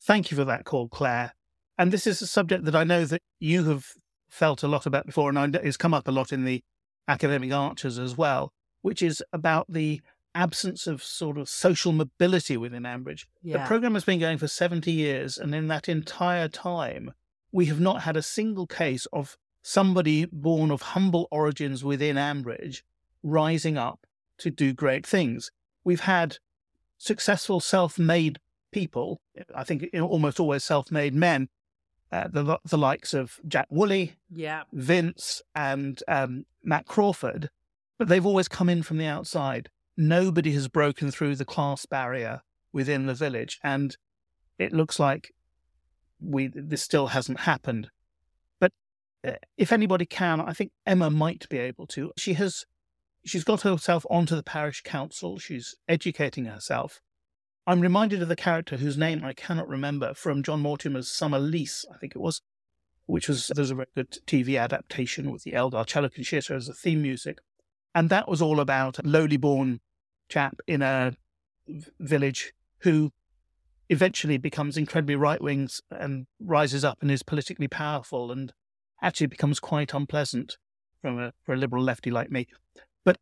Thank 0.04 0.32
you 0.32 0.38
for 0.38 0.46
that 0.46 0.66
call, 0.66 0.90
Claire. 0.90 1.34
And 1.78 1.92
this 1.92 2.08
is 2.08 2.22
a 2.22 2.28
subject 2.28 2.66
that 2.66 2.76
I 2.76 2.84
know 2.84 3.06
that 3.06 3.22
you 3.40 3.66
have 3.66 3.86
felt 4.30 4.64
a 4.64 4.68
lot 4.68 4.86
about 4.86 5.06
before, 5.06 5.30
and 5.30 5.56
it's 5.58 5.78
come 5.78 5.94
up 5.94 6.08
a 6.08 6.12
lot 6.12 6.34
in 6.34 6.44
the 6.44 6.64
academic 7.08 7.54
archers 7.54 8.00
as 8.00 8.18
well, 8.18 8.52
which 8.82 9.02
is 9.02 9.24
about 9.32 9.66
the 9.70 10.02
absence 10.36 10.86
of 10.88 11.04
sort 11.04 11.38
of 11.38 11.50
social 11.50 11.92
mobility 11.92 12.58
within 12.58 12.84
Ambridge. 12.84 13.26
Yeah. 13.42 13.58
The 13.58 13.68
program 13.68 13.94
has 13.94 14.04
been 14.04 14.20
going 14.20 14.38
for 14.38 14.48
70 14.48 14.92
years, 14.92 15.38
and 15.38 15.56
in 15.56 15.68
that 15.68 15.88
entire 15.88 16.48
time, 16.48 17.14
we 17.52 17.66
have 17.66 17.80
not 17.80 18.02
had 18.04 18.18
a 18.18 18.22
single 18.22 18.68
case 18.68 19.08
of 19.14 19.38
somebody 19.62 20.26
born 20.32 20.72
of 20.72 20.82
humble 20.82 21.28
origins 21.32 21.84
within 21.84 22.16
Ambridge 22.16 22.84
rising 23.24 23.78
up 23.78 24.06
to 24.38 24.50
do 24.52 24.74
great 24.74 25.06
things. 25.06 25.52
We've 25.84 26.02
had 26.02 26.38
successful 26.98 27.60
self 27.60 27.98
made 27.98 28.40
people, 28.72 29.22
I 29.56 29.64
think 29.64 29.90
almost 30.00 30.40
always 30.40 30.64
self 30.64 30.92
made 30.92 31.14
men, 31.14 31.50
uh, 32.12 32.28
the, 32.32 32.60
the 32.66 32.78
likes 32.78 33.14
of 33.14 33.40
Jack 33.48 33.68
Woolley, 33.70 34.16
Yeah. 34.30 34.64
Vince, 34.72 35.42
and 35.54 36.02
um, 36.08 36.46
Matt 36.64 36.86
Crawford, 36.86 37.50
but 37.98 38.08
they've 38.08 38.26
always 38.26 38.48
come 38.48 38.70
in 38.70 38.84
from 38.84 38.98
the 38.98 39.06
outside. 39.06 39.70
Nobody 39.98 40.52
has 40.54 40.68
broken 40.68 41.12
through 41.12 41.36
the 41.36 41.46
class 41.46 41.86
barrier 41.86 42.42
within 42.72 43.08
the 43.08 43.14
village, 43.16 43.60
and 43.64 43.98
it 44.60 44.72
looks 44.72 45.00
like 45.00 45.34
we 46.20 46.48
this 46.54 46.82
still 46.84 47.08
hasn't 47.08 47.42
happened. 47.42 47.90
But 48.60 48.72
uh, 49.28 49.32
if 49.58 49.72
anybody 49.72 50.06
can, 50.06 50.40
I 50.42 50.54
think 50.54 50.72
Emma 50.86 51.10
might 51.10 51.48
be 51.50 51.58
able 51.58 51.88
to. 51.88 52.12
She 52.18 52.34
has 52.34 52.66
she's 53.26 53.44
got 53.44 53.62
herself 53.62 54.06
onto 54.10 54.36
the 54.36 54.44
parish 54.44 54.82
council. 54.82 55.40
She's 55.40 55.76
educating 55.88 56.46
herself. 56.46 57.02
I'm 57.68 57.82
reminded 57.82 58.22
of 58.22 58.30
the 58.30 58.38
character 58.38 58.78
whose 58.78 58.98
name 58.98 59.26
I 59.26 59.34
cannot 59.34 59.68
remember 59.68 60.14
from 60.14 60.42
John 60.42 60.62
Mortimer's 60.62 61.10
Summer 61.10 61.38
Lease, 61.38 61.84
I 61.94 61.98
think 61.98 62.16
it 62.16 62.20
was, 62.20 62.42
which 63.08 63.28
was 63.28 63.52
there's 63.54 63.72
a 63.72 63.76
very 63.76 63.88
good 63.94 64.20
TV 64.26 64.58
adaptation 64.58 65.30
with 65.32 65.44
the 65.44 65.54
Elgar 65.54 65.84
Cello 65.84 66.08
Concerto 66.08 66.56
as 66.56 66.70
a 66.70 66.74
theme 66.74 67.02
music. 67.02 67.40
And 67.94 68.10
that 68.10 68.30
was 68.30 68.42
all 68.42 68.62
about 68.62 69.00
a 69.00 69.02
lowly 69.04 69.36
born 69.36 69.82
chap 70.30 70.62
in 70.66 70.82
a 70.82 71.18
village 72.00 72.54
who 72.80 73.12
eventually 73.90 74.38
becomes 74.38 74.78
incredibly 74.78 75.18
right 75.18 75.42
wing 75.42 75.68
and 75.92 76.28
rises 76.40 76.86
up 76.86 77.00
and 77.02 77.12
is 77.12 77.22
politically 77.22 77.68
powerful 77.68 78.32
and 78.32 78.54
actually 79.02 79.28
becomes 79.28 79.60
quite 79.60 79.94
unpleasant 79.94 80.58
from 81.02 81.20
a, 81.20 81.34
for 81.44 81.54
a 81.54 81.58
liberal 81.58 81.84
lefty 81.84 82.12
like 82.12 82.32
me. 82.32 82.48
But 83.04 83.18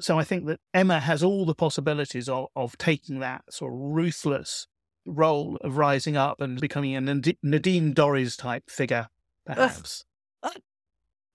so 0.00 0.18
I 0.18 0.24
think 0.24 0.46
that 0.46 0.60
Emma 0.74 1.00
has 1.00 1.22
all 1.22 1.44
the 1.44 1.54
possibilities 1.54 2.28
of, 2.28 2.46
of 2.56 2.76
taking 2.78 3.20
that 3.20 3.42
sort 3.50 3.72
of 3.72 3.78
ruthless 3.78 4.66
role 5.06 5.56
of 5.62 5.76
rising 5.76 6.16
up 6.16 6.40
and 6.40 6.60
becoming 6.60 6.94
a 6.96 7.00
Nadine 7.00 7.94
Dorries 7.94 8.36
type 8.36 8.70
figure, 8.70 9.08
perhaps. 9.46 10.04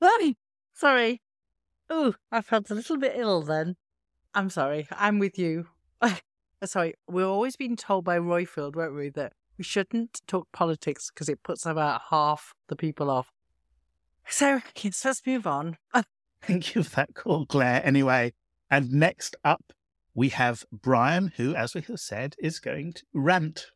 Sorry. 0.01 0.37
Sorry. 0.73 1.21
Oh, 1.89 2.15
I 2.31 2.41
felt 2.41 2.69
a 2.69 2.75
little 2.75 2.97
bit 2.97 3.13
ill 3.15 3.41
then. 3.41 3.75
I'm 4.33 4.49
sorry. 4.49 4.87
I'm 4.91 5.19
with 5.19 5.39
you. 5.39 5.67
Uh, 6.01 6.15
sorry. 6.63 6.95
We've 7.07 7.25
always 7.25 7.55
been 7.55 7.75
told 7.75 8.03
by 8.05 8.17
Roifield, 8.17 8.75
weren't 8.75 8.95
we, 8.95 9.09
that 9.09 9.33
we 9.57 9.63
shouldn't 9.63 10.21
talk 10.27 10.47
politics 10.51 11.09
because 11.13 11.29
it 11.29 11.43
puts 11.43 11.65
about 11.65 12.01
half 12.09 12.53
the 12.67 12.75
people 12.75 13.09
off. 13.09 13.31
So, 14.27 14.61
yes, 14.81 15.05
let's 15.05 15.21
move 15.25 15.47
on. 15.47 15.77
Thank 16.41 16.75
you 16.75 16.83
for 16.83 16.97
that 16.97 17.15
call, 17.15 17.45
Claire. 17.45 17.81
Anyway, 17.85 18.33
and 18.69 18.91
next 18.91 19.35
up, 19.43 19.73
we 20.13 20.29
have 20.29 20.63
Brian, 20.71 21.31
who, 21.35 21.53
as 21.55 21.75
we 21.75 21.81
have 21.81 21.99
said, 21.99 22.35
is 22.39 22.59
going 22.59 22.93
to 22.93 23.03
rant. 23.13 23.67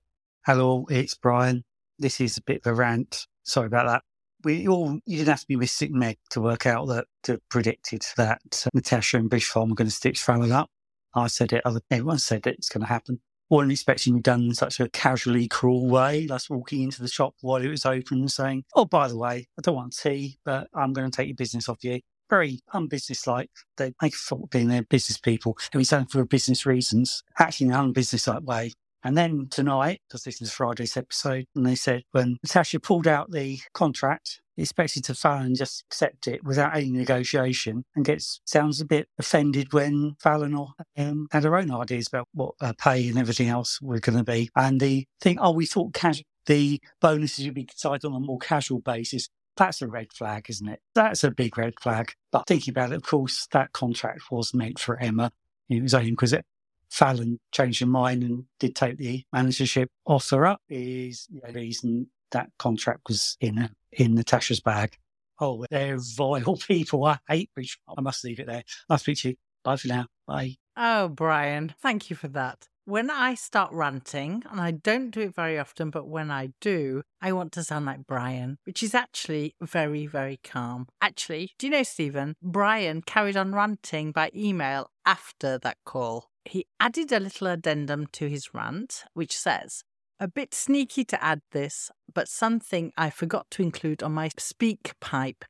Hello, 0.45 0.85
it's 0.89 1.15
Brian. 1.15 1.63
This 1.99 2.21
is 2.21 2.37
a 2.37 2.41
bit 2.41 2.61
of 2.65 2.71
a 2.71 2.73
rant. 2.73 3.27
Sorry 3.43 3.67
about 3.67 3.87
that. 3.87 4.03
We 4.45 4.69
all 4.69 4.99
you 5.05 5.17
didn't 5.17 5.29
have 5.29 5.41
to 5.41 5.47
be 5.47 5.57
Mystic 5.57 5.91
Meg 5.91 6.17
to 6.29 6.39
work 6.39 6.65
out 6.65 6.87
that 6.87 7.07
to 7.23 7.41
predicted 7.49 8.05
that 8.15 8.63
uh, 8.65 8.69
Natasha 8.73 9.17
and 9.17 9.29
Bridge 9.29 9.45
Farm 9.45 9.69
were 9.69 9.75
going 9.75 9.89
to 9.89 9.93
stitch 9.93 10.21
Fallon 10.21 10.53
up. 10.53 10.69
I 11.13 11.27
said 11.27 11.51
it. 11.51 11.61
Other 11.65 11.81
everyone 11.91 12.19
said 12.19 12.43
that 12.43 12.53
it's 12.53 12.69
going 12.69 12.81
to 12.81 12.87
happen. 12.87 13.19
Wasn't 13.49 13.71
expecting 13.71 14.17
it 14.17 14.23
done 14.23 14.43
in 14.43 14.53
such 14.53 14.79
a 14.79 14.87
casually 14.89 15.49
cruel 15.49 15.89
way. 15.89 16.25
Like 16.27 16.41
walking 16.49 16.83
into 16.83 17.01
the 17.01 17.09
shop 17.09 17.33
while 17.41 17.61
it 17.61 17.67
was 17.67 17.85
open 17.85 18.19
and 18.19 18.31
saying, 18.31 18.63
"Oh, 18.75 18.85
by 18.85 19.09
the 19.09 19.17
way, 19.17 19.47
I 19.57 19.61
don't 19.61 19.75
want 19.75 19.97
tea, 19.97 20.37
but 20.45 20.69
I'm 20.73 20.93
going 20.93 21.11
to 21.11 21.15
take 21.15 21.27
your 21.27 21.35
business 21.35 21.67
off 21.67 21.83
you." 21.83 21.99
Very 22.29 22.59
unbusinesslike. 22.73 23.49
They 23.77 23.93
make 24.01 24.13
a 24.13 24.17
fault 24.17 24.43
of 24.43 24.49
being 24.49 24.67
their 24.67 24.83
business 24.83 25.17
people. 25.17 25.57
Was 25.73 25.89
done 25.89 26.05
for 26.05 26.23
business 26.25 26.65
reasons, 26.65 27.23
acting 27.37 27.67
in 27.67 27.73
an 27.73 27.93
unbusinesslike 27.93 28.43
way. 28.43 28.73
And 29.03 29.17
then 29.17 29.47
tonight, 29.49 30.01
because 30.07 30.23
this 30.23 30.41
is 30.41 30.51
Friday's 30.51 30.97
episode, 30.97 31.45
and 31.55 31.65
they 31.65 31.75
said 31.75 32.03
when 32.11 32.37
Natasha 32.43 32.79
pulled 32.79 33.07
out 33.07 33.31
the 33.31 33.59
contract, 33.73 34.41
he 34.57 34.63
expected 34.63 35.05
to 35.05 35.15
Fallon 35.15 35.55
just 35.55 35.85
accept 35.87 36.27
it 36.27 36.43
without 36.43 36.75
any 36.75 36.91
negotiation 36.91 37.85
and 37.95 38.03
gets 38.03 38.41
sounds 38.43 38.81
a 38.81 38.85
bit 38.85 39.07
offended 39.17 39.71
when 39.71 40.17
Fallon 40.19 40.53
or, 40.53 40.73
um, 40.97 41.27
had 41.31 41.45
her 41.45 41.55
own 41.55 41.71
ideas 41.71 42.07
about 42.07 42.27
what 42.33 42.55
uh, 42.59 42.73
pay 42.77 43.07
and 43.07 43.17
everything 43.17 43.47
else 43.47 43.81
were 43.81 44.01
going 44.01 44.17
to 44.17 44.23
be. 44.23 44.49
And 44.57 44.81
the 44.81 45.05
thing, 45.21 45.39
oh, 45.39 45.51
we 45.51 45.65
thought 45.65 45.93
casu- 45.93 46.23
the 46.45 46.81
bonuses 46.99 47.45
would 47.45 47.53
be 47.53 47.63
decided 47.63 48.03
on 48.03 48.15
a 48.15 48.19
more 48.19 48.39
casual 48.39 48.79
basis. 48.79 49.29
That's 49.59 49.81
a 49.81 49.87
red 49.87 50.13
flag, 50.13 50.45
isn't 50.49 50.69
it? 50.69 50.79
That's 50.95 51.25
a 51.25 51.31
big 51.31 51.57
red 51.57 51.73
flag. 51.81 52.13
But 52.31 52.47
thinking 52.47 52.71
about 52.71 52.93
it, 52.93 52.95
of 52.95 53.03
course, 53.03 53.45
that 53.51 53.73
contract 53.73 54.21
was 54.31 54.53
meant 54.53 54.79
for 54.79 54.97
Emma. 54.97 55.31
It 55.69 55.83
was 55.83 55.93
only 55.93 56.11
because 56.11 56.31
it 56.31 56.45
Fallon 56.89 57.39
changed 57.51 57.81
her 57.81 57.85
mind 57.85 58.23
and 58.23 58.45
did 58.59 58.73
take 58.73 58.97
the 58.97 59.23
managership 59.33 59.89
offer 60.05 60.45
up 60.45 60.61
is 60.69 61.27
the 61.29 61.51
reason 61.53 62.07
that 62.31 62.49
contract 62.57 63.01
was 63.07 63.37
in 63.41 63.69
in 63.91 64.15
Natasha's 64.15 64.61
bag. 64.61 64.95
Oh, 65.41 65.65
they're 65.69 65.97
vile 65.99 66.55
people. 66.67 67.05
I 67.05 67.19
hate. 67.27 67.49
I 67.57 68.01
must 68.01 68.23
leave 68.23 68.39
it 68.39 68.47
there. 68.47 68.63
I'll 68.89 68.97
speak 68.97 69.19
to 69.19 69.29
you. 69.29 69.35
Bye 69.63 69.75
for 69.75 69.89
now. 69.89 70.07
Bye. 70.25 70.55
Oh, 70.77 71.09
Brian, 71.09 71.75
thank 71.81 72.09
you 72.09 72.15
for 72.15 72.29
that. 72.29 72.67
When 72.89 73.11
I 73.11 73.35
start 73.35 73.71
ranting, 73.71 74.41
and 74.49 74.59
I 74.59 74.71
don't 74.71 75.11
do 75.11 75.21
it 75.21 75.35
very 75.35 75.59
often, 75.59 75.91
but 75.91 76.07
when 76.07 76.31
I 76.31 76.53
do, 76.59 77.03
I 77.21 77.31
want 77.33 77.51
to 77.51 77.63
sound 77.63 77.85
like 77.85 78.07
Brian, 78.07 78.57
which 78.63 78.81
is 78.81 78.95
actually 78.95 79.53
very, 79.61 80.07
very 80.07 80.39
calm. 80.43 80.87
Actually, 80.99 81.51
do 81.59 81.67
you 81.67 81.71
know, 81.71 81.83
Stephen? 81.83 82.33
Brian 82.41 83.03
carried 83.03 83.37
on 83.37 83.53
ranting 83.53 84.11
by 84.11 84.31
email 84.35 84.89
after 85.05 85.59
that 85.59 85.77
call. 85.85 86.31
He 86.45 86.65
added 86.79 87.11
a 87.11 87.19
little 87.19 87.45
addendum 87.45 88.07
to 88.13 88.27
his 88.27 88.55
rant, 88.55 89.03
which 89.13 89.37
says, 89.37 89.83
a 90.19 90.27
bit 90.27 90.55
sneaky 90.55 91.05
to 91.05 91.23
add 91.23 91.41
this, 91.51 91.91
but 92.11 92.27
something 92.27 92.91
I 92.97 93.11
forgot 93.11 93.51
to 93.51 93.61
include 93.61 94.01
on 94.01 94.13
my 94.13 94.31
speak 94.39 94.93
pipe. 94.99 95.45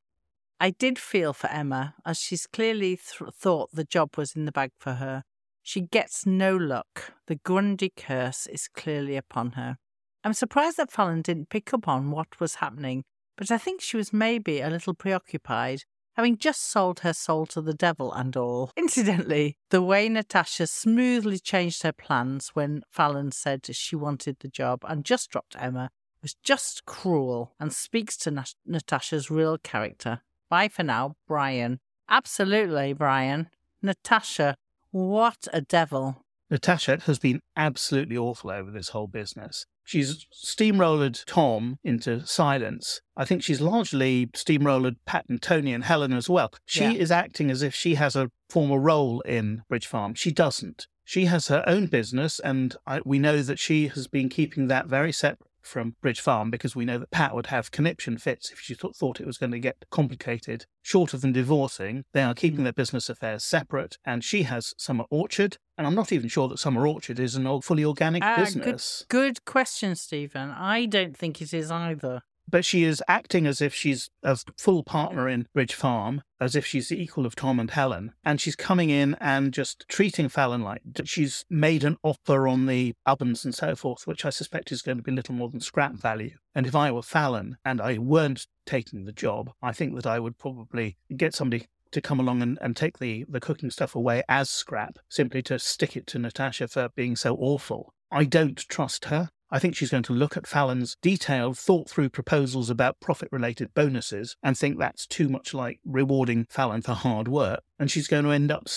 I 0.59 0.71
did 0.71 0.99
feel 0.99 1.31
for 1.31 1.47
Emma, 1.49 1.95
as 2.05 2.19
she's 2.19 2.47
clearly 2.47 2.97
th- 2.97 3.31
thought 3.33 3.69
the 3.71 3.85
job 3.85 4.17
was 4.17 4.35
in 4.35 4.43
the 4.43 4.51
bag 4.51 4.71
for 4.77 4.95
her. 4.95 5.23
She 5.69 5.81
gets 5.81 6.25
no 6.25 6.57
luck. 6.57 7.13
The 7.27 7.35
Grundy 7.35 7.93
curse 7.95 8.47
is 8.47 8.67
clearly 8.67 9.15
upon 9.15 9.51
her. 9.51 9.77
I'm 10.23 10.33
surprised 10.33 10.77
that 10.77 10.91
Fallon 10.91 11.21
didn't 11.21 11.51
pick 11.51 11.75
up 11.75 11.87
on 11.87 12.09
what 12.09 12.39
was 12.39 12.55
happening, 12.55 13.03
but 13.37 13.51
I 13.51 13.59
think 13.59 13.79
she 13.79 13.95
was 13.95 14.11
maybe 14.11 14.61
a 14.61 14.69
little 14.71 14.95
preoccupied, 14.95 15.83
having 16.15 16.39
just 16.39 16.67
sold 16.71 17.01
her 17.01 17.13
soul 17.13 17.45
to 17.45 17.61
the 17.61 17.75
devil 17.75 18.11
and 18.11 18.35
all. 18.35 18.71
Incidentally, 18.77 19.57
the 19.69 19.83
way 19.83 20.09
Natasha 20.09 20.65
smoothly 20.65 21.37
changed 21.37 21.83
her 21.83 21.93
plans 21.93 22.49
when 22.55 22.81
Fallon 22.89 23.31
said 23.31 23.67
she 23.71 23.95
wanted 23.95 24.37
the 24.39 24.49
job 24.49 24.83
and 24.87 25.05
just 25.05 25.29
dropped 25.29 25.55
Emma 25.55 25.91
was 26.23 26.35
just 26.43 26.85
cruel 26.85 27.53
and 27.59 27.71
speaks 27.71 28.17
to 28.17 28.31
Nat- 28.31 28.55
Natasha's 28.65 29.29
real 29.29 29.59
character. 29.59 30.21
Bye 30.49 30.69
for 30.69 30.81
now, 30.81 31.13
Brian. 31.27 31.79
Absolutely, 32.09 32.93
Brian. 32.93 33.51
Natasha, 33.83 34.55
what 34.91 35.47
a 35.53 35.61
devil. 35.61 36.23
Natasha 36.51 36.99
has 37.05 37.19
been 37.19 37.41
absolutely 37.55 38.17
awful 38.17 38.49
over 38.49 38.71
this 38.71 38.89
whole 38.89 39.07
business. 39.07 39.65
She's 39.83 40.25
steamrolled 40.33 41.23
Tom 41.25 41.77
into 41.83 42.25
silence. 42.25 43.01
I 43.15 43.25
think 43.25 43.43
she's 43.43 43.61
largely 43.61 44.27
steamrolled 44.27 44.95
Pat 45.05 45.25
and 45.29 45.41
Tony 45.41 45.73
and 45.73 45.83
Helen 45.83 46.13
as 46.13 46.29
well. 46.29 46.51
She 46.65 46.81
Yeah. 46.83 46.91
is 46.93 47.11
acting 47.11 47.51
as 47.51 47.61
if 47.61 47.73
she 47.75 47.95
has 47.95 48.15
a 48.15 48.31
formal 48.49 48.79
role 48.79 49.21
in 49.21 49.63
Bridge 49.69 49.87
Farm. 49.87 50.13
She 50.15 50.31
doesn't. 50.31 50.87
She 51.05 51.25
has 51.25 51.47
her 51.47 51.63
own 51.67 51.87
business, 51.87 52.39
and 52.39 52.75
I, 52.85 53.01
we 53.03 53.17
know 53.17 53.41
that 53.41 53.57
she 53.57 53.87
has 53.87 54.07
been 54.07 54.29
keeping 54.29 54.67
that 54.67 54.85
very 54.85 55.11
separate 55.11 55.48
from 55.61 55.95
Bridge 56.01 56.19
Farm 56.19 56.49
because 56.49 56.75
we 56.75 56.85
know 56.85 56.97
that 56.97 57.11
Pat 57.11 57.35
would 57.35 57.47
have 57.47 57.71
conniption 57.71 58.17
fits 58.17 58.51
if 58.51 58.59
she 58.59 58.75
th- 58.75 58.95
thought 58.95 59.19
it 59.19 59.27
was 59.27 59.37
going 59.37 59.51
to 59.51 59.59
get 59.59 59.85
complicated. 59.89 60.65
Short 60.81 61.13
of 61.13 61.21
them 61.21 61.33
divorcing, 61.33 62.05
they 62.13 62.23
are 62.23 62.33
keeping 62.33 62.63
their 62.63 62.73
business 62.73 63.09
affairs 63.09 63.43
separate, 63.43 63.97
and 64.05 64.23
she 64.23 64.43
has 64.43 64.73
Summer 64.77 65.05
Orchard. 65.09 65.57
And 65.77 65.87
I'm 65.87 65.95
not 65.95 66.11
even 66.11 66.29
sure 66.29 66.47
that 66.49 66.59
Summer 66.59 66.85
Orchard 66.85 67.19
is 67.19 67.35
an 67.35 67.47
old, 67.47 67.63
fully 67.63 67.85
organic 67.85 68.23
ah, 68.23 68.35
good- 68.35 68.45
business. 68.45 69.05
Good, 69.07 69.45
question, 69.45 69.95
Stephen. 69.95 70.49
I 70.51 70.85
don't 70.85 71.15
think 71.15 71.41
it 71.41 71.53
is 71.53 71.71
either. 71.71 72.21
But 72.49 72.65
she 72.65 72.83
is 72.83 73.03
acting 73.07 73.45
as 73.45 73.61
if 73.61 73.73
she's 73.75 74.09
a 74.23 74.37
full 74.57 74.83
partner 74.83 75.29
in 75.29 75.47
Bridge 75.53 75.75
Farm, 75.75 76.23
as 76.39 76.55
if 76.55 76.65
she's 76.65 76.89
the 76.89 77.01
equal 77.01 77.25
of 77.25 77.35
Tom 77.35 77.59
and 77.59 77.69
Helen. 77.69 78.13
And 78.23 78.41
she's 78.41 78.55
coming 78.55 78.89
in 78.89 79.15
and 79.19 79.53
just 79.53 79.85
treating 79.87 80.29
Fallon 80.29 80.63
like 80.63 80.81
she's 81.03 81.45
made 81.49 81.83
an 81.83 81.97
offer 82.01 82.47
on 82.47 82.65
the 82.65 82.95
ovens 83.05 83.45
and 83.45 83.53
so 83.53 83.75
forth, 83.75 84.07
which 84.07 84.25
I 84.25 84.29
suspect 84.31 84.71
is 84.71 84.81
going 84.81 84.97
to 84.97 85.03
be 85.03 85.11
little 85.11 85.35
more 85.35 85.49
than 85.49 85.59
scrap 85.59 85.93
value. 85.93 86.37
And 86.55 86.65
if 86.65 86.75
I 86.75 86.91
were 86.91 87.03
Fallon 87.03 87.57
and 87.63 87.79
I 87.81 87.97
weren't 87.97 88.47
taking 88.65 89.05
the 89.05 89.11
job, 89.11 89.51
I 89.61 89.71
think 89.71 89.95
that 89.95 90.07
I 90.07 90.19
would 90.19 90.37
probably 90.37 90.97
get 91.15 91.35
somebody 91.35 91.67
to 91.91 92.01
come 92.01 92.19
along 92.19 92.41
and, 92.41 92.57
and 92.61 92.75
take 92.75 92.99
the, 92.99 93.25
the 93.27 93.39
cooking 93.39 93.69
stuff 93.69 93.95
away 93.95 94.23
as 94.27 94.49
scrap, 94.49 94.97
simply 95.07 95.41
to 95.43 95.59
stick 95.59 95.95
it 95.95 96.07
to 96.07 96.19
Natasha 96.19 96.67
for 96.67 96.89
being 96.95 97.15
so 97.15 97.35
awful. 97.35 97.93
I 98.11 98.25
don't 98.25 98.57
trust 98.57 99.05
her. 99.05 99.29
I 99.51 99.59
think 99.59 99.75
she's 99.75 99.89
going 99.89 100.03
to 100.03 100.13
look 100.13 100.37
at 100.37 100.47
Fallon's 100.47 100.95
detailed, 101.01 101.57
thought 101.57 101.89
through 101.89 102.09
proposals 102.09 102.69
about 102.69 102.99
profit 102.99 103.29
related 103.31 103.73
bonuses 103.73 104.35
and 104.43 104.57
think 104.57 104.77
that's 104.77 105.07
too 105.07 105.27
much 105.29 105.53
like 105.53 105.79
rewarding 105.85 106.45
Fallon 106.49 106.81
for 106.81 106.93
hard 106.93 107.27
work. 107.27 107.61
And 107.79 107.89
she's 107.89 108.07
going 108.07 108.25
to 108.25 108.31
end 108.31 108.51
up 108.51 108.67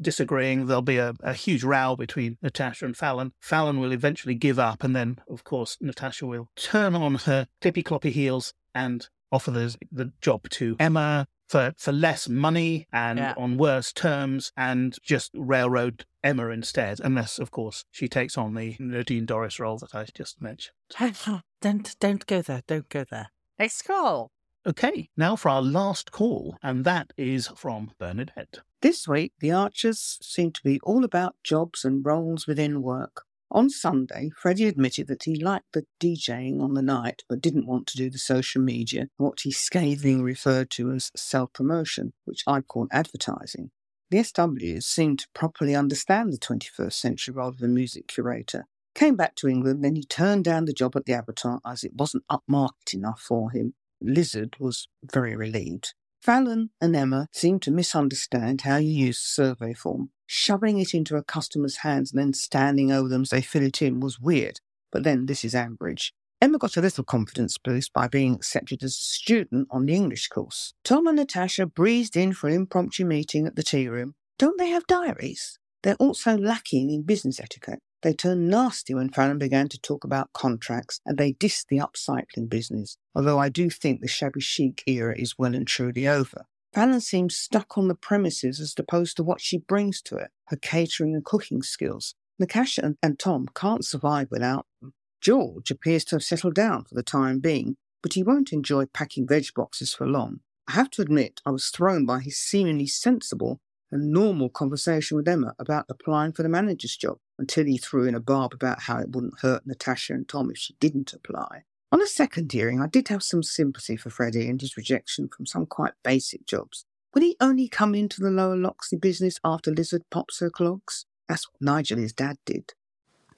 disagreeing. 0.00 0.66
There'll 0.66 0.82
be 0.82 0.98
a, 0.98 1.14
a 1.20 1.34
huge 1.34 1.62
row 1.62 1.96
between 1.96 2.38
Natasha 2.42 2.86
and 2.86 2.96
Fallon. 2.96 3.32
Fallon 3.40 3.80
will 3.80 3.92
eventually 3.92 4.34
give 4.34 4.58
up. 4.58 4.82
And 4.82 4.96
then, 4.96 5.18
of 5.28 5.44
course, 5.44 5.76
Natasha 5.80 6.26
will 6.26 6.48
turn 6.56 6.94
on 6.94 7.16
her 7.16 7.46
clippy 7.60 7.82
cloppy 7.82 8.10
heels 8.10 8.54
and 8.74 9.08
offer 9.30 9.50
the, 9.50 9.76
the 9.90 10.12
job 10.20 10.48
to 10.48 10.76
Emma 10.78 11.26
for, 11.48 11.72
for 11.76 11.92
less 11.92 12.28
money 12.28 12.86
and 12.92 13.18
Yeah. 13.18 13.34
on 13.36 13.56
worse 13.56 13.92
terms 13.92 14.52
and 14.56 14.96
just 15.02 15.30
railroad 15.34 16.04
Emma 16.22 16.48
instead, 16.48 17.00
unless, 17.00 17.38
of 17.38 17.50
course, 17.50 17.84
she 17.90 18.08
takes 18.08 18.38
on 18.38 18.54
the 18.54 18.76
Nadine 18.78 19.26
Dorries 19.26 19.58
role 19.58 19.78
that 19.78 19.94
I 19.94 20.06
just 20.14 20.40
mentioned. 20.40 20.74
Don't 21.60 21.96
don't 21.98 22.26
go 22.26 22.42
there. 22.42 22.62
Don't 22.66 22.88
go 22.90 23.04
there. 23.10 23.30
Next 23.58 23.82
call. 23.82 24.30
Okay, 24.66 25.08
now 25.16 25.36
for 25.36 25.50
our 25.50 25.62
last 25.62 26.10
call, 26.12 26.56
and 26.62 26.84
that 26.84 27.12
is 27.16 27.48
from 27.56 27.92
Bernadette. 27.98 28.58
This 28.82 29.06
week, 29.08 29.32
the 29.40 29.50
Archers 29.52 30.18
seem 30.22 30.52
to 30.52 30.62
be 30.62 30.78
all 30.82 31.04
about 31.04 31.36
jobs 31.42 31.84
and 31.84 32.04
roles 32.04 32.46
within 32.46 32.82
work. 32.82 33.24
On 33.50 33.70
Sunday, 33.70 34.30
Freddie 34.36 34.66
admitted 34.66 35.06
that 35.06 35.24
he 35.24 35.36
liked 35.36 35.72
the 35.72 35.86
DJing 36.00 36.60
on 36.60 36.74
the 36.74 36.82
night 36.82 37.22
but 37.28 37.40
didn't 37.40 37.66
want 37.66 37.86
to 37.88 37.96
do 37.96 38.10
the 38.10 38.18
social 38.18 38.60
media, 38.60 39.08
what 39.16 39.40
he 39.42 39.52
scathingly 39.52 40.22
referred 40.22 40.70
to 40.70 40.90
as 40.90 41.12
self 41.16 41.52
promotion, 41.52 42.12
which 42.24 42.42
I'd 42.46 42.66
call 42.66 42.88
advertising. 42.90 43.70
The 44.10 44.18
SWs 44.18 44.84
seemed 44.84 45.20
to 45.20 45.28
properly 45.34 45.74
understand 45.74 46.32
the 46.32 46.38
21st 46.38 46.92
century 46.92 47.34
role 47.34 47.48
of 47.48 47.62
a 47.62 47.68
music 47.68 48.06
curator. 48.06 48.66
Came 48.94 49.16
back 49.16 49.34
to 49.36 49.48
England, 49.48 49.82
then 49.82 49.96
he 49.96 50.04
turned 50.04 50.44
down 50.44 50.66
the 50.66 50.72
job 50.72 50.94
at 50.96 51.04
the 51.04 51.14
Avatar 51.14 51.60
as 51.66 51.82
it 51.82 51.94
wasn't 51.94 52.24
upmarket 52.30 52.94
enough 52.94 53.20
for 53.20 53.50
him. 53.50 53.74
Lizard 54.00 54.56
was 54.60 54.88
very 55.02 55.34
relieved. 55.34 55.94
Fallon 56.24 56.70
and 56.80 56.96
Emma 56.96 57.28
seemed 57.32 57.60
to 57.60 57.70
misunderstand 57.70 58.62
how 58.62 58.78
you 58.78 58.88
use 58.88 59.18
survey 59.18 59.74
form. 59.74 60.08
Shoving 60.24 60.78
it 60.78 60.94
into 60.94 61.16
a 61.16 61.22
customer's 61.22 61.76
hands 61.78 62.12
and 62.12 62.18
then 62.18 62.32
standing 62.32 62.90
over 62.90 63.10
them 63.10 63.22
as 63.22 63.28
they 63.28 63.42
fill 63.42 63.62
it 63.62 63.82
in 63.82 64.00
was 64.00 64.18
weird, 64.18 64.60
but 64.90 65.02
then 65.04 65.26
this 65.26 65.44
is 65.44 65.52
Ambridge. 65.52 66.12
Emma 66.40 66.56
got 66.56 66.78
a 66.78 66.80
little 66.80 67.04
confidence 67.04 67.58
boost 67.58 67.92
by 67.92 68.08
being 68.08 68.32
accepted 68.32 68.82
as 68.82 68.92
a 68.92 69.02
student 69.02 69.68
on 69.70 69.84
the 69.84 69.94
English 69.94 70.28
course. 70.28 70.72
Tom 70.82 71.06
and 71.06 71.16
Natasha 71.16 71.66
breezed 71.66 72.16
in 72.16 72.32
for 72.32 72.48
an 72.48 72.54
impromptu 72.54 73.04
meeting 73.04 73.46
at 73.46 73.54
the 73.54 73.62
tea 73.62 73.86
room. 73.86 74.14
Don't 74.38 74.56
they 74.56 74.70
have 74.70 74.86
diaries? 74.86 75.58
They're 75.82 75.94
also 75.96 76.38
lacking 76.38 76.88
in 76.88 77.02
business 77.02 77.38
etiquette. 77.38 77.80
They 78.04 78.12
turned 78.12 78.50
nasty 78.50 78.92
when 78.92 79.08
Fallon 79.08 79.38
began 79.38 79.70
to 79.70 79.80
talk 79.80 80.04
about 80.04 80.34
contracts 80.34 81.00
and 81.06 81.16
they 81.16 81.32
dissed 81.32 81.68
the 81.68 81.78
upcycling 81.78 82.50
business, 82.50 82.98
although 83.14 83.38
I 83.38 83.48
do 83.48 83.70
think 83.70 84.02
the 84.02 84.08
shabby 84.08 84.42
chic 84.42 84.84
era 84.86 85.14
is 85.18 85.38
well 85.38 85.54
and 85.54 85.66
truly 85.66 86.06
over. 86.06 86.44
Fallon 86.74 87.00
seems 87.00 87.34
stuck 87.34 87.78
on 87.78 87.88
the 87.88 87.94
premises 87.94 88.60
as 88.60 88.74
opposed 88.76 89.16
to 89.16 89.22
what 89.22 89.40
she 89.40 89.56
brings 89.56 90.02
to 90.02 90.16
it, 90.16 90.32
her 90.48 90.56
catering 90.58 91.14
and 91.14 91.24
cooking 91.24 91.62
skills. 91.62 92.14
Natasha 92.38 92.84
and, 92.84 92.98
and 93.02 93.18
Tom 93.18 93.48
can't 93.54 93.86
survive 93.86 94.28
without 94.30 94.66
them. 94.82 94.92
George 95.22 95.70
appears 95.70 96.04
to 96.04 96.16
have 96.16 96.22
settled 96.22 96.54
down 96.54 96.84
for 96.84 96.94
the 96.94 97.02
time 97.02 97.38
being, 97.38 97.78
but 98.02 98.12
he 98.12 98.22
won't 98.22 98.52
enjoy 98.52 98.84
packing 98.84 99.26
veg 99.26 99.46
boxes 99.56 99.94
for 99.94 100.06
long. 100.06 100.40
I 100.68 100.72
have 100.72 100.90
to 100.90 101.02
admit, 101.02 101.40
I 101.46 101.52
was 101.52 101.68
thrown 101.68 102.04
by 102.04 102.20
his 102.20 102.36
seemingly 102.36 102.86
sensible 102.86 103.62
and 103.90 104.12
normal 104.12 104.50
conversation 104.50 105.16
with 105.16 105.26
Emma 105.26 105.54
about 105.58 105.86
applying 105.88 106.32
for 106.32 106.42
the 106.42 106.50
manager's 106.50 106.98
job 106.98 107.16
until 107.38 107.64
he 107.64 107.78
threw 107.78 108.06
in 108.06 108.14
a 108.14 108.20
barb 108.20 108.52
about 108.52 108.82
how 108.82 108.98
it 108.98 109.10
wouldn't 109.10 109.40
hurt 109.40 109.66
Natasha 109.66 110.12
and 110.12 110.28
Tom 110.28 110.50
if 110.50 110.58
she 110.58 110.74
didn't 110.80 111.12
apply. 111.12 111.64
On 111.92 112.00
a 112.00 112.06
second 112.06 112.52
hearing, 112.52 112.80
I 112.80 112.86
did 112.86 113.08
have 113.08 113.22
some 113.22 113.42
sympathy 113.42 113.96
for 113.96 114.10
Freddie 114.10 114.48
and 114.48 114.60
his 114.60 114.76
rejection 114.76 115.28
from 115.28 115.46
some 115.46 115.66
quite 115.66 115.92
basic 116.02 116.46
jobs. 116.46 116.84
Would 117.14 117.22
he 117.22 117.36
only 117.40 117.68
come 117.68 117.94
into 117.94 118.20
the 118.20 118.30
lower 118.30 118.56
Loxley 118.56 118.98
business 118.98 119.38
after 119.44 119.70
Lizard 119.70 120.02
pops 120.10 120.40
her 120.40 120.50
clogs? 120.50 121.06
That's 121.28 121.46
what 121.46 121.60
Nigel, 121.60 121.98
his 121.98 122.12
dad, 122.12 122.38
did. 122.44 122.74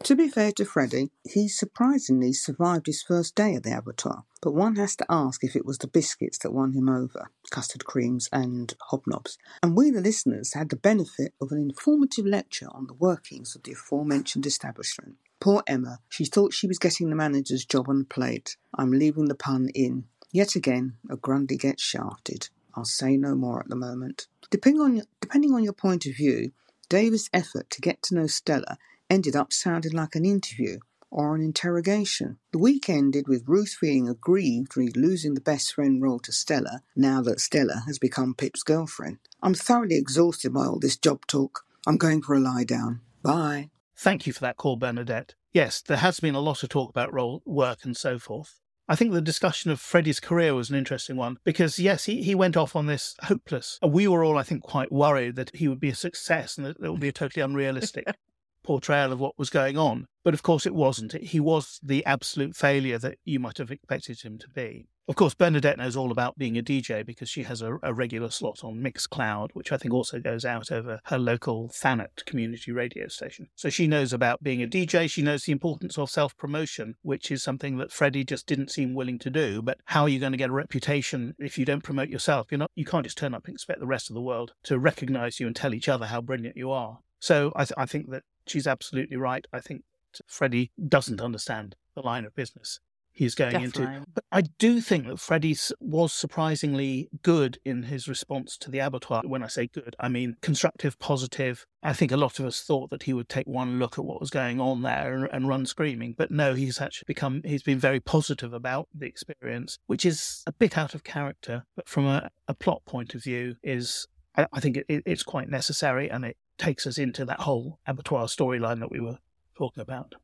To 0.05 0.15
be 0.15 0.29
fair 0.29 0.53
to 0.53 0.65
Freddie, 0.65 1.11
he 1.25 1.49
surprisingly 1.49 2.33
survived 2.33 2.87
his 2.87 3.03
first 3.03 3.35
day 3.35 3.55
at 3.55 3.65
the 3.65 3.77
Abattoir, 3.77 4.25
but 4.41 4.55
one 4.55 4.77
has 4.77 4.95
to 4.97 5.07
ask 5.09 5.43
if 5.43 5.57
it 5.57 5.67
was 5.67 5.79
the 5.79 5.89
biscuits 5.89 6.39
that 6.39 6.53
won 6.53 6.73
him 6.73 6.89
over, 6.89 7.31
custard 7.51 7.85
creams 7.85 8.29
and 8.33 8.75
hobnobs. 8.91 9.37
And 9.63 9.77
we, 9.77 9.91
the 9.91 10.01
listeners, 10.01 10.55
had 10.55 10.69
the 10.69 10.77
benefit 10.77 11.33
of 11.41 11.51
an 11.51 11.59
informative 11.59 12.27
lecture 12.27 12.69
on 12.71 12.87
the 12.87 12.95
workings 12.95 13.57
of 13.57 13.65
the 13.65 13.73
aforementioned 13.73 14.47
establishment. 14.47 15.17
Poor 15.41 15.63
Emma, 15.67 15.99
she 16.09 16.25
thought 16.25 16.53
she 16.53 16.67
was 16.67 16.79
getting 16.79 17.11
the 17.11 17.17
manager's 17.17 17.65
job 17.65 17.89
on 17.89 17.99
the 17.99 18.05
plate. 18.05 18.57
I'm 18.75 18.93
leaving 18.93 19.27
the 19.27 19.35
pun 19.35 19.71
in. 19.75 20.05
Yet 20.31 20.55
again, 20.55 20.99
a 21.11 21.17
Grundy 21.17 21.57
gets 21.57 21.83
shafted. 21.83 22.49
I'll 22.75 22.85
say 22.85 23.17
no 23.17 23.35
more 23.35 23.61
at 23.61 23.69
the 23.69 23.77
moment. 23.77 24.29
Depending 24.51 24.83
on, 24.83 25.03
depending 25.21 25.55
on 25.55 25.65
your 25.65 25.73
point 25.73 26.07
of 26.07 26.15
view, 26.15 26.53
David's 26.89 27.29
effort 27.33 27.71
to 27.71 27.81
get 27.81 28.03
to 28.05 28.15
know 28.15 28.27
Stella 28.27 28.79
ended 29.09 29.37
up 29.37 29.53
sounding 29.53 29.93
like 29.93 30.15
an 30.15 30.25
interview 30.25 30.79
or 31.11 31.35
an 31.35 31.43
interrogation. 31.43 32.39
The 32.53 32.59
week 32.59 32.89
ended 32.89 33.29
with 33.29 33.45
Ruth 33.47 33.77
feeling 33.81 34.09
aggrieved 34.09 34.77
re 34.77 34.91
losing 34.95 35.35
the 35.35 35.41
best 35.41 35.75
friend 35.75 36.03
role 36.03 36.19
to 36.21 36.33
Stella 36.33 36.83
now 36.95 37.23
that 37.23 37.41
Stella 37.41 37.83
has 37.87 37.99
become 37.99 38.35
Pip's 38.35 38.63
girlfriend. 38.63 39.19
I'm 39.43 39.55
thoroughly 39.55 39.97
exhausted 39.97 40.53
by 40.53 40.67
all 40.67 40.79
this 40.79 40.97
job 40.97 41.27
talk. 41.27 41.65
I'm 41.87 41.97
going 41.97 42.23
for 42.23 42.35
a 42.35 42.41
lie 42.41 42.65
down. 42.65 43.01
Bye. 43.23 43.71
Thank 43.97 44.27
you 44.27 44.33
for 44.33 44.41
that 44.41 44.57
call, 44.57 44.77
Bernadette. 44.77 45.35
Yes, 45.53 45.81
there 45.81 45.97
has 45.97 46.21
been 46.21 46.35
a 46.35 46.41
lot 46.41 46.63
of 46.63 46.69
talk 46.69 46.91
about 46.91 47.15
role 47.15 47.43
work 47.47 47.85
and 47.85 47.97
so 47.97 48.19
forth. 48.19 48.61
I 48.89 48.95
think 48.95 49.13
the 49.13 49.21
discussion 49.21 49.71
of 49.71 49.81
Freddie's 49.81 50.21
career 50.21 50.55
was 50.55 50.71
an 50.71 50.77
interesting 50.77 51.17
one 51.17 51.39
because, 51.45 51.79
yes, 51.79 52.05
he, 52.05 52.23
he 52.23 52.37
went 52.37 52.57
off 52.57 52.77
on 52.77 52.87
this 52.87 53.17
hopeless. 53.23 53.81
We 53.85 54.07
were 54.07 54.23
all, 54.23 54.39
I 54.39 54.45
think, 54.45 54.63
quite 54.63 54.93
worried 54.93 55.35
that 55.37 55.51
he 55.57 55.67
would 55.67 55.81
be 55.81 55.89
a 55.89 55.95
success 55.95 56.57
and 56.57 56.67
that 56.67 56.77
it 56.81 56.91
would 56.91 57.01
be 57.01 57.09
a 57.09 57.13
totally 57.13 57.43
unrealistic 57.43 58.07
portrayal 58.67 59.13
of 59.13 59.21
what 59.21 59.39
was 59.39 59.49
going 59.49 59.79
on. 59.79 60.07
But 60.25 60.35
of 60.35 60.43
course, 60.43 60.67
it 60.67 60.75
wasn't. 60.75 61.13
He 61.13 61.41
was 61.41 61.79
the 61.83 62.05
absolute 62.05 62.57
failure 62.57 62.99
that 62.99 63.19
you 63.25 63.39
might 63.39 63.59
have 63.59 63.71
expected 63.71 64.21
him 64.23 64.39
to 64.39 64.49
be. 64.49 64.89
Of 65.09 65.15
course, 65.15 65.35
Bernadette 65.35 65.79
knows 65.79 65.95
all 65.95 66.11
about 66.11 66.37
being 66.37 66.59
a 66.59 66.63
DJ 66.65 67.07
because 67.07 67.29
she 67.29 67.45
has 67.45 67.63
a, 67.63 67.79
a 67.81 67.95
regular 67.95 68.29
slot 68.29 68.65
on 68.65 68.83
Mixcloud, 68.83 69.51
which 69.53 69.71
I 69.71 69.77
think 69.77 69.95
also 69.95 70.19
goes 70.19 70.45
out 70.45 70.73
over 70.73 70.99
her 71.05 71.19
local 71.19 71.69
Thanet 71.69 72.25
community 72.27 72.73
radio 72.73 73.07
station. 73.07 73.47
So 73.55 73.71
she 73.71 73.87
knows 73.87 74.13
about 74.13 74.43
being 74.43 74.65
a 74.65 74.67
DJ. 74.67 75.09
She 75.09 75.23
knows 75.23 75.45
the 75.45 75.53
importance 75.53 75.97
of 75.97 76.11
self 76.11 76.37
promotion, 76.37 76.97
which 77.03 77.31
is 77.31 77.41
something 77.41 77.79
that 77.79 77.93
Freddie 77.93 78.25
just 78.25 78.49
didn't 78.49 78.73
seem 78.73 78.95
willing 78.95 79.21
to 79.21 79.31
do. 79.31 79.63
But 79.63 79.79
how 79.85 80.03
are 80.03 80.09
you 80.09 80.19
going 80.19 80.33
to 80.33 80.39
get 80.39 80.51
a 80.51 80.53
reputation 80.55 81.37
if 81.39 81.57
you 81.57 81.65
don't 81.65 81.85
promote 81.85 82.09
yourself? 82.09 82.49
You're 82.51 82.59
not. 82.59 82.73
You 82.75 82.85
can't 82.85 83.07
just 83.07 83.19
turn 83.19 83.33
up 83.33 83.47
and 83.47 83.55
expect 83.55 83.79
the 83.79 83.87
rest 83.87 84.11
of 84.11 84.15
the 84.15 84.21
world 84.21 84.55
to 84.65 84.77
recognize 84.77 85.39
you 85.39 85.47
and 85.47 85.55
tell 85.55 85.73
each 85.73 85.89
other 85.89 86.07
how 86.07 86.21
brilliant 86.21 86.57
you 86.57 86.73
are. 86.73 86.99
So 87.21 87.53
I, 87.55 87.65
th- 87.65 87.75
I 87.77 87.87
think 87.87 88.11
that 88.11 88.25
she's 88.47 88.67
absolutely 88.67 89.17
right. 89.17 89.47
I 89.53 89.61
think 89.61 89.83
Freddie 90.27 90.73
doesn't 90.89 91.21
understand 91.21 91.77
the 91.95 92.03
line 92.03 92.25
of 92.25 92.35
business 92.35 92.81
he's 93.17 93.35
going 93.35 93.53
Definitely. 93.53 93.85
into. 93.85 94.07
But 94.15 94.25
I 94.31 94.43
do 94.43 94.81
think 94.81 95.07
that 95.07 95.19
Freddie 95.19 95.57
was 95.81 96.13
surprisingly 96.13 97.09
good 97.23 97.59
in 97.65 97.85
his 97.85 98.07
response 98.07 98.57
to 98.59 98.71
the 98.71 98.79
abattoir. 98.79 99.23
When 99.25 99.43
I 99.43 99.49
say 99.49 99.67
good, 99.67 99.97
I 99.99 100.09
mean 100.09 100.37
constructive, 100.43 100.99
positive. 100.99 101.67
I 101.83 101.95
think 101.95 102.13
a 102.13 102.17
lot 102.17 102.39
of 102.39 102.45
us 102.45 102.61
thought 102.61 102.91
that 102.91 103.05
he 103.05 103.15
would 103.15 103.29
take 103.29 103.47
one 103.47 103.79
look 103.79 103.99
at 103.99 104.05
what 104.05 104.21
was 104.21 104.31
going 104.31 104.61
on 104.61 104.83
there 104.83 105.15
and, 105.15 105.29
and 105.33 105.49
run 105.49 105.67
screaming. 105.67 106.15
But 106.17 106.31
no, 106.31 106.55
he's 106.55 106.81
actually 106.81 107.07
become, 107.07 107.41
he's 107.45 107.63
been 107.63 107.79
very 107.79 108.01
positive 108.01 108.53
about 108.53 108.89
the 108.95 109.07
experience, 109.07 109.79
which 109.87 110.05
is 110.05 110.43
a 110.47 110.53
bit 110.53 110.77
out 110.77 110.95
of 110.95 111.03
character. 111.03 111.65
But 111.75 111.89
from 111.89 112.07
a, 112.07 112.31
a 112.47 112.55
plot 112.55 112.83
point 112.85 113.15
of 113.15 113.25
view, 113.25 113.57
is 113.63 114.07
I, 114.37 114.47
I 114.53 114.61
think 114.61 114.77
it, 114.77 114.87
it, 114.89 115.03
it's 115.07 115.23
quite 115.23 115.49
necessary 115.49 116.11
and 116.11 116.27
it 116.27 116.37
takes 116.59 116.87
us 116.87 116.99
into 116.99 117.25
that 117.25 117.41
whole 117.41 117.79
abattoir 117.87 118.27
storyline 118.27 118.81
that 118.81 118.91
we 118.91 119.01
were 119.01 119.19
talking 119.57 119.81
about. 119.81 120.15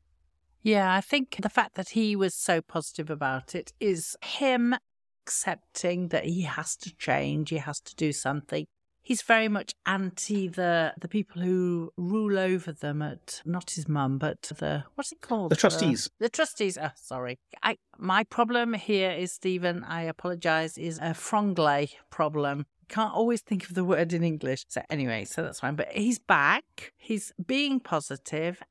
Yeah, 0.61 0.93
I 0.93 1.01
think 1.01 1.37
the 1.41 1.49
fact 1.49 1.75
that 1.75 1.89
he 1.89 2.15
was 2.15 2.33
so 2.33 2.61
positive 2.61 3.09
about 3.09 3.53
it 3.53 3.73
is 3.79 4.15
him 4.23 4.75
accepting 5.23 6.07
that 6.09 6.25
he 6.25 6.41
has 6.43 6.75
to 6.77 6.95
change, 6.95 7.49
he 7.49 7.57
has 7.57 7.79
to 7.81 7.95
do 7.95 8.11
something. 8.13 8.65
He's 9.01 9.21
very 9.21 9.49
much 9.49 9.73
anti 9.85 10.47
the 10.47 10.93
the 10.97 11.09
people 11.09 11.41
who 11.41 11.91
rule 11.97 12.39
over 12.39 12.71
them 12.71 13.01
at 13.01 13.41
not 13.43 13.71
his 13.71 13.89
mum, 13.89 14.17
but 14.17 14.43
the 14.43 14.85
what's 14.95 15.11
it 15.11 15.19
called? 15.19 15.51
The 15.51 15.57
trustees. 15.57 16.09
The, 16.19 16.25
the 16.25 16.29
trustees. 16.29 16.77
Oh, 16.77 16.91
sorry. 16.95 17.37
I 17.61 17.77
my 17.97 18.23
problem 18.23 18.73
here 18.73 19.11
is 19.11 19.33
Stephen. 19.33 19.83
I 19.83 20.03
apologise. 20.03 20.77
Is 20.77 20.99
a 20.99 21.13
franglais 21.13 21.95
problem. 22.11 22.65
Can't 22.89 23.13
always 23.13 23.41
think 23.41 23.63
of 23.65 23.75
the 23.75 23.83
word 23.83 24.13
in 24.13 24.23
English. 24.23 24.65
So 24.69 24.81
anyway, 24.89 25.25
so 25.25 25.43
that's 25.43 25.59
fine. 25.59 25.75
But 25.75 25.91
he's 25.91 26.19
back. 26.19 26.93
He's 26.97 27.31
being 27.45 27.79
positive, 27.79 28.61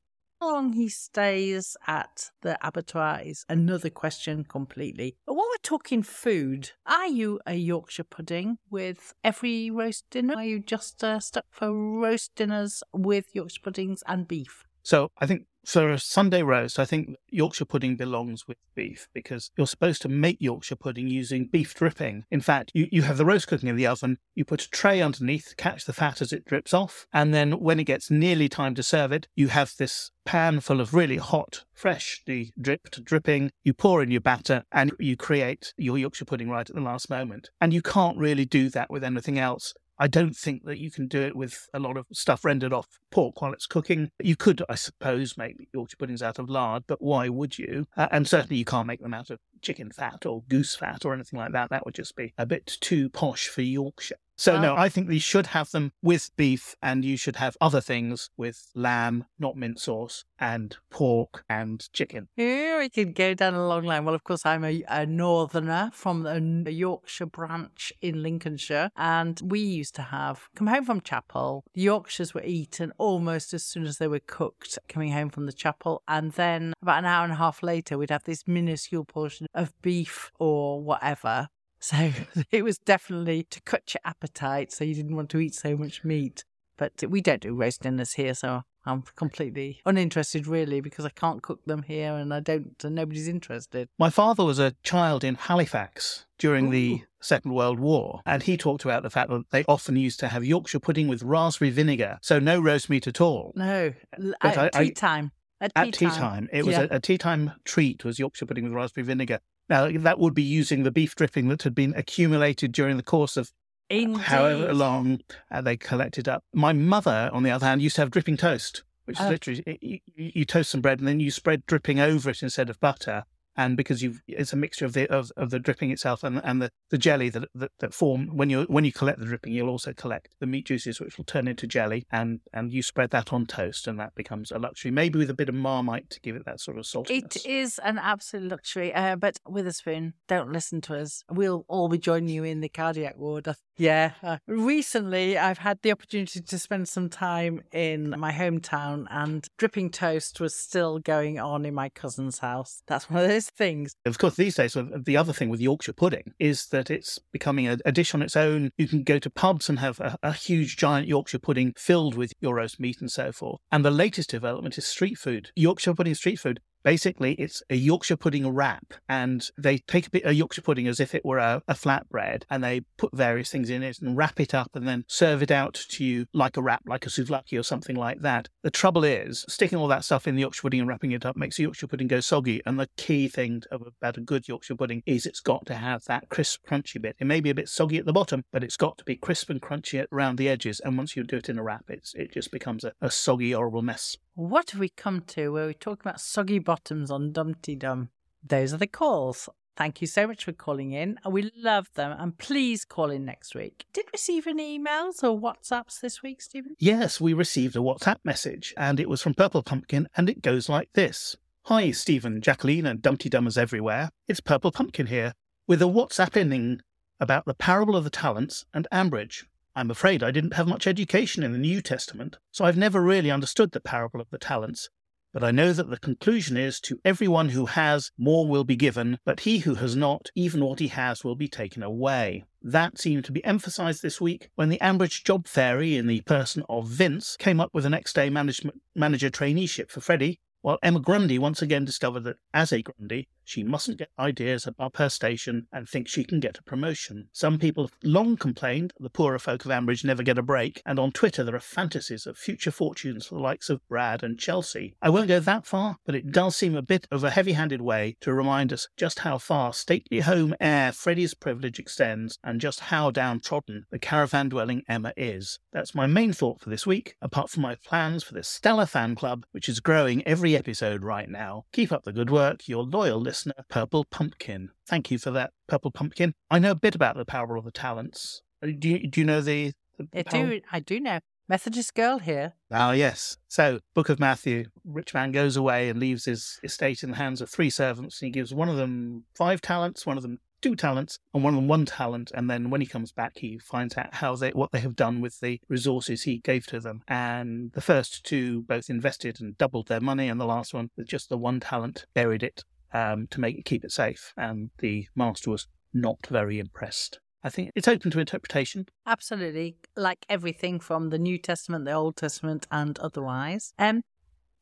how 0.43 0.55
long 0.55 0.73
he 0.73 0.89
stays 0.89 1.77
at 1.87 2.29
the 2.41 2.57
abattoir 2.61 3.21
is 3.23 3.45
another 3.47 3.89
question 3.89 4.43
completely. 4.43 5.15
But 5.25 5.35
while 5.35 5.47
we're 5.49 5.63
talking 5.63 6.03
food, 6.03 6.71
are 6.85 7.07
you 7.07 7.39
a 7.45 7.55
Yorkshire 7.55 8.03
pudding 8.03 8.57
with 8.69 9.13
every 9.23 9.71
roast 9.71 10.03
dinner? 10.09 10.35
Are 10.35 10.43
you 10.43 10.59
just 10.59 11.01
uh, 11.01 11.21
stuck 11.21 11.45
for 11.49 11.71
roast 11.71 12.35
dinners 12.35 12.83
with 12.91 13.33
Yorkshire 13.33 13.61
puddings 13.63 14.03
and 14.05 14.27
beef? 14.27 14.65
So 14.83 15.11
I 15.17 15.27
think 15.27 15.45
a 15.65 15.97
Sunday 15.97 16.43
roast, 16.43 16.79
I 16.79 16.85
think 16.85 17.15
Yorkshire 17.29 17.65
pudding 17.65 17.95
belongs 17.95 18.47
with 18.47 18.57
beef 18.75 19.07
because 19.13 19.51
you're 19.57 19.67
supposed 19.67 20.01
to 20.03 20.09
make 20.09 20.37
Yorkshire 20.39 20.75
pudding 20.75 21.07
using 21.07 21.45
beef 21.45 21.73
dripping. 21.73 22.25
In 22.31 22.41
fact, 22.41 22.71
you, 22.73 22.87
you 22.91 23.03
have 23.03 23.17
the 23.17 23.25
roast 23.25 23.47
cooking 23.47 23.69
in 23.69 23.75
the 23.75 23.87
oven, 23.87 24.17
you 24.35 24.45
put 24.45 24.63
a 24.63 24.69
tray 24.69 25.01
underneath, 25.01 25.55
catch 25.57 25.85
the 25.85 25.93
fat 25.93 26.21
as 26.21 26.33
it 26.33 26.45
drips 26.45 26.73
off, 26.73 27.07
and 27.13 27.33
then 27.33 27.59
when 27.59 27.79
it 27.79 27.85
gets 27.85 28.11
nearly 28.11 28.49
time 28.49 28.75
to 28.75 28.83
serve 28.83 29.11
it, 29.11 29.27
you 29.35 29.47
have 29.49 29.73
this 29.77 30.11
pan 30.25 30.59
full 30.59 30.79
of 30.79 30.93
really 30.93 31.17
hot, 31.17 31.65
freshly 31.73 32.53
dripped 32.59 33.03
dripping. 33.03 33.51
You 33.63 33.73
pour 33.73 34.01
in 34.01 34.11
your 34.11 34.21
batter 34.21 34.63
and 34.71 34.91
you 34.99 35.17
create 35.17 35.73
your 35.77 35.97
Yorkshire 35.97 36.25
pudding 36.25 36.49
right 36.49 36.69
at 36.69 36.75
the 36.75 36.81
last 36.81 37.09
moment. 37.09 37.49
And 37.59 37.73
you 37.73 37.81
can't 37.81 38.17
really 38.17 38.45
do 38.45 38.69
that 38.69 38.89
with 38.89 39.03
anything 39.03 39.37
else. 39.37 39.73
I 39.99 40.07
don't 40.07 40.35
think 40.35 40.65
that 40.65 40.79
you 40.79 40.89
can 40.91 41.07
do 41.07 41.21
it 41.21 41.35
with 41.35 41.67
a 41.73 41.79
lot 41.79 41.97
of 41.97 42.07
stuff 42.11 42.43
rendered 42.43 42.73
off 42.73 42.87
pork 43.11 43.41
while 43.41 43.53
it's 43.53 43.67
cooking. 43.67 44.09
You 44.21 44.35
could, 44.35 44.63
I 44.67 44.75
suppose, 44.75 45.37
make 45.37 45.67
Yorkshire 45.73 45.97
puddings 45.97 46.23
out 46.23 46.39
of 46.39 46.49
lard, 46.49 46.83
but 46.87 47.01
why 47.01 47.29
would 47.29 47.59
you? 47.59 47.87
Uh, 47.95 48.07
and 48.11 48.27
certainly 48.27 48.57
you 48.57 48.65
can't 48.65 48.87
make 48.87 49.01
them 49.01 49.13
out 49.13 49.29
of 49.29 49.39
chicken 49.61 49.91
fat 49.91 50.25
or 50.25 50.43
goose 50.49 50.75
fat 50.75 51.05
or 51.05 51.13
anything 51.13 51.39
like 51.39 51.53
that. 51.53 51.69
That 51.69 51.85
would 51.85 51.95
just 51.95 52.15
be 52.15 52.33
a 52.37 52.45
bit 52.45 52.77
too 52.81 53.09
posh 53.09 53.47
for 53.47 53.61
Yorkshire. 53.61 54.15
So, 54.35 54.59
no, 54.59 54.75
I 54.75 54.89
think 54.89 55.11
you 55.11 55.19
should 55.19 55.47
have 55.47 55.71
them 55.71 55.91
with 56.01 56.31
beef 56.35 56.75
and 56.81 57.05
you 57.05 57.17
should 57.17 57.35
have 57.35 57.55
other 57.61 57.81
things 57.81 58.29
with 58.35 58.71
lamb, 58.73 59.25
not 59.37 59.55
mint 59.55 59.79
sauce, 59.79 60.25
and 60.39 60.75
pork 60.89 61.43
and 61.47 61.87
chicken. 61.93 62.27
Here 62.35 62.79
we 62.79 62.89
could 62.89 63.15
go 63.15 63.33
down 63.33 63.53
a 63.53 63.67
long 63.67 63.83
line. 63.83 64.05
Well, 64.05 64.15
of 64.15 64.23
course, 64.23 64.45
I'm 64.45 64.63
a, 64.63 64.83
a 64.87 65.05
northerner 65.05 65.91
from 65.93 66.23
the 66.63 66.71
Yorkshire 66.71 67.27
branch 67.27 67.93
in 68.01 68.23
Lincolnshire, 68.23 68.89
and 68.97 69.39
we 69.43 69.59
used 69.59 69.95
to 69.95 70.01
have 70.01 70.47
come 70.55 70.67
home 70.67 70.85
from 70.85 71.01
chapel. 71.01 71.63
The 71.73 71.81
Yorkshires 71.81 72.33
were 72.33 72.43
eaten 72.43 72.91
almost 72.97 73.53
as 73.53 73.63
soon 73.63 73.85
as 73.85 73.97
they 73.97 74.07
were 74.07 74.19
cooked, 74.19 74.77
coming 74.89 75.11
home 75.11 75.29
from 75.29 75.45
the 75.45 75.53
chapel, 75.53 76.01
and 76.07 76.31
then 76.33 76.73
about 76.81 76.99
an 76.99 77.05
hour 77.05 77.23
and 77.23 77.33
a 77.33 77.37
half 77.37 77.63
later, 77.63 77.97
we'd 77.97 78.09
have 78.09 78.23
this 78.23 78.47
minuscule 78.47 79.05
portion 79.05 79.47
of 79.53 79.79
beef 79.81 80.31
or 80.39 80.81
whatever. 80.81 81.47
So 81.83 82.11
it 82.51 82.63
was 82.63 82.77
definitely 82.77 83.43
to 83.43 83.61
cut 83.61 83.93
your 83.93 84.01
appetite 84.05 84.71
so 84.71 84.85
you 84.85 84.95
didn't 84.95 85.17
want 85.17 85.29
to 85.31 85.39
eat 85.39 85.53
so 85.53 85.75
much 85.75 86.03
meat. 86.05 86.45
But 86.77 87.03
we 87.07 87.21
don't 87.21 87.41
do 87.41 87.53
roast 87.53 87.83
dinners 87.83 88.13
here, 88.13 88.33
so 88.33 88.63
I'm 88.85 89.03
completely 89.15 89.81
uninterested, 89.85 90.47
really, 90.47 90.81
because 90.81 91.05
I 91.05 91.09
can't 91.09 91.43
cook 91.43 91.63
them 91.65 91.83
here, 91.83 92.13
and 92.13 92.33
I 92.33 92.39
don't, 92.39 92.83
and 92.83 92.95
nobody's 92.95 93.27
interested. 93.27 93.89
My 93.99 94.09
father 94.09 94.43
was 94.43 94.59
a 94.59 94.75
child 94.81 95.23
in 95.23 95.35
Halifax 95.35 96.25
during 96.39 96.67
Ooh. 96.67 96.71
the 96.71 97.03
Second 97.21 97.53
World 97.53 97.79
War, 97.79 98.21
and 98.25 98.41
he 98.41 98.57
talked 98.57 98.85
about 98.85 99.03
the 99.03 99.11
fact 99.11 99.29
that 99.29 99.43
they 99.51 99.63
often 99.67 99.97
used 99.97 100.19
to 100.21 100.29
have 100.29 100.43
Yorkshire 100.43 100.79
pudding 100.79 101.07
with 101.07 101.21
raspberry 101.21 101.69
vinegar, 101.69 102.17
so 102.21 102.39
no 102.39 102.59
roast 102.59 102.89
meat 102.89 103.07
at 103.07 103.21
all. 103.21 103.53
No, 103.55 103.93
but 104.17 104.57
at 104.57 104.73
tea 104.73 104.79
I, 104.79 104.89
time. 104.89 105.31
At, 105.61 105.75
tea, 105.75 105.81
at 105.81 105.93
tea 105.93 106.05
time. 106.07 106.15
time. 106.15 106.49
It 106.51 106.65
was 106.65 106.75
yeah. 106.75 106.87
a, 106.89 106.95
a 106.95 106.99
tea 106.99 107.17
time 107.17 107.51
treat 107.65 108.03
was 108.03 108.19
Yorkshire 108.19 108.47
pudding 108.47 108.63
with 108.63 108.73
raspberry 108.73 109.05
vinegar. 109.05 109.39
Now, 109.69 109.89
that 109.89 110.19
would 110.19 110.33
be 110.33 110.43
using 110.43 110.83
the 110.83 110.91
beef 110.91 111.15
dripping 111.15 111.47
that 111.49 111.63
had 111.63 111.73
been 111.73 111.93
accumulated 111.95 112.71
during 112.71 112.97
the 112.97 113.03
course 113.03 113.37
of 113.37 113.51
Indeed. 113.89 114.21
however 114.21 114.73
long 114.73 115.21
uh, 115.51 115.61
they 115.61 115.77
collected 115.77 116.27
up. 116.27 116.43
My 116.53 116.73
mother, 116.73 117.29
on 117.33 117.43
the 117.43 117.51
other 117.51 117.65
hand, 117.65 117.81
used 117.81 117.95
to 117.95 118.01
have 118.01 118.11
dripping 118.11 118.37
toast, 118.37 118.83
which 119.05 119.19
is 119.19 119.25
oh. 119.25 119.29
literally 119.29 119.79
you, 119.81 119.99
you, 120.15 120.45
toast 120.45 120.71
some 120.71 120.81
bread 120.81 120.99
and 120.99 121.07
then 121.07 121.19
you 121.19 121.31
spread 121.31 121.65
dripping 121.65 121.99
over 121.99 122.29
it 122.29 122.43
instead 122.43 122.69
of 122.69 122.79
butter 122.79 123.23
and 123.55 123.77
because 123.77 124.01
you 124.01 124.15
it's 124.27 124.53
a 124.53 124.57
mixture 124.57 124.85
of 124.85 124.93
the 124.93 125.07
of, 125.07 125.31
of 125.37 125.49
the 125.49 125.59
dripping 125.59 125.91
itself 125.91 126.23
and 126.23 126.41
and 126.43 126.61
the, 126.61 126.71
the 126.89 126.97
jelly 126.97 127.29
that, 127.29 127.47
that 127.53 127.71
that 127.79 127.93
form 127.93 128.35
when 128.35 128.49
you 128.49 128.63
when 128.63 128.85
you 128.85 128.91
collect 128.91 129.19
the 129.19 129.25
dripping 129.25 129.53
you'll 129.53 129.69
also 129.69 129.93
collect 129.93 130.29
the 130.39 130.47
meat 130.47 130.65
juices 130.65 130.99
which 130.99 131.17
will 131.17 131.25
turn 131.25 131.47
into 131.47 131.67
jelly 131.67 132.05
and 132.11 132.39
and 132.51 132.71
you 132.71 132.81
spread 132.81 133.11
that 133.11 133.31
on 133.33 133.45
toast 133.45 133.87
and 133.87 133.99
that 133.99 134.15
becomes 134.15 134.51
a 134.51 134.59
luxury 134.59 134.91
maybe 134.91 135.19
with 135.19 135.29
a 135.29 135.33
bit 135.33 135.49
of 135.49 135.55
marmite 135.55 136.09
to 136.09 136.19
give 136.21 136.35
it 136.35 136.45
that 136.45 136.59
sort 136.59 136.77
of 136.77 136.85
saltiness. 136.85 137.35
It 137.35 137.45
is 137.45 137.79
an 137.79 137.97
absolute 137.97 138.49
luxury, 138.49 138.93
uh, 138.93 139.15
but 139.15 139.39
Witherspoon, 139.47 140.13
don't 140.27 140.51
listen 140.51 140.81
to 140.81 140.95
us. 140.95 141.23
We'll 141.29 141.65
all 141.67 141.89
be 141.89 141.97
joining 141.97 142.29
you 142.29 142.43
in 142.43 142.61
the 142.61 142.69
cardiac 142.69 143.17
ward. 143.17 143.47
Yeah, 143.77 144.11
uh, 144.21 144.37
recently 144.47 145.37
I've 145.37 145.57
had 145.57 145.79
the 145.81 145.91
opportunity 145.91 146.41
to 146.41 146.59
spend 146.59 146.87
some 146.87 147.09
time 147.09 147.61
in 147.71 148.11
my 148.19 148.31
hometown, 148.31 149.07
and 149.09 149.47
dripping 149.57 149.89
toast 149.89 150.39
was 150.39 150.55
still 150.55 150.99
going 150.99 151.39
on 151.39 151.65
in 151.65 151.73
my 151.73 151.89
cousin's 151.89 152.39
house. 152.39 152.83
That's 152.87 153.09
one 153.09 153.23
of 153.23 153.29
those 153.29 153.49
things. 153.49 153.95
Of 154.05 154.17
course, 154.17 154.35
these 154.35 154.55
days, 154.55 154.77
the 155.05 155.17
other 155.17 155.33
thing 155.33 155.49
with 155.49 155.61
Yorkshire 155.61 155.93
pudding 155.93 156.33
is 156.39 156.67
that 156.67 156.91
it's 156.91 157.19
becoming 157.31 157.67
a, 157.67 157.77
a 157.85 157.91
dish 157.91 158.13
on 158.13 158.21
its 158.21 158.35
own. 158.35 158.71
You 158.77 158.87
can 158.87 159.03
go 159.03 159.19
to 159.19 159.29
pubs 159.29 159.69
and 159.69 159.79
have 159.79 159.99
a, 159.99 160.17
a, 160.21 160.33
huge, 160.33 160.77
giant 160.77 161.07
Yorkshire 161.07 161.39
pudding 161.39 161.73
filled 161.77 162.15
with 162.15 162.33
your 162.41 162.55
roast 162.55 162.79
meat 162.79 162.97
and 163.01 163.11
so 163.11 163.31
forth. 163.31 163.59
And 163.71 163.83
the 163.83 163.91
latest 163.91 164.29
development 164.29 164.77
is 164.77 164.85
street 164.85 165.17
food. 165.17 165.51
Yorkshire 165.55 165.95
pudding 165.95 166.15
street 166.15 166.39
food. 166.39 166.59
Basically, 166.83 167.33
it's 167.33 167.63
a 167.69 167.75
Yorkshire 167.75 168.17
pudding 168.17 168.47
wrap, 168.47 168.93
and 169.07 169.49
they 169.57 169.77
take 169.79 170.07
a 170.07 170.09
bit 170.09 170.23
of 170.23 170.33
Yorkshire 170.33 170.61
pudding 170.61 170.87
as 170.87 170.99
if 170.99 171.15
it 171.15 171.25
were 171.25 171.37
a, 171.37 171.61
a 171.67 171.73
flatbread, 171.73 172.43
and 172.49 172.63
they 172.63 172.81
put 172.97 173.15
various 173.15 173.49
things 173.49 173.69
in 173.69 173.83
it 173.83 173.99
and 174.01 174.17
wrap 174.17 174.39
it 174.39 174.53
up, 174.53 174.71
and 174.75 174.87
then 174.87 175.05
serve 175.07 175.41
it 175.41 175.51
out 175.51 175.73
to 175.89 176.03
you 176.03 176.25
like 176.33 176.57
a 176.57 176.61
wrap, 176.61 176.83
like 176.85 177.05
a 177.05 177.09
souvlaki 177.09 177.59
or 177.59 177.63
something 177.63 177.95
like 177.95 178.19
that. 178.19 178.49
The 178.63 178.71
trouble 178.71 179.03
is, 179.03 179.45
sticking 179.47 179.77
all 179.77 179.87
that 179.87 180.03
stuff 180.03 180.27
in 180.27 180.35
the 180.35 180.41
Yorkshire 180.41 180.61
pudding 180.63 180.81
and 180.81 180.89
wrapping 180.89 181.11
it 181.11 181.25
up 181.25 181.37
makes 181.37 181.57
the 181.57 181.63
Yorkshire 181.63 181.87
pudding 181.87 182.07
go 182.07 182.19
soggy. 182.19 182.61
And 182.65 182.79
the 182.79 182.89
key 182.97 183.27
thing 183.27 183.63
about 183.71 184.17
a 184.17 184.21
good 184.21 184.47
Yorkshire 184.47 184.75
pudding 184.75 185.03
is 185.05 185.25
it's 185.25 185.39
got 185.39 185.65
to 185.67 185.75
have 185.75 186.03
that 186.05 186.29
crisp, 186.29 186.65
crunchy 186.67 187.01
bit. 187.01 187.15
It 187.19 187.25
may 187.25 187.39
be 187.39 187.49
a 187.49 187.55
bit 187.55 187.69
soggy 187.69 187.97
at 187.97 188.05
the 188.05 188.13
bottom, 188.13 188.43
but 188.51 188.63
it's 188.63 188.77
got 188.77 188.97
to 188.97 189.03
be 189.03 189.15
crisp 189.15 189.49
and 189.49 189.61
crunchy 189.61 190.05
around 190.11 190.37
the 190.37 190.49
edges. 190.49 190.79
And 190.79 190.97
once 190.97 191.15
you 191.15 191.23
do 191.23 191.37
it 191.37 191.49
in 191.49 191.59
a 191.59 191.63
wrap, 191.63 191.85
it's, 191.87 192.13
it 192.15 192.33
just 192.33 192.51
becomes 192.51 192.83
a, 192.83 192.93
a 193.01 193.09
soggy, 193.09 193.51
horrible 193.51 193.81
mess. 193.81 194.17
What 194.35 194.71
have 194.71 194.79
we 194.79 194.89
come 194.89 195.21
to 195.27 195.49
where 195.49 195.67
we 195.67 195.75
talk 195.75 196.01
about 196.01 196.19
soggy 196.19 196.57
bottoms 196.57 197.11
on 197.11 197.31
Dumteedum? 197.31 198.09
Those 198.43 198.73
are 198.73 198.77
the 198.77 198.87
calls. 198.87 199.47
Thank 199.77 200.01
you 200.01 200.07
so 200.07 200.25
much 200.25 200.45
for 200.45 200.51
calling 200.51 200.91
in. 200.91 201.19
We 201.29 201.51
love 201.55 201.93
them. 201.93 202.15
And 202.17 202.35
please 202.35 202.83
call 202.83 203.11
in 203.11 203.25
next 203.25 203.53
week. 203.53 203.85
Did 203.93 204.05
receive 204.11 204.47
any 204.47 204.79
emails 204.79 205.23
or 205.23 205.39
WhatsApps 205.39 205.99
this 205.99 206.23
week, 206.23 206.41
Stephen? 206.41 206.75
Yes, 206.79 207.21
we 207.21 207.33
received 207.33 207.75
a 207.75 207.79
WhatsApp 207.79 208.17
message, 208.23 208.73
and 208.75 208.99
it 208.99 209.07
was 209.07 209.21
from 209.21 209.35
Purple 209.35 209.61
Pumpkin, 209.61 210.07
and 210.17 210.27
it 210.27 210.41
goes 210.41 210.67
like 210.67 210.89
this 210.93 211.35
Hi, 211.65 211.91
Stephen, 211.91 212.41
Jacqueline, 212.41 212.87
and 212.87 213.03
Dumteedummers 213.03 213.57
everywhere. 213.57 214.09
It's 214.27 214.39
Purple 214.39 214.71
Pumpkin 214.71 215.07
here, 215.07 215.33
with 215.67 215.79
a 215.79 215.85
WhatsApp 215.85 216.35
ending 216.35 216.81
about 217.19 217.45
the 217.45 217.53
parable 217.53 217.95
of 217.95 218.03
the 218.03 218.09
talents 218.09 218.65
and 218.73 218.87
Ambridge. 218.91 219.43
I'm 219.75 219.89
afraid 219.89 220.21
I 220.21 220.29
didn't 220.29 220.53
have 220.53 220.67
much 220.67 220.85
education 220.85 221.41
in 221.41 221.51
the 221.51 221.57
New 221.57 221.81
Testament, 221.81 222.37
so 222.51 222.63
I've 222.63 222.77
never 222.77 223.01
really 223.01 223.31
understood 223.31 223.71
the 223.71 223.79
parable 223.79 224.21
of 224.21 224.29
the 224.29 224.37
talents. 224.37 224.89
But 225.33 225.43
I 225.43 225.49
know 225.49 225.73
that 225.73 225.89
the 225.89 225.97
conclusion 225.97 226.57
is 226.57 226.79
to 226.81 226.99
everyone 227.03 227.49
who 227.49 227.65
has, 227.65 228.11
more 228.15 228.47
will 228.47 228.63
be 228.63 228.75
given, 228.75 229.17
but 229.25 229.39
he 229.39 229.59
who 229.59 229.73
has 229.75 229.95
not, 229.95 230.29
even 230.35 230.63
what 230.63 230.77
he 230.77 230.89
has 230.89 231.23
will 231.23 231.35
be 231.35 231.47
taken 231.47 231.81
away. 231.81 232.43
That 232.61 232.99
seemed 232.99 233.25
to 233.25 233.31
be 233.31 233.43
emphasized 233.43 234.03
this 234.03 234.21
week 234.21 234.51
when 234.53 234.69
the 234.69 234.77
Ambridge 234.77 235.23
job 235.23 235.47
fairy, 235.47 235.97
in 235.97 236.05
the 236.05 236.21
person 236.21 236.63
of 236.69 236.87
Vince, 236.87 237.35
came 237.37 237.59
up 237.59 237.73
with 237.73 237.83
a 237.83 237.89
next 237.89 238.13
day 238.13 238.29
management 238.29 238.79
manager 238.95 239.31
traineeship 239.31 239.89
for 239.89 240.01
Freddie, 240.01 240.39
while 240.61 240.77
Emma 240.83 240.99
Grundy 240.99 241.39
once 241.39 241.63
again 241.63 241.83
discovered 241.83 242.25
that 242.25 242.37
as 242.53 242.71
a 242.71 242.83
Grundy, 242.83 243.27
She 243.45 243.63
mustn't 243.63 243.97
hmm. 243.97 244.03
get 244.03 244.09
ideas 244.17 244.65
above 244.67 244.95
her 244.95 245.09
station 245.09 245.67
and 245.71 245.87
think 245.87 246.07
she 246.07 246.23
can 246.23 246.39
get 246.39 246.57
a 246.57 246.63
promotion. 246.63 247.29
Some 247.31 247.59
people 247.59 247.85
have 247.85 247.93
long 248.03 248.37
complained 248.37 248.93
the 248.99 249.09
poorer 249.09 249.39
folk 249.39 249.65
of 249.65 249.71
Ambridge 249.71 250.03
never 250.03 250.23
get 250.23 250.37
a 250.37 250.41
break, 250.41 250.81
and 250.85 250.99
on 250.99 251.11
Twitter 251.11 251.43
there 251.43 251.55
are 251.55 251.59
fantasies 251.59 252.25
of 252.25 252.37
future 252.37 252.71
fortunes 252.71 253.25
for 253.25 253.35
the 253.35 253.41
likes 253.41 253.69
of 253.69 253.85
Brad 253.87 254.23
and 254.23 254.39
Chelsea. 254.39 254.95
I 255.01 255.09
won't 255.09 255.27
go 255.27 255.39
that 255.39 255.65
far, 255.65 255.97
but 256.05 256.15
it 256.15 256.31
does 256.31 256.55
seem 256.55 256.75
a 256.75 256.81
bit 256.81 257.07
of 257.11 257.23
a 257.23 257.31
heavy 257.31 257.53
handed 257.53 257.81
way 257.81 258.15
to 258.21 258.33
remind 258.33 258.71
us 258.71 258.87
just 258.97 259.19
how 259.19 259.37
far 259.37 259.73
stately 259.73 260.21
home 260.21 260.55
air 260.59 260.91
Freddie's 260.91 261.33
privilege 261.33 261.79
extends 261.79 262.37
and 262.43 262.61
just 262.61 262.79
how 262.79 263.11
downtrodden 263.11 263.85
the 263.91 263.99
caravan 263.99 264.49
dwelling 264.49 264.83
Emma 264.87 265.13
is. 265.17 265.59
That's 265.71 265.95
my 265.95 266.07
main 266.07 266.33
thought 266.33 266.61
for 266.61 266.69
this 266.69 266.87
week, 266.87 267.15
apart 267.21 267.49
from 267.49 267.63
my 267.63 267.75
plans 267.75 268.23
for 268.23 268.33
the 268.33 268.43
Stella 268.43 268.85
fan 268.85 269.15
club, 269.15 269.45
which 269.51 269.67
is 269.67 269.79
growing 269.79 270.25
every 270.27 270.55
episode 270.55 271.03
right 271.03 271.29
now. 271.29 271.65
Keep 271.73 271.91
up 271.91 272.03
the 272.03 272.13
good 272.13 272.29
work, 272.29 272.67
your 272.67 272.83
loyal 272.83 273.19
listener, 273.19 273.32
Purple 273.69 274.05
Pumpkin. 274.05 274.69
Thank 274.87 275.11
you 275.11 275.17
for 275.17 275.31
that, 275.31 275.51
Purple 275.67 275.91
Pumpkin. 275.91 276.33
I 276.49 276.59
know 276.59 276.71
a 276.71 276.75
bit 276.75 276.95
about 276.95 277.15
the 277.17 277.25
power 277.25 277.55
of 277.55 277.65
the 277.65 277.71
talents. 277.71 278.41
Uh, 278.63 278.67
Do 278.77 278.89
you, 278.89 279.07
do 279.07 279.21
you 279.21 279.25
know 279.25 279.41
the, 279.41 279.73
the 279.97 280.19
I 280.19 280.23
power- 280.23 280.47
do, 280.47 280.61
I 280.71 280.79
do 280.79 280.99
know. 280.99 281.19
Methodist 281.49 281.93
girl 281.93 282.19
here. 282.19 282.53
Ah, 282.71 282.93
yes. 282.93 283.37
So, 283.49 283.79
Book 283.93 284.07
of 284.07 284.17
Matthew, 284.17 284.67
rich 284.85 285.13
man 285.13 285.33
goes 285.33 285.57
away 285.57 285.89
and 285.89 285.99
leaves 285.99 286.23
his 286.23 286.57
estate 286.63 287.03
in 287.03 287.11
the 287.11 287.17
hands 287.17 287.41
of 287.41 287.49
three 287.49 287.69
servants. 287.69 288.19
He 288.19 288.29
gives 288.29 288.53
one 288.53 288.69
of 288.69 288.77
them 288.77 289.25
five 289.35 289.59
talents, 289.61 290.05
one 290.05 290.15
of 290.15 290.23
them 290.23 290.39
two 290.61 290.73
talents, 290.77 291.19
and 291.33 291.43
one 291.43 291.53
of 291.53 291.57
them 291.57 291.67
one 291.67 291.85
talent. 291.85 292.31
And 292.33 292.49
then 292.49 292.69
when 292.69 292.79
he 292.79 292.87
comes 292.87 293.11
back, 293.11 293.33
he 293.35 293.59
finds 293.59 293.97
out 293.97 294.13
how 294.15 294.37
they 294.37 294.51
what 294.51 294.71
they 294.71 294.79
have 294.79 294.95
done 294.95 295.19
with 295.19 295.41
the 295.41 295.59
resources 295.67 296.23
he 296.23 296.37
gave 296.37 296.65
to 296.67 296.79
them. 296.79 297.01
And 297.09 297.73
the 297.73 297.81
first 297.81 298.23
two 298.25 298.61
both 298.61 298.89
invested 298.89 299.41
and 299.41 299.57
doubled 299.57 299.89
their 299.89 299.99
money, 300.01 300.29
and 300.29 300.39
the 300.39 300.45
last 300.45 300.73
one, 300.73 300.91
with 300.95 301.07
just 301.07 301.27
the 301.27 301.37
one 301.37 301.59
talent, 301.59 302.05
buried 302.13 302.41
it 302.41 302.63
um, 302.93 303.27
to 303.31 303.39
make 303.39 303.65
keep 303.65 303.83
it 303.83 303.91
safe. 303.91 304.33
And 304.37 304.69
the 304.79 305.07
master 305.15 305.49
was 305.51 305.67
not 305.93 306.25
very 306.27 306.59
impressed. 306.59 307.19
I 307.43 307.49
think 307.49 307.71
it's 307.75 307.87
open 307.87 308.09
to 308.11 308.19
interpretation. 308.19 308.87
Absolutely, 309.05 309.75
like 309.97 310.25
everything 310.29 310.79
from 310.79 311.09
the 311.09 311.17
New 311.17 311.37
Testament, 311.37 311.85
the 311.85 311.91
Old 311.91 312.15
Testament, 312.15 312.67
and 312.71 312.97
otherwise. 312.99 313.73
Um, 313.77 314.03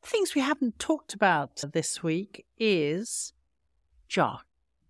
things 0.02 0.34
we 0.34 0.40
haven't 0.40 0.78
talked 0.80 1.14
about 1.14 1.62
this 1.72 2.02
week 2.02 2.44
is 2.58 3.32
Josh. 4.08 4.42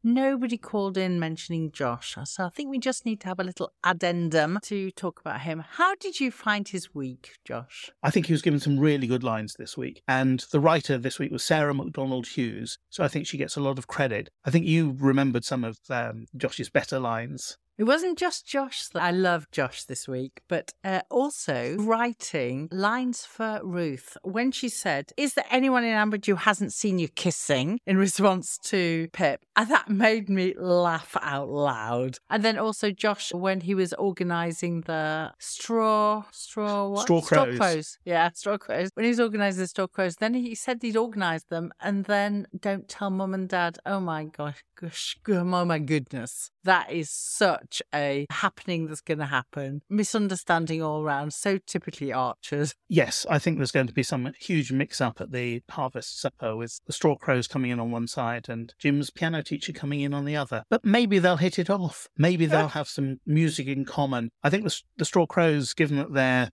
Nobody 0.04 0.58
called 0.58 0.98
in 0.98 1.20
mentioning 1.20 1.70
Josh, 1.70 2.16
so 2.24 2.44
I 2.44 2.48
think 2.48 2.68
we 2.68 2.80
just 2.80 3.06
need 3.06 3.20
to 3.20 3.28
have 3.28 3.38
a 3.38 3.44
little 3.44 3.72
addendum 3.84 4.58
to 4.64 4.90
talk 4.90 5.20
about 5.20 5.42
him. 5.42 5.62
How 5.76 5.94
did 5.94 6.18
you 6.18 6.32
find 6.32 6.66
his 6.66 6.92
week, 6.92 7.38
Josh? 7.44 7.88
I 8.02 8.10
think 8.10 8.26
he 8.26 8.32
was 8.32 8.42
given 8.42 8.58
some 8.58 8.80
really 8.80 9.06
good 9.06 9.22
lines 9.22 9.54
this 9.54 9.76
week. 9.76 10.02
And 10.08 10.44
the 10.50 10.58
writer 10.58 10.98
this 10.98 11.20
week 11.20 11.30
was 11.30 11.44
Sarah 11.44 11.72
McDonald 11.72 12.26
Hughes. 12.26 12.78
So 12.90 13.04
I 13.04 13.08
think 13.08 13.28
she 13.28 13.38
gets 13.38 13.56
a 13.56 13.60
lot 13.60 13.78
of 13.78 13.86
credit. 13.86 14.28
I 14.44 14.50
think 14.50 14.66
you 14.66 14.96
remembered 14.98 15.44
some 15.44 15.62
of 15.62 15.78
um, 15.88 16.26
Josh's 16.36 16.68
better 16.68 16.98
lines. 16.98 17.58
It 17.78 17.84
wasn't 17.84 18.18
just 18.18 18.46
Josh. 18.46 18.88
That 18.88 19.02
I 19.02 19.10
love 19.10 19.50
Josh 19.50 19.84
this 19.84 20.06
week, 20.08 20.42
but 20.48 20.72
uh, 20.84 21.02
also 21.10 21.76
writing 21.78 22.68
lines 22.70 23.24
for 23.24 23.60
Ruth 23.62 24.16
when 24.22 24.52
she 24.52 24.68
said, 24.68 25.12
Is 25.16 25.34
there 25.34 25.44
anyone 25.50 25.84
in 25.84 25.94
Ambridge 25.94 26.26
who 26.26 26.34
hasn't 26.34 26.72
seen 26.72 26.98
you 26.98 27.08
kissing? 27.08 27.78
in 27.86 27.96
response 27.96 28.58
to 28.58 29.08
Pip. 29.12 29.44
And 29.56 29.70
that 29.70 29.88
made 29.88 30.28
me 30.28 30.54
laugh 30.56 31.16
out 31.20 31.48
loud. 31.48 32.18
And 32.30 32.42
then 32.42 32.58
also 32.58 32.90
Josh 32.90 33.32
when 33.32 33.60
he 33.60 33.74
was 33.74 33.92
organising 33.94 34.82
the 34.82 35.32
straw, 35.38 36.24
straw, 36.30 36.88
what? 36.88 37.02
Straw 37.02 37.20
crows. 37.20 37.98
Yeah, 38.04 38.30
straw 38.34 38.58
crows. 38.58 38.90
When 38.94 39.04
he 39.04 39.10
was 39.10 39.20
organising 39.20 39.62
the 39.62 39.68
straw 39.68 39.86
crows, 39.86 40.16
then 40.16 40.34
he 40.34 40.54
said 40.54 40.78
he'd 40.82 40.96
organised 40.96 41.48
them 41.48 41.72
and 41.80 42.04
then 42.04 42.46
don't 42.58 42.88
tell 42.88 43.10
mum 43.10 43.34
and 43.34 43.48
dad. 43.48 43.78
Oh 43.84 44.00
my 44.00 44.24
gosh, 44.24 44.64
gosh, 44.80 45.16
oh 45.28 45.44
my 45.44 45.78
goodness. 45.78 46.50
That 46.64 46.92
is 46.92 47.10
such 47.10 47.61
a 47.94 48.26
happening 48.30 48.86
that's 48.86 49.00
going 49.00 49.18
to 49.18 49.26
happen. 49.26 49.82
Misunderstanding 49.88 50.82
all 50.82 51.02
around. 51.02 51.32
So 51.32 51.58
typically 51.58 52.12
Archers. 52.12 52.74
Yes, 52.88 53.26
I 53.28 53.38
think 53.38 53.58
there's 53.58 53.72
going 53.72 53.86
to 53.86 53.92
be 53.92 54.02
some 54.02 54.32
huge 54.38 54.72
mix 54.72 55.00
up 55.00 55.20
at 55.20 55.32
the 55.32 55.62
harvest 55.70 56.20
supper 56.20 56.56
with 56.56 56.80
the 56.86 56.92
straw 56.92 57.16
crows 57.16 57.46
coming 57.46 57.70
in 57.70 57.80
on 57.80 57.90
one 57.90 58.06
side 58.06 58.48
and 58.48 58.74
Jim's 58.78 59.10
piano 59.10 59.42
teacher 59.42 59.72
coming 59.72 60.00
in 60.00 60.14
on 60.14 60.24
the 60.24 60.36
other. 60.36 60.64
But 60.70 60.84
maybe 60.84 61.18
they'll 61.18 61.36
hit 61.36 61.58
it 61.58 61.70
off. 61.70 62.08
Maybe 62.16 62.46
they'll 62.46 62.68
have 62.68 62.88
some 62.88 63.20
music 63.26 63.66
in 63.66 63.84
common. 63.84 64.30
I 64.42 64.50
think 64.50 64.64
the, 64.64 64.80
the 64.96 65.04
straw 65.04 65.26
crows, 65.26 65.74
given 65.74 65.96
that 65.98 66.12
they're 66.12 66.50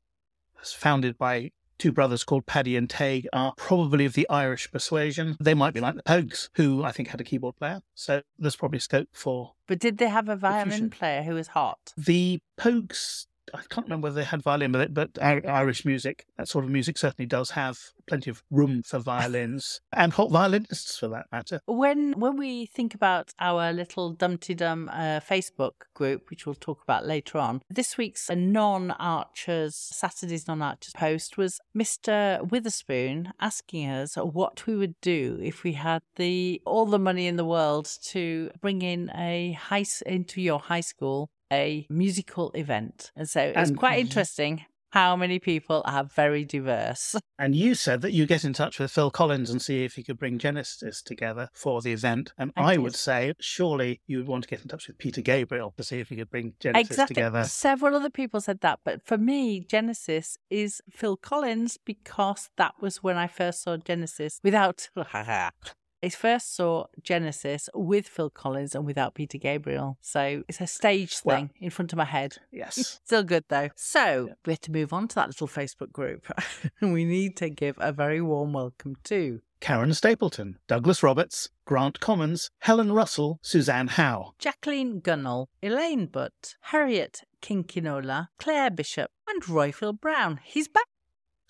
founded 0.63 1.17
by 1.17 1.51
two 1.79 1.91
brothers 1.91 2.23
called 2.23 2.45
Paddy 2.45 2.75
and 2.75 2.87
Tague 2.89 3.25
are 3.33 3.53
probably 3.57 4.05
of 4.05 4.13
the 4.13 4.29
Irish 4.29 4.71
persuasion. 4.71 5.35
They 5.39 5.55
might 5.55 5.73
be 5.73 5.79
like 5.79 5.95
the 5.95 6.03
Pogues, 6.03 6.49
who 6.55 6.83
I 6.83 6.91
think 6.91 7.07
had 7.07 7.21
a 7.21 7.23
keyboard 7.23 7.55
player. 7.57 7.81
So 7.95 8.21
there's 8.37 8.55
probably 8.55 8.79
scope 8.79 9.07
for 9.13 9.53
But 9.67 9.79
did 9.79 9.97
they 9.97 10.09
have 10.09 10.29
a 10.29 10.35
violin 10.35 10.89
player 10.91 11.23
who 11.23 11.33
was 11.33 11.47
hot? 11.47 11.93
the 11.97 12.39
Pogues. 12.59 13.25
I 13.53 13.61
can't 13.69 13.85
remember 13.87 14.05
whether 14.05 14.15
they 14.15 14.25
had 14.25 14.41
violin 14.41 14.71
with 14.71 14.81
it, 14.81 14.93
but 14.93 15.17
Irish 15.21 15.85
music, 15.85 16.25
that 16.37 16.47
sort 16.47 16.65
of 16.65 16.71
music 16.71 16.97
certainly 16.97 17.25
does 17.27 17.51
have 17.51 17.77
plenty 18.07 18.29
of 18.29 18.43
room 18.49 18.81
for 18.83 18.99
violins 18.99 19.81
and 19.93 20.13
hot 20.13 20.31
violinists 20.31 20.97
for 20.97 21.07
that 21.09 21.27
matter. 21.31 21.61
When 21.67 22.13
when 22.13 22.37
we 22.37 22.65
think 22.65 22.95
about 22.95 23.33
our 23.39 23.71
little 23.71 24.15
Dumteedum 24.15 24.89
uh, 24.89 25.19
Facebook 25.19 25.87
group, 25.93 26.29
which 26.29 26.45
we'll 26.45 26.55
talk 26.55 26.81
about 26.83 27.05
later 27.05 27.37
on, 27.37 27.61
this 27.69 27.97
week's 27.97 28.29
non 28.29 28.91
Archers 28.91 29.75
Saturday's 29.75 30.47
non 30.47 30.61
Archers 30.61 30.93
post 30.93 31.37
was 31.37 31.59
Mr. 31.77 32.49
Witherspoon 32.49 33.33
asking 33.39 33.89
us 33.89 34.15
what 34.15 34.65
we 34.65 34.75
would 34.75 34.99
do 35.01 35.39
if 35.41 35.63
we 35.63 35.73
had 35.73 36.01
the 36.15 36.61
all 36.65 36.85
the 36.85 36.99
money 36.99 37.27
in 37.27 37.35
the 37.35 37.45
world 37.45 37.89
to 38.03 38.49
bring 38.61 38.81
in 38.81 39.11
a 39.15 39.53
high 39.53 39.85
into 40.05 40.41
your 40.41 40.59
high 40.59 40.81
school 40.81 41.29
a 41.51 41.85
musical 41.89 42.51
event, 42.51 43.11
and 43.15 43.29
so 43.29 43.41
it's 43.41 43.69
And 43.69 43.77
quite 43.77 43.99
interesting. 44.05 44.65
How 44.91 45.15
many 45.15 45.37
people 45.37 45.83
are 45.85 46.03
very 46.03 46.43
diverse? 46.45 47.15
And 47.41 47.55
you 47.55 47.73
said 47.73 48.01
that 48.01 48.11
you 48.11 48.25
get 48.25 48.43
in 48.43 48.51
touch 48.51 48.79
with 48.79 48.91
Phil 48.91 49.09
Collins 49.09 49.49
and 49.49 49.61
see 49.61 49.85
if 49.85 49.93
he 49.93 50.03
could 50.03 50.19
bring 50.19 50.39
Genesis 50.39 51.01
together 51.01 51.47
for 51.53 51.81
the 51.81 51.93
event. 51.93 52.33
And 52.37 52.51
I 52.57 52.73
I, 52.73 52.77
would 52.77 52.95
say, 52.95 53.33
surely 53.39 54.01
you 54.07 54.17
would 54.17 54.27
want 54.27 54.43
to 54.43 54.49
get 54.49 54.61
in 54.61 54.67
touch 54.67 54.89
with 54.89 54.97
Peter 54.97 55.21
Gabriel 55.21 55.73
to 55.77 55.83
see 55.85 56.01
if 56.01 56.09
he 56.09 56.17
could 56.17 56.29
bring 56.29 56.55
Genesis 56.59 56.89
exactly. 56.89 57.13
together. 57.13 57.45
Several 57.45 57.95
other 57.95 58.09
people 58.09 58.41
said 58.41 58.59
that, 58.59 58.79
but 58.83 59.01
for 59.05 59.17
me, 59.17 59.61
Genesis 59.61 60.37
is 60.49 60.81
Phil 60.89 61.15
Collins 61.15 61.77
because 61.85 62.49
that 62.57 62.73
was 62.81 63.01
when 63.01 63.15
I 63.15 63.27
first 63.27 63.63
saw 63.63 63.77
Genesis 63.77 64.41
without. 64.43 64.89
I 66.01 66.09
first 66.09 66.55
saw 66.55 66.85
Genesis 67.03 67.69
with 67.73 68.07
Phil 68.07 68.29
Collins 68.29 68.73
and 68.73 68.85
without 68.85 69.15
Peter 69.15 69.37
Gabriel. 69.37 69.97
So 70.01 70.43
it's 70.47 70.61
a 70.61 70.67
stage 70.67 71.17
Well, 71.25 71.35
thing 71.35 71.49
in 71.59 71.69
front 71.71 71.91
of 71.91 71.97
my 71.97 72.05
head. 72.05 72.37
Yes. 72.51 72.99
Still 73.05 73.23
good 73.23 73.45
though. 73.49 73.69
So 73.75 74.29
we 74.45 74.53
have 74.53 74.61
to 74.61 74.71
move 74.71 74.91
on 74.91 75.07
to 75.09 75.15
that 75.15 75.27
little 75.27 75.47
Facebook 75.47 75.91
group. 75.91 76.25
we 76.81 77.05
need 77.05 77.37
to 77.37 77.49
give 77.49 77.75
a 77.79 77.91
very 77.91 78.21
warm 78.21 78.53
welcome 78.53 78.95
to 79.05 79.41
Karen 79.61 79.93
Stapleton, 79.93 80.57
Douglas 80.67 81.03
Roberts, 81.03 81.49
Grant 81.65 81.99
Commons, 81.99 82.49
Helen 82.59 82.91
Russell, 82.91 83.39
Suzanne 83.41 83.87
Howe. 83.89 84.33
Jacqueline 84.39 85.01
Gunnell, 85.01 85.47
Elaine 85.61 86.05
Butt, 86.07 86.55
Harriet 86.61 87.21
Kinkinola, 87.41 88.27
Claire 88.39 88.71
Bishop, 88.71 89.11
and 89.27 89.41
Roifield 89.43 89.99
Brown. 89.99 90.39
He's 90.43 90.67
back. 90.67 90.85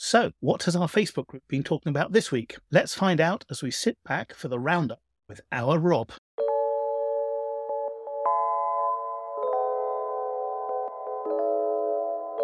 So, 0.02 0.32
what 0.40 0.64
has 0.64 0.78
our 0.78 0.88
Facebook 0.88 1.28
group 1.28 1.44
been 1.50 1.62
talking 1.62 1.90
about 1.90 2.14
this 2.14 2.32
week? 2.32 2.56
Let's 2.72 2.96
find 2.96 3.20
out 3.20 3.44
as 3.50 3.62
we 3.62 3.70
sit 3.70 3.98
back 4.08 4.34
for 4.34 4.48
the 4.48 4.58
roundup 4.58 5.02
with 5.28 5.42
our 5.52 5.78
Rob. 5.78 6.14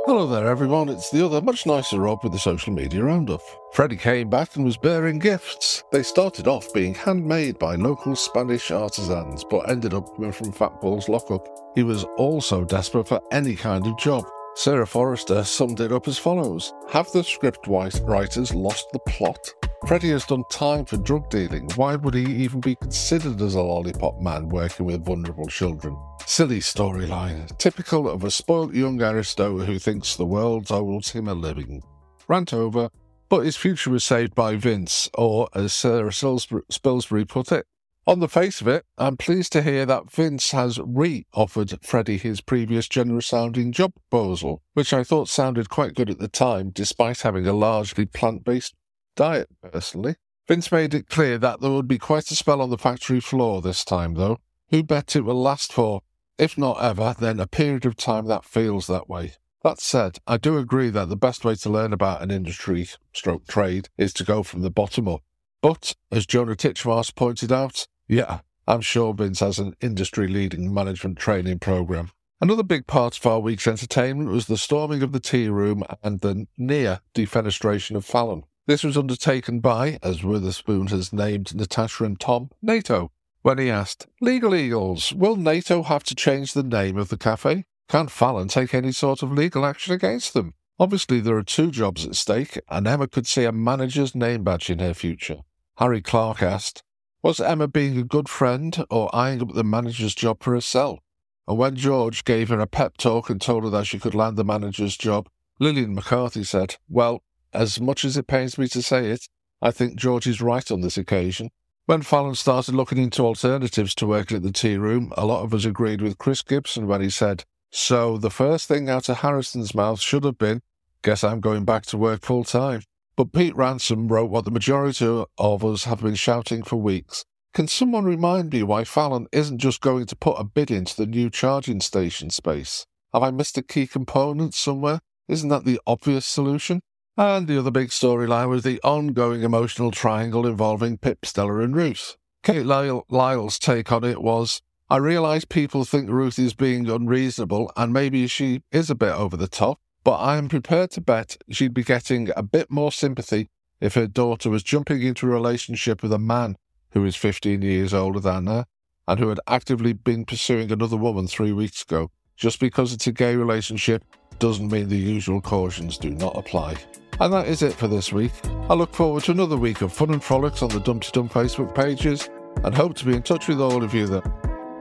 Hello 0.06 0.28
there, 0.28 0.49
everyone. 0.49 0.89
It's 0.89 1.10
the 1.10 1.26
other, 1.26 1.41
much 1.41 1.66
nicer 1.66 2.01
Rob 2.01 2.20
with 2.24 2.34
the 2.34 2.39
social 2.39 2.74
media 2.74 3.01
roundup. 3.01 3.41
Freddie 3.72 3.95
came 3.95 4.30
back 4.30 4.58
and 4.58 4.66
was 4.66 4.76
bearing 4.76 5.18
gifts. 5.18 5.82
They 5.93 6.03
started 6.03 6.49
off 6.49 6.74
being 6.74 6.93
handmade 6.93 7.58
by 7.58 7.76
local 7.76 8.18
Spanish 8.18 8.70
artisans, 8.70 9.45
but 9.45 9.70
ended 9.70 9.93
up 9.93 10.14
coming 10.14 10.34
from 10.34 10.51
Fat 10.51 10.82
Paul's 10.82 11.08
lockup. 11.08 11.47
He 11.74 11.84
was 11.84 12.03
also 12.18 12.66
desperate 12.66 13.08
for 13.08 13.22
any 13.32 13.56
kind 13.56 13.88
of 13.88 13.97
job. 13.97 14.26
Sarah 14.56 14.88
Forrester 14.88 15.43
summed 15.43 15.82
it 15.82 15.91
up 15.91 16.08
as 16.08 16.18
follows 16.18 16.74
Have 16.89 17.12
the 17.12 17.24
script 17.24 17.68
writers 17.68 18.56
lost 18.56 18.88
the 18.93 18.99
plot? 18.99 19.53
Freddie 19.86 20.12
has 20.12 20.26
done 20.26 20.43
time 20.49 20.86
for 20.86 20.95
drug 20.95 21.30
dealing. 21.30 21.70
Why 21.76 21.97
would 21.97 22.14
he 22.14 22.24
even 22.24 22.62
be 22.62 22.76
considered 22.76 23.41
as 23.41 23.56
a 23.56 23.62
lollipop 23.62 24.22
man 24.22 24.47
working 24.47 24.86
with 24.86 25.06
vulnerable 25.06 25.47
children? 25.47 25.97
Silly 26.26 26.60
storyline, 26.60 27.56
typical 27.58 28.10
of 28.10 28.24
a 28.24 28.32
spoilt 28.32 28.74
young 28.74 29.01
aristo 29.01 29.58
who 29.58 29.78
thinks 29.78 30.16
the 30.16 30.26
world 30.26 30.72
owes 30.72 31.10
him 31.10 31.28
a 31.28 31.34
living. 31.34 31.84
Rant 32.30 32.53
over, 32.53 32.89
but 33.28 33.41
his 33.41 33.58
future 33.58 33.89
was 33.89 34.06
saved 34.06 34.34
by 34.34 34.56
Vince, 34.56 35.10
or 35.16 35.49
as 35.53 35.74
Sarah 35.74 36.12
Spilsbury 36.12 37.28
put 37.28 37.51
it. 37.51 37.68
On 38.08 38.20
the 38.20 38.30
face 38.30 38.62
of 38.62 38.68
it, 38.68 38.86
I'm 38.99 39.18
pleased 39.18 39.51
to 39.53 39.64
hear 39.64 39.84
that 39.88 40.12
Vince 40.12 40.51
has 40.51 40.80
re 40.80 41.26
offered 41.34 41.84
Freddie 41.84 42.20
his 42.20 42.39
previous 42.39 42.88
generous 42.88 43.26
sounding 43.26 43.72
job 43.72 43.93
proposal, 43.95 44.62
which 44.74 44.93
I 44.93 45.03
thought 45.03 45.28
sounded 45.28 45.72
quite 45.72 45.95
good 45.95 46.12
at 46.12 46.20
the 46.20 46.28
time, 46.28 46.70
despite 46.70 47.22
having 47.22 47.47
a 47.47 47.53
largely 47.53 48.06
plant 48.06 48.43
based 48.43 48.76
diet 49.16 49.49
personally. 49.64 50.18
Vince 50.47 50.72
made 50.72 50.93
it 50.93 51.10
clear 51.10 51.39
that 51.39 51.62
there 51.62 51.72
would 51.72 51.88
be 51.88 51.97
quite 51.97 52.30
a 52.30 52.36
spell 52.36 52.62
on 52.62 52.70
the 52.70 52.78
factory 52.78 53.20
floor 53.20 53.64
this 53.64 53.84
time, 53.84 54.14
though. 54.14 54.38
Who 54.70 54.84
bet 54.84 55.16
it 55.16 55.22
will 55.22 55.41
last 55.41 55.74
for, 55.74 56.01
if 56.38 56.60
not 56.60 56.84
ever, 56.84 57.16
then 57.18 57.39
a 57.39 57.47
period 57.47 57.88
of 57.88 57.95
time 57.95 58.28
that 58.28 58.45
feels 58.45 58.86
that 58.86 59.10
way. 59.10 59.34
That 59.64 59.82
said, 59.82 60.20
I 60.28 60.38
do 60.38 60.60
agree 60.60 60.91
that 60.91 61.10
the 61.10 61.16
best 61.16 61.43
way 61.43 61.56
to 61.56 61.70
learn 61.72 61.91
about 61.91 62.22
an 62.22 62.30
industry 62.30 62.88
stroke 63.14 63.47
trade 63.47 63.89
is 63.97 64.14
to 64.14 64.24
go 64.24 64.43
from 64.43 64.62
the 64.62 64.70
bottom 64.70 65.08
up. 65.08 65.24
But, 65.64 65.95
as 66.12 66.28
Jonah 66.28 66.56
Titchmarsh 66.56 67.16
pointed 67.16 67.51
out, 67.51 67.88
yeah, 68.08 68.39
I'm 68.68 68.82
sure 68.82 69.14
Vince 69.14 69.39
has 69.39 69.60
an 69.60 69.76
industry 69.82 70.28
leading 70.28 70.74
management 70.74 71.18
training 71.18 71.60
program. 71.60 72.12
Another 72.41 72.64
big 72.64 72.86
part 72.86 73.18
of 73.18 73.26
our 73.26 73.39
week's 73.39 73.68
entertainment 73.68 74.30
was 74.30 74.47
the 74.47 74.58
storming 74.58 75.01
of 75.01 75.12
the 75.12 75.20
tea 75.20 75.47
room 75.47 75.84
and 76.03 76.20
the 76.20 76.47
near 76.58 76.99
defenestration 77.14 77.95
of 77.95 78.06
Fallon. 78.06 78.43
This 78.68 78.84
was 78.84 78.97
undertaken 78.97 79.60
by, 79.60 79.99
as 80.01 80.24
Witherspoon 80.24 80.88
has 80.88 81.14
named 81.14 81.56
Natasha 81.56 82.03
and 82.03 82.20
Tom, 82.20 82.49
NATO. 82.62 83.12
When 83.43 83.60
he 83.60 83.70
asked, 83.70 84.08
Legal 84.22 84.56
Eagles, 84.56 85.14
will 85.14 85.36
NATO 85.36 85.84
have 85.84 86.03
to 86.06 86.16
change 86.16 86.53
the 86.53 86.64
name 86.64 86.97
of 86.97 87.10
the 87.10 87.18
cafe? 87.18 87.66
Can 87.88 88.08
Fallon 88.08 88.47
take 88.47 88.74
any 88.74 88.91
sort 88.91 89.22
of 89.22 89.32
legal 89.32 89.66
action 89.66 89.93
against 89.93 90.34
them? 90.34 90.56
Obviously, 90.80 91.20
there 91.20 91.38
are 91.38 91.43
two 91.43 91.70
jobs 91.70 92.06
at 92.06 92.16
stake, 92.16 92.60
and 92.70 92.88
Emma 92.88 93.08
could 93.08 93.28
see 93.28 93.45
a 93.45 93.51
manager's 93.51 94.16
name 94.16 94.43
badge 94.43 94.70
in 94.70 94.80
her 94.80 94.95
future. 94.95 95.41
Harry 95.78 96.01
Clark 96.01 96.41
asked, 96.41 96.84
Was 97.26 97.40
Emma 97.40 97.68
being 97.68 97.98
a 97.98 98.04
good 98.04 98.30
friend 98.30 98.86
or 98.92 99.10
eyeing 99.12 99.42
up 99.42 99.56
the 99.56 99.64
manager's 99.64 100.14
job 100.14 100.44
for 100.44 100.54
herself? 100.54 101.00
And 101.48 101.58
when 101.58 101.76
George 101.76 102.24
gave 102.24 102.50
her 102.50 102.60
a 102.60 102.68
pep 102.68 102.98
talk 102.98 103.32
and 103.32 103.42
told 103.42 103.64
her 103.64 103.72
that 103.72 103.88
she 103.88 103.98
could 103.98 104.14
land 104.14 104.38
the 104.38 104.44
manager's 104.44 104.96
job, 104.96 105.28
Lillian 105.60 105.96
McCarthy 105.96 106.44
said, 106.44 106.76
Well, 106.88 107.24
as 107.52 107.82
much 107.82 108.06
as 108.06 108.16
it 108.16 108.28
pains 108.28 108.60
me 108.60 108.68
to 108.68 108.84
say 108.84 109.10
it, 109.10 109.28
I 109.60 109.72
think 109.72 109.96
George 109.96 110.28
is 110.28 110.40
right 110.40 110.70
on 110.70 110.82
this 110.82 111.00
occasion. 111.00 111.50
When 111.88 112.04
Fallon 112.04 112.36
started 112.36 112.76
looking 112.76 113.00
into 113.00 113.26
alternatives 113.26 113.96
to 113.96 114.06
working 114.06 114.38
at 114.38 114.44
the 114.44 114.52
tea 114.52 114.78
room, 114.78 115.12
a 115.18 115.26
lot 115.26 115.44
of 115.44 115.52
us 115.52 115.66
agreed 115.66 116.04
with 116.04 116.20
Chris 116.20 116.44
Gibson 116.44 116.86
when 116.86 117.02
he 117.02 117.10
said, 117.10 117.44
So 117.72 118.20
the 118.20 118.30
first 118.30 118.68
thing 118.68 118.88
out 118.88 119.10
of 119.10 119.22
Harrison's 119.22 119.74
mouth 119.74 120.00
should 120.00 120.26
have 120.26 120.38
been, 120.38 120.62
Guess 121.02 121.24
I'm 121.24 121.40
going 121.40 121.66
back 121.66 121.88
to 121.88 121.98
work 121.98 122.22
full 122.22 122.44
time. 122.44 122.84
But 123.18 123.32
Pete 123.32 123.55
Ransom 123.55 124.09
wrote 124.09 124.30
what 124.30 124.43
the 124.43 124.51
majority 124.51 125.24
of 125.38 125.66
us 125.66 125.86
have 125.86 126.01
been 126.01 126.16
shouting 126.16 126.63
for 126.63 126.76
weeks. 126.76 127.24
Can 127.53 127.70
someone 127.70 128.03
remind 128.03 128.51
me 128.51 128.63
why 128.63 128.84
Fallon 128.84 129.28
isn't 129.32 129.59
just 129.59 129.80
going 129.80 130.05
to 130.07 130.16
put 130.16 130.39
a 130.39 130.43
bid 130.43 130.70
into 130.70 130.97
the 130.97 131.05
new 131.05 131.30
charging 131.30 131.80
station 131.80 132.30
space? 132.30 132.86
Have 133.13 133.24
I 133.24 133.32
missed 133.32 133.57
a 133.57 133.61
key 133.61 133.88
component 133.88 134.53
somewhere? 134.53 134.99
Isn't 135.30 135.47
that 135.49 135.63
the 135.63 135.80
obvious 135.88 136.26
solution? 136.26 136.82
And 137.18 137.47
the 137.47 137.57
other 137.57 137.72
big 137.72 137.89
storyline 137.89 138.49
was 138.49 138.63
the 138.63 138.82
ongoing 138.84 139.43
emotional 139.43 139.91
triangle 139.91 140.45
involving 140.45 140.97
Pip, 140.97 141.26
Stella, 141.26 141.59
and 141.59 141.74
Ruth. 141.74 142.18
Kate 142.43 142.66
Lyle- 142.66 143.05
Lyle's 143.09 143.57
take 143.57 143.91
on 143.93 144.03
it 144.03 144.22
was 144.22 144.61
I 144.89 144.97
realise 144.97 145.45
people 145.45 145.86
think 145.86 146.09
Ruth 146.09 146.38
is 146.38 146.53
being 146.53 146.89
unreasonable 146.89 147.72
and 147.78 147.93
maybe 147.93 148.28
she 148.28 148.61
is 148.72 148.89
a 148.89 148.95
bit 148.95 149.13
over 149.13 149.38
the 149.38 149.47
top, 149.47 149.80
but 150.06 150.18
I 150.18 150.38
am 150.38 150.47
prepared 150.47 150.91
to 150.91 151.01
bet 151.01 151.36
she'd 151.49 151.74
be 151.74 151.84
getting 151.84 152.30
a 152.38 152.43
bit 152.43 152.70
more 152.70 152.91
sympathy 152.91 153.49
if 153.82 153.95
her 153.95 154.06
daughter 154.06 154.51
was 154.51 154.62
jumping 154.62 155.01
into 155.01 155.26
a 155.26 155.30
relationship 155.30 156.03
with 156.03 156.14
a 156.14 156.20
man 156.20 156.58
who 156.91 157.03
is 157.03 157.16
15 157.16 157.64
years 157.64 157.91
older 157.91 158.20
than 158.20 158.45
her 158.45 158.68
and 159.08 159.20
who 159.20 159.30
had 159.30 159.39
actively 159.47 159.93
been 159.93 160.24
pursuing 160.24 160.72
another 160.72 160.95
woman 160.95 161.28
three 161.28 161.51
weeks 161.51 161.82
ago. 161.82 162.12
Just 162.38 162.60
because 162.60 162.93
it's 162.93 163.08
a 163.08 163.12
gay 163.12 163.36
relationship 163.36 164.06
doesn't 164.38 164.72
mean 164.72 164.89
the 164.89 164.95
usual 164.95 165.41
cautions 165.41 165.97
do 165.97 166.12
not 166.12 166.38
apply. 166.38 166.76
And 167.20 167.34
that 167.34 167.47
is 167.47 167.64
it 167.64 167.74
for 167.74 167.88
this 167.88 168.14
week. 168.14 168.32
I 168.70 168.76
look 168.76 168.93
forward 168.93 169.24
to 169.24 169.32
another 169.32 169.58
week 169.58 169.82
of 169.82 169.91
fun 169.91 170.12
and 170.12 170.24
frolics 170.24 170.62
on 170.62 170.70
the 170.70 170.82
Dumteedum 170.82 171.32
Facebook 171.32 171.74
pages 171.74 172.30
and 172.64 172.76
hope 172.76 172.93
to 172.97 173.06
be 173.06 173.16
in 173.16 173.24
touch 173.24 173.47
with 173.47 173.60
all 173.60 173.84
of 173.84 173.95
you 173.95 174.06
then. 174.06 174.22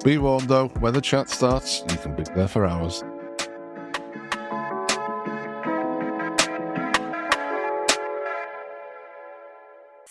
Be 0.05 0.18
warned 0.18 0.49
though, 0.49 0.68
when 0.81 0.93
the 0.93 1.01
chat 1.01 1.31
starts, 1.31 1.83
you 1.89 1.97
can 1.97 2.14
be 2.14 2.25
there 2.35 2.49
for 2.49 2.66
hours. 2.66 3.03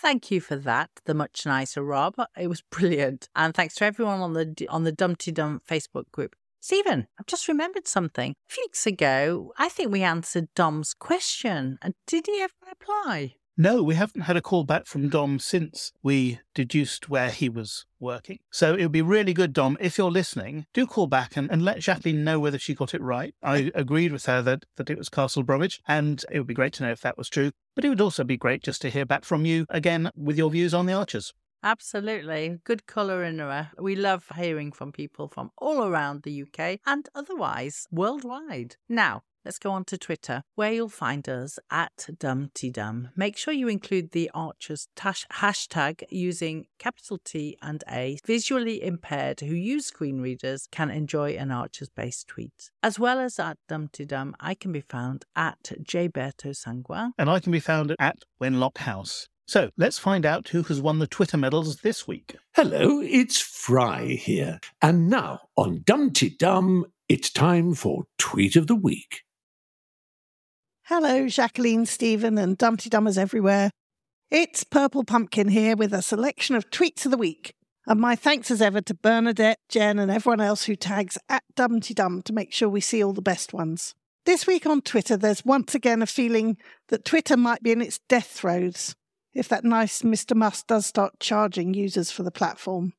Thank 0.04 0.32
you 0.32 0.42
for 0.42 0.58
that, 0.58 0.90
the 1.06 1.14
much 1.14 1.46
nicer 1.46 1.82
Rob. 1.82 2.16
It 2.38 2.48
was 2.48 2.62
brilliant, 2.70 3.30
and 3.38 3.54
thanks 3.54 3.76
to 3.76 3.86
everyone 3.86 4.20
on 4.20 4.34
the 4.34 4.68
on 4.70 4.84
the 4.84 4.92
Dumteedum 4.92 5.62
Facebook 5.66 6.12
group. 6.12 6.36
Stephen, 6.60 7.08
I've 7.18 7.26
just 7.26 7.48
remembered 7.48 7.88
something. 7.88 8.32
A 8.32 8.54
few 8.54 8.64
weeks 8.66 8.86
ago, 8.86 9.54
I 9.58 9.70
think 9.70 9.94
we 9.94 10.04
answered 10.04 10.50
Dom's 10.56 10.94
question, 10.94 11.78
and 11.82 11.94
did 12.06 12.26
he 12.28 12.42
ever 12.42 12.54
reply? 12.68 13.36
No, 13.56 13.84
we 13.84 13.94
haven't 13.94 14.22
had 14.22 14.36
a 14.36 14.42
call 14.42 14.64
back 14.64 14.88
from 14.88 15.10
Dom 15.10 15.38
since 15.38 15.92
we 16.02 16.40
deduced 16.56 17.08
where 17.08 17.30
he 17.30 17.50
was 17.50 17.86
working. 18.00 18.40
So 18.50 18.74
it 18.74 18.82
would 18.82 18.92
be 18.92 19.04
really 19.04 19.32
good, 19.32 19.54
Dom, 19.54 19.78
if 19.80 19.96
you're 19.96 20.10
listening, 20.10 20.66
do 20.74 20.88
call 20.88 21.06
back 21.06 21.38
and, 21.38 21.52
and 21.52 21.64
let 21.64 21.80
Jacqueline 21.80 22.24
know 22.24 22.40
whether 22.40 22.58
she 22.58 22.74
got 22.74 22.96
it 22.96 23.02
right. 23.02 23.36
I 23.44 23.72
agreed 23.76 24.12
with 24.12 24.26
her 24.26 24.42
that, 24.42 24.66
that 24.78 24.90
it 24.90 24.98
was 24.98 25.08
Castle 25.08 25.44
Bromwich, 25.44 25.82
and 25.88 26.26
it 26.32 26.40
would 26.40 26.48
be 26.48 26.56
great 26.56 26.74
to 26.74 26.84
know 26.84 26.92
if 26.92 27.02
that 27.02 27.16
was 27.16 27.30
true. 27.30 27.52
But 27.76 27.86
it 27.86 27.90
would 27.90 28.02
also 28.02 28.24
be 28.24 28.38
great 28.38 28.64
just 28.64 28.82
to 28.82 28.90
hear 28.90 29.06
back 29.06 29.24
from 29.24 29.46
you 29.46 29.68
again 29.70 30.10
with 30.16 30.36
your 30.36 30.50
views 30.50 30.74
on 30.74 30.88
the 30.88 30.94
Archers. 30.94 31.32
Absolutely. 31.62 32.60
Good 32.64 32.88
colour 32.88 33.24
in 33.24 33.38
her. 33.38 33.70
We 33.80 33.96
love 33.96 34.26
hearing 34.36 34.72
from 34.72 34.92
people 34.92 35.28
from 35.28 35.52
all 35.58 35.84
around 35.84 36.24
the 36.24 36.42
UK 36.42 36.80
and 36.88 37.08
otherwise 37.14 37.88
worldwide. 37.92 38.76
Now, 38.90 39.22
Let's 39.46 39.60
go 39.60 39.72
on 39.72 39.84
to 39.86 39.98
Twitter, 39.98 40.44
where 40.56 40.72
you'll 40.72 40.88
find 40.88 41.28
us 41.28 41.60
at 41.70 41.98
Dumteedum. 41.98 43.10
Make 43.16 43.36
sure 43.36 43.54
you 43.54 43.68
include 43.68 44.12
the 44.12 44.32
Archers 44.34 44.88
tash- 44.96 45.26
hashtag 45.34 46.04
using 46.10 46.68
capital 46.80 47.20
T 47.24 47.58
and 47.62 47.84
A. 47.92 48.20
Visually 48.26 48.82
impaired 48.82 49.42
who 49.42 49.54
use 49.54 49.88
screen 49.88 50.22
readers 50.22 50.68
can 50.72 50.90
enjoy 50.90 51.32
an 51.32 51.52
Archers 51.52 51.90
based 51.90 52.30
tweet. 52.30 52.72
As 52.82 52.98
well 52.98 53.20
as 53.20 53.38
at 53.38 53.58
Dumteedum, 53.70 54.34
I 54.40 54.54
can 54.56 54.72
be 54.72 54.82
found 54.82 55.26
at 55.36 55.62
Jberto 55.64 56.56
Sangua. 56.56 57.12
And 57.18 57.30
I 57.30 57.42
can 57.42 57.52
be 57.52 57.60
found 57.60 57.94
at 58.00 58.20
Wenlock 58.42 58.78
House. 58.78 59.28
So 59.46 59.72
let's 59.78 60.00
find 60.00 60.26
out 60.26 60.48
who 60.48 60.64
has 60.64 60.82
won 60.82 61.00
the 61.00 61.08
Twitter 61.08 61.36
medals 61.36 61.78
this 61.78 62.08
week. 62.08 62.38
Hello, 62.56 63.02
it's 63.02 63.42
Fry 63.42 64.06
here. 64.06 64.62
And 64.82 65.10
now 65.10 65.42
on 65.58 65.80
Dumteedum, 65.80 66.84
it's 67.10 67.30
time 67.30 67.74
for 67.74 68.06
Tweet 68.18 68.56
of 68.56 68.68
the 68.68 68.76
Week. 68.76 69.24
Hello, 70.96 71.28
Jacqueline, 71.28 71.88
Stephen, 71.88 72.38
and 72.38 72.56
Dumteedummers 72.56 73.18
everywhere. 73.18 73.72
It's 74.30 74.64
Purple 74.64 75.04
Pumpkin 75.04 75.48
here 75.48 75.76
with 75.76 75.92
a 75.92 76.04
selection 76.04 76.56
of 76.56 76.70
tweets 76.70 77.04
of 77.06 77.10
the 77.10 77.18
week. 77.18 77.56
And 77.88 78.00
my 78.00 78.16
thanks 78.16 78.52
as 78.52 78.62
ever 78.62 78.80
to 78.82 78.94
Bernadette, 78.94 79.58
Jen, 79.70 79.98
and 79.98 80.12
everyone 80.12 80.40
else 80.40 80.66
who 80.66 80.76
tags 80.76 81.18
at 81.28 81.42
Dumteedum 81.56 82.24
to 82.26 82.34
make 82.34 82.54
sure 82.54 82.70
we 82.70 82.80
see 82.80 83.04
all 83.04 83.12
the 83.12 83.24
best 83.24 83.54
ones. 83.54 83.96
This 84.28 84.46
week 84.46 84.68
on 84.68 84.82
Twitter, 84.82 85.18
there's 85.18 85.44
once 85.44 85.74
again 85.74 86.04
a 86.04 86.06
feeling 86.06 86.58
that 86.90 87.06
Twitter 87.06 87.38
might 87.38 87.64
be 87.64 87.72
in 87.72 87.82
its 87.82 88.00
death 88.08 88.28
throes 88.28 88.94
if 89.34 89.50
that 89.50 89.66
nice 89.66 90.04
Mr. 90.04 90.36
Musk 90.36 90.68
does 90.68 90.86
start 90.86 91.20
charging 91.20 91.74
users 91.74 92.12
for 92.12 92.22
the 92.22 92.30
platform. 92.30 92.94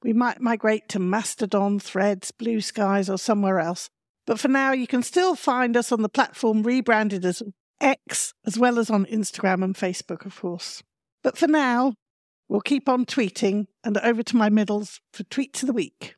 We 0.00 0.12
might 0.12 0.40
migrate 0.40 0.88
to 0.90 1.00
Mastodon, 1.00 1.80
Threads, 1.80 2.30
Blue 2.30 2.60
Skies, 2.60 3.10
or 3.10 3.18
somewhere 3.18 3.58
else. 3.58 3.90
But 4.26 4.40
for 4.40 4.48
now, 4.48 4.72
you 4.72 4.86
can 4.86 5.02
still 5.02 5.36
find 5.36 5.76
us 5.76 5.92
on 5.92 6.02
the 6.02 6.08
platform 6.08 6.62
rebranded 6.62 7.24
as 7.24 7.42
X, 7.80 8.34
as 8.44 8.58
well 8.58 8.78
as 8.78 8.90
on 8.90 9.06
Instagram 9.06 9.62
and 9.62 9.74
Facebook, 9.74 10.26
of 10.26 10.40
course. 10.40 10.82
But 11.22 11.38
for 11.38 11.46
now, 11.46 11.94
we'll 12.48 12.60
keep 12.60 12.88
on 12.88 13.04
tweeting 13.04 13.66
and 13.84 13.96
over 13.98 14.22
to 14.24 14.36
my 14.36 14.48
middles 14.48 15.00
for 15.12 15.22
Tweets 15.24 15.62
of 15.62 15.68
the 15.68 15.72
Week. 15.72 16.16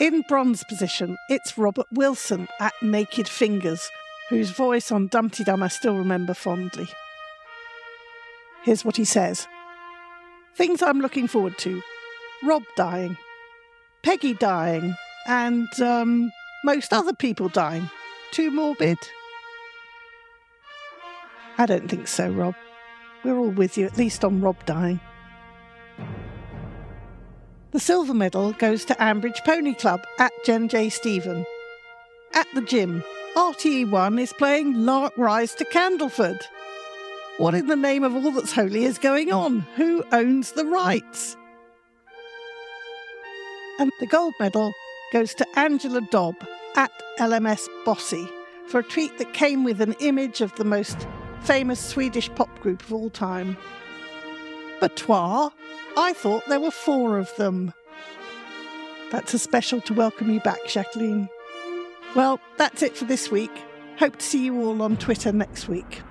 In 0.00 0.22
bronze 0.28 0.64
position, 0.64 1.16
it's 1.28 1.56
Robert 1.56 1.86
Wilson 1.92 2.48
at 2.60 2.74
Naked 2.82 3.28
Fingers, 3.28 3.88
whose 4.28 4.50
voice 4.50 4.90
on 4.90 5.08
Dumteedum 5.08 5.62
I 5.62 5.68
still 5.68 5.96
remember 5.96 6.34
fondly. 6.34 6.88
Here's 8.64 8.84
what 8.84 8.96
he 8.96 9.04
says 9.04 9.46
Things 10.56 10.82
I'm 10.82 11.00
looking 11.00 11.28
forward 11.28 11.58
to 11.58 11.82
Rob 12.42 12.64
dying, 12.76 13.16
Peggy 14.02 14.34
dying, 14.34 14.96
and 15.26 15.68
um, 15.80 16.32
most 16.64 16.92
other 16.92 17.12
people 17.12 17.48
dying. 17.48 17.90
Too 18.32 18.50
morbid? 18.50 18.98
I 21.56 21.66
don't 21.66 21.88
think 21.88 22.08
so, 22.08 22.28
Rob. 22.30 22.54
We're 23.22 23.38
all 23.38 23.50
with 23.50 23.78
you, 23.78 23.86
at 23.86 23.96
least 23.96 24.24
on 24.24 24.40
Rob 24.40 24.64
dying. 24.66 25.00
The 27.70 27.80
silver 27.80 28.14
medal 28.14 28.52
goes 28.52 28.84
to 28.86 28.94
Ambridge 28.94 29.44
Pony 29.44 29.74
Club 29.74 30.00
at 30.18 30.32
Jen 30.44 30.68
J. 30.68 30.88
Stephen. 30.90 31.44
At 32.32 32.46
the 32.54 32.60
gym, 32.60 33.02
RTE1 33.36 34.20
is 34.20 34.32
playing 34.32 34.84
Lark 34.84 35.16
Rise 35.16 35.54
to 35.56 35.64
Candleford. 35.64 36.40
What 37.38 37.54
in 37.54 37.66
the 37.66 37.76
name 37.76 38.04
of 38.04 38.14
all 38.14 38.30
that's 38.30 38.52
holy 38.52 38.84
is 38.84 38.98
going 38.98 39.32
on? 39.32 39.60
Who 39.76 40.04
owns 40.12 40.52
the 40.52 40.64
rights? 40.64 41.36
And 43.80 43.90
the 43.98 44.06
gold 44.06 44.34
medal 44.38 44.72
goes 45.14 45.32
to 45.32 45.46
Angela 45.56 46.00
Dobb 46.10 46.34
at 46.74 46.90
LMS 47.20 47.68
Bossy 47.84 48.28
for 48.66 48.80
a 48.80 48.82
tweet 48.82 49.16
that 49.18 49.32
came 49.32 49.62
with 49.62 49.80
an 49.80 49.92
image 50.00 50.40
of 50.40 50.52
the 50.56 50.64
most 50.64 51.06
famous 51.42 51.78
Swedish 51.78 52.28
pop 52.34 52.50
group 52.58 52.82
of 52.82 52.92
all 52.92 53.10
time. 53.10 53.56
Toi, 54.96 55.50
I 55.96 56.12
thought 56.14 56.42
there 56.48 56.58
were 56.58 56.72
four 56.72 57.16
of 57.16 57.34
them. 57.36 57.72
That's 59.12 59.32
a 59.34 59.38
special 59.38 59.80
to 59.82 59.94
welcome 59.94 60.32
you 60.32 60.40
back, 60.40 60.66
Jacqueline. 60.66 61.28
Well, 62.16 62.40
that's 62.56 62.82
it 62.82 62.96
for 62.96 63.04
this 63.04 63.30
week. 63.30 63.52
Hope 64.00 64.16
to 64.16 64.26
see 64.26 64.46
you 64.46 64.60
all 64.60 64.82
on 64.82 64.96
Twitter 64.96 65.30
next 65.30 65.68
week. 65.68 66.02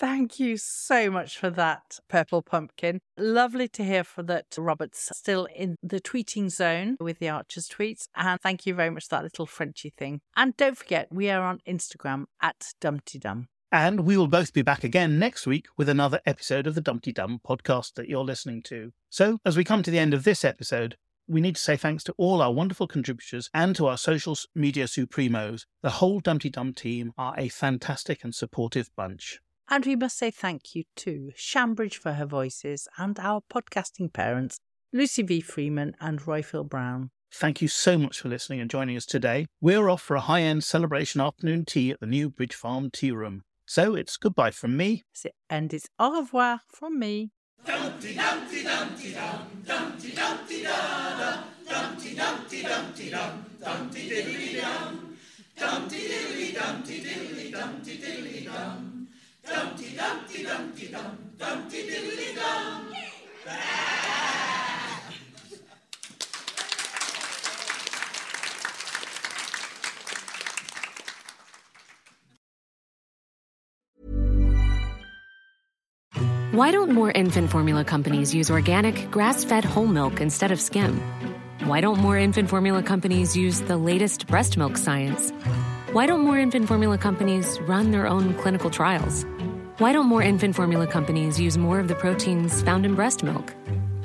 Thank 0.00 0.40
you 0.40 0.56
so 0.56 1.10
much 1.10 1.36
for 1.36 1.50
that, 1.50 2.00
Purple 2.08 2.40
Pumpkin. 2.40 3.00
Lovely 3.18 3.68
to 3.68 3.84
hear 3.84 4.02
for 4.02 4.22
that 4.22 4.46
Robert's 4.56 5.10
still 5.14 5.46
in 5.54 5.76
the 5.82 6.00
tweeting 6.00 6.50
zone 6.50 6.96
with 6.98 7.18
the 7.18 7.28
Archer's 7.28 7.68
tweets. 7.68 8.06
And 8.16 8.40
thank 8.40 8.64
you 8.64 8.72
very 8.72 8.88
much 8.88 9.08
for 9.08 9.16
that 9.16 9.24
little 9.24 9.44
Frenchy 9.44 9.90
thing. 9.90 10.22
And 10.34 10.56
don't 10.56 10.78
forget, 10.78 11.08
we 11.12 11.28
are 11.28 11.42
on 11.42 11.58
Instagram 11.68 12.24
at 12.40 12.72
Dumteedum. 12.80 13.48
And 13.70 14.06
we 14.06 14.16
will 14.16 14.26
both 14.26 14.54
be 14.54 14.62
back 14.62 14.84
again 14.84 15.18
next 15.18 15.46
week 15.46 15.66
with 15.76 15.90
another 15.90 16.22
episode 16.24 16.66
of 16.66 16.74
the 16.74 16.80
Dumteedum 16.80 17.42
podcast 17.46 17.92
that 17.96 18.08
you're 18.08 18.24
listening 18.24 18.62
to. 18.68 18.92
So, 19.10 19.36
as 19.44 19.58
we 19.58 19.64
come 19.64 19.82
to 19.82 19.90
the 19.90 19.98
end 19.98 20.14
of 20.14 20.24
this 20.24 20.46
episode, 20.46 20.96
we 21.28 21.42
need 21.42 21.56
to 21.56 21.60
say 21.60 21.76
thanks 21.76 22.04
to 22.04 22.14
all 22.16 22.40
our 22.40 22.54
wonderful 22.54 22.86
contributors 22.86 23.50
and 23.52 23.76
to 23.76 23.86
our 23.86 23.98
social 23.98 24.34
media 24.54 24.86
supremos. 24.86 25.66
The 25.82 25.90
whole 25.90 26.22
Dumteedum 26.22 26.74
team 26.74 27.12
are 27.18 27.34
a 27.36 27.50
fantastic 27.50 28.24
and 28.24 28.34
supportive 28.34 28.88
bunch. 28.96 29.40
And 29.72 29.86
we 29.86 29.94
must 29.94 30.18
say 30.18 30.32
thank 30.32 30.74
you 30.74 30.82
to 30.96 31.30
Shambridge 31.36 31.96
for 31.96 32.14
her 32.14 32.26
voices 32.26 32.88
and 32.98 33.16
our 33.20 33.40
podcasting 33.40 34.12
parents, 34.12 34.58
Lucy 34.92 35.22
V. 35.22 35.40
Freeman 35.40 35.94
and 36.00 36.20
Roifield 36.20 36.68
Brown. 36.68 37.10
Thank 37.32 37.62
you 37.62 37.68
so 37.68 37.96
much 37.96 38.20
for 38.20 38.28
listening 38.28 38.60
and 38.60 38.68
joining 38.68 38.96
us 38.96 39.06
today. 39.06 39.46
We're 39.60 39.88
off 39.88 40.02
for 40.02 40.16
a 40.16 40.20
high 40.20 40.42
end 40.42 40.64
celebration 40.64 41.20
afternoon 41.20 41.66
tea 41.66 41.92
at 41.92 42.00
the 42.00 42.06
new 42.06 42.28
Bridge 42.28 42.56
Farm 42.56 42.90
Tea 42.90 43.12
Room. 43.12 43.44
So 43.64 43.94
it's 43.94 44.16
goodbye 44.16 44.50
from 44.50 44.76
me. 44.76 45.04
And 45.48 45.72
it's 45.72 45.86
au 46.00 46.18
revoir 46.18 46.62
from 46.66 46.98
me. 46.98 47.30
Dumpty 47.64 48.16
Dumpty 48.16 48.64
Dumpty 48.64 49.12
Dum, 49.12 49.62
Dumpty 49.64 50.10
Dumpty 50.10 50.62
Da 50.64 51.18
Da, 51.18 51.42
Dumpty 51.68 52.16
Dumpty 52.16 52.62
Dumpty 52.62 53.10
Dum, 53.10 53.44
Dumpty 53.62 54.10
Diddly 54.10 54.60
Dum, 54.60 55.16
Dumpty 55.56 56.08
Diddly 56.08 56.54
Dumpty 56.54 57.00
Diddly 57.04 57.52
Dumpty 57.52 57.98
Diddly 57.98 58.44
Dum. 58.46 58.99
Dumpty 59.50 59.96
Dumpty 59.96 60.44
Dumpty 60.44 60.88
Dum, 60.88 61.18
Dumpty 61.38 61.82
Diddly 61.88 62.36
Dum. 62.36 62.86
Why 76.52 76.72
don't 76.72 76.92
more 76.92 77.10
infant 77.10 77.50
formula 77.50 77.84
companies 77.84 78.34
use 78.34 78.50
organic, 78.50 79.10
grass 79.10 79.44
fed 79.44 79.64
whole 79.64 79.86
milk 79.86 80.20
instead 80.20 80.52
of 80.52 80.60
skim? 80.60 81.00
Why 81.64 81.80
don't 81.80 81.98
more 81.98 82.18
infant 82.18 82.48
formula 82.50 82.82
companies 82.82 83.36
use 83.36 83.60
the 83.62 83.76
latest 83.76 84.26
breast 84.26 84.56
milk 84.56 84.76
science? 84.76 85.30
Why 85.92 86.06
don't 86.06 86.20
more 86.20 86.38
infant 86.38 86.68
formula 86.68 86.98
companies 86.98 87.58
run 87.62 87.90
their 87.90 88.06
own 88.06 88.34
clinical 88.34 88.70
trials? 88.70 89.24
Why 89.80 89.94
don't 89.94 90.04
more 90.04 90.22
infant 90.22 90.54
formula 90.54 90.86
companies 90.86 91.40
use 91.40 91.56
more 91.56 91.80
of 91.80 91.88
the 91.88 91.94
proteins 91.94 92.60
found 92.60 92.84
in 92.84 92.94
breast 92.94 93.22
milk? 93.22 93.54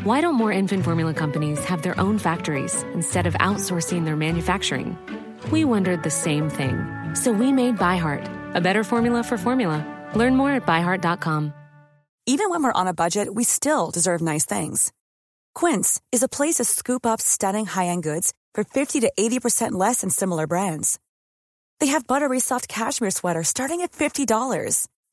Why 0.03 0.21
don't 0.21 0.35
more 0.35 0.49
infant 0.49 0.85
formula 0.85 1.13
companies 1.13 1.65
have 1.65 1.81
their 1.81 1.99
own 1.99 2.17
factories 2.17 2.83
instead 2.93 3.27
of 3.27 3.33
outsourcing 3.41 4.05
their 4.05 4.15
manufacturing? 4.15 4.97
We 5.51 5.65
wondered 5.65 6.03
the 6.03 6.09
same 6.09 6.49
thing. 6.49 6.77
So 7.13 7.33
we 7.33 7.51
made 7.51 7.75
ByHeart, 7.75 8.55
a 8.55 8.61
better 8.61 8.85
formula 8.85 9.21
for 9.21 9.37
formula. 9.37 9.83
Learn 10.15 10.37
more 10.37 10.51
at 10.51 10.65
byheart.com. 10.65 11.53
Even 12.25 12.49
when 12.49 12.63
we're 12.63 12.79
on 12.81 12.87
a 12.87 12.93
budget, 12.93 13.35
we 13.35 13.43
still 13.43 13.91
deserve 13.91 14.21
nice 14.21 14.45
things. 14.45 14.93
Quince 15.55 15.99
is 16.13 16.23
a 16.23 16.29
place 16.29 16.55
to 16.55 16.63
scoop 16.63 17.05
up 17.05 17.19
stunning 17.19 17.65
high 17.65 17.87
end 17.87 18.03
goods 18.03 18.33
for 18.53 18.63
50 18.63 19.01
to 19.01 19.11
80% 19.19 19.73
less 19.73 19.99
than 19.99 20.09
similar 20.09 20.47
brands. 20.47 20.99
They 21.81 21.87
have 21.87 22.07
buttery 22.07 22.39
soft 22.39 22.69
cashmere 22.69 23.11
sweaters 23.11 23.49
starting 23.49 23.81
at 23.81 23.91
$50, 23.91 24.87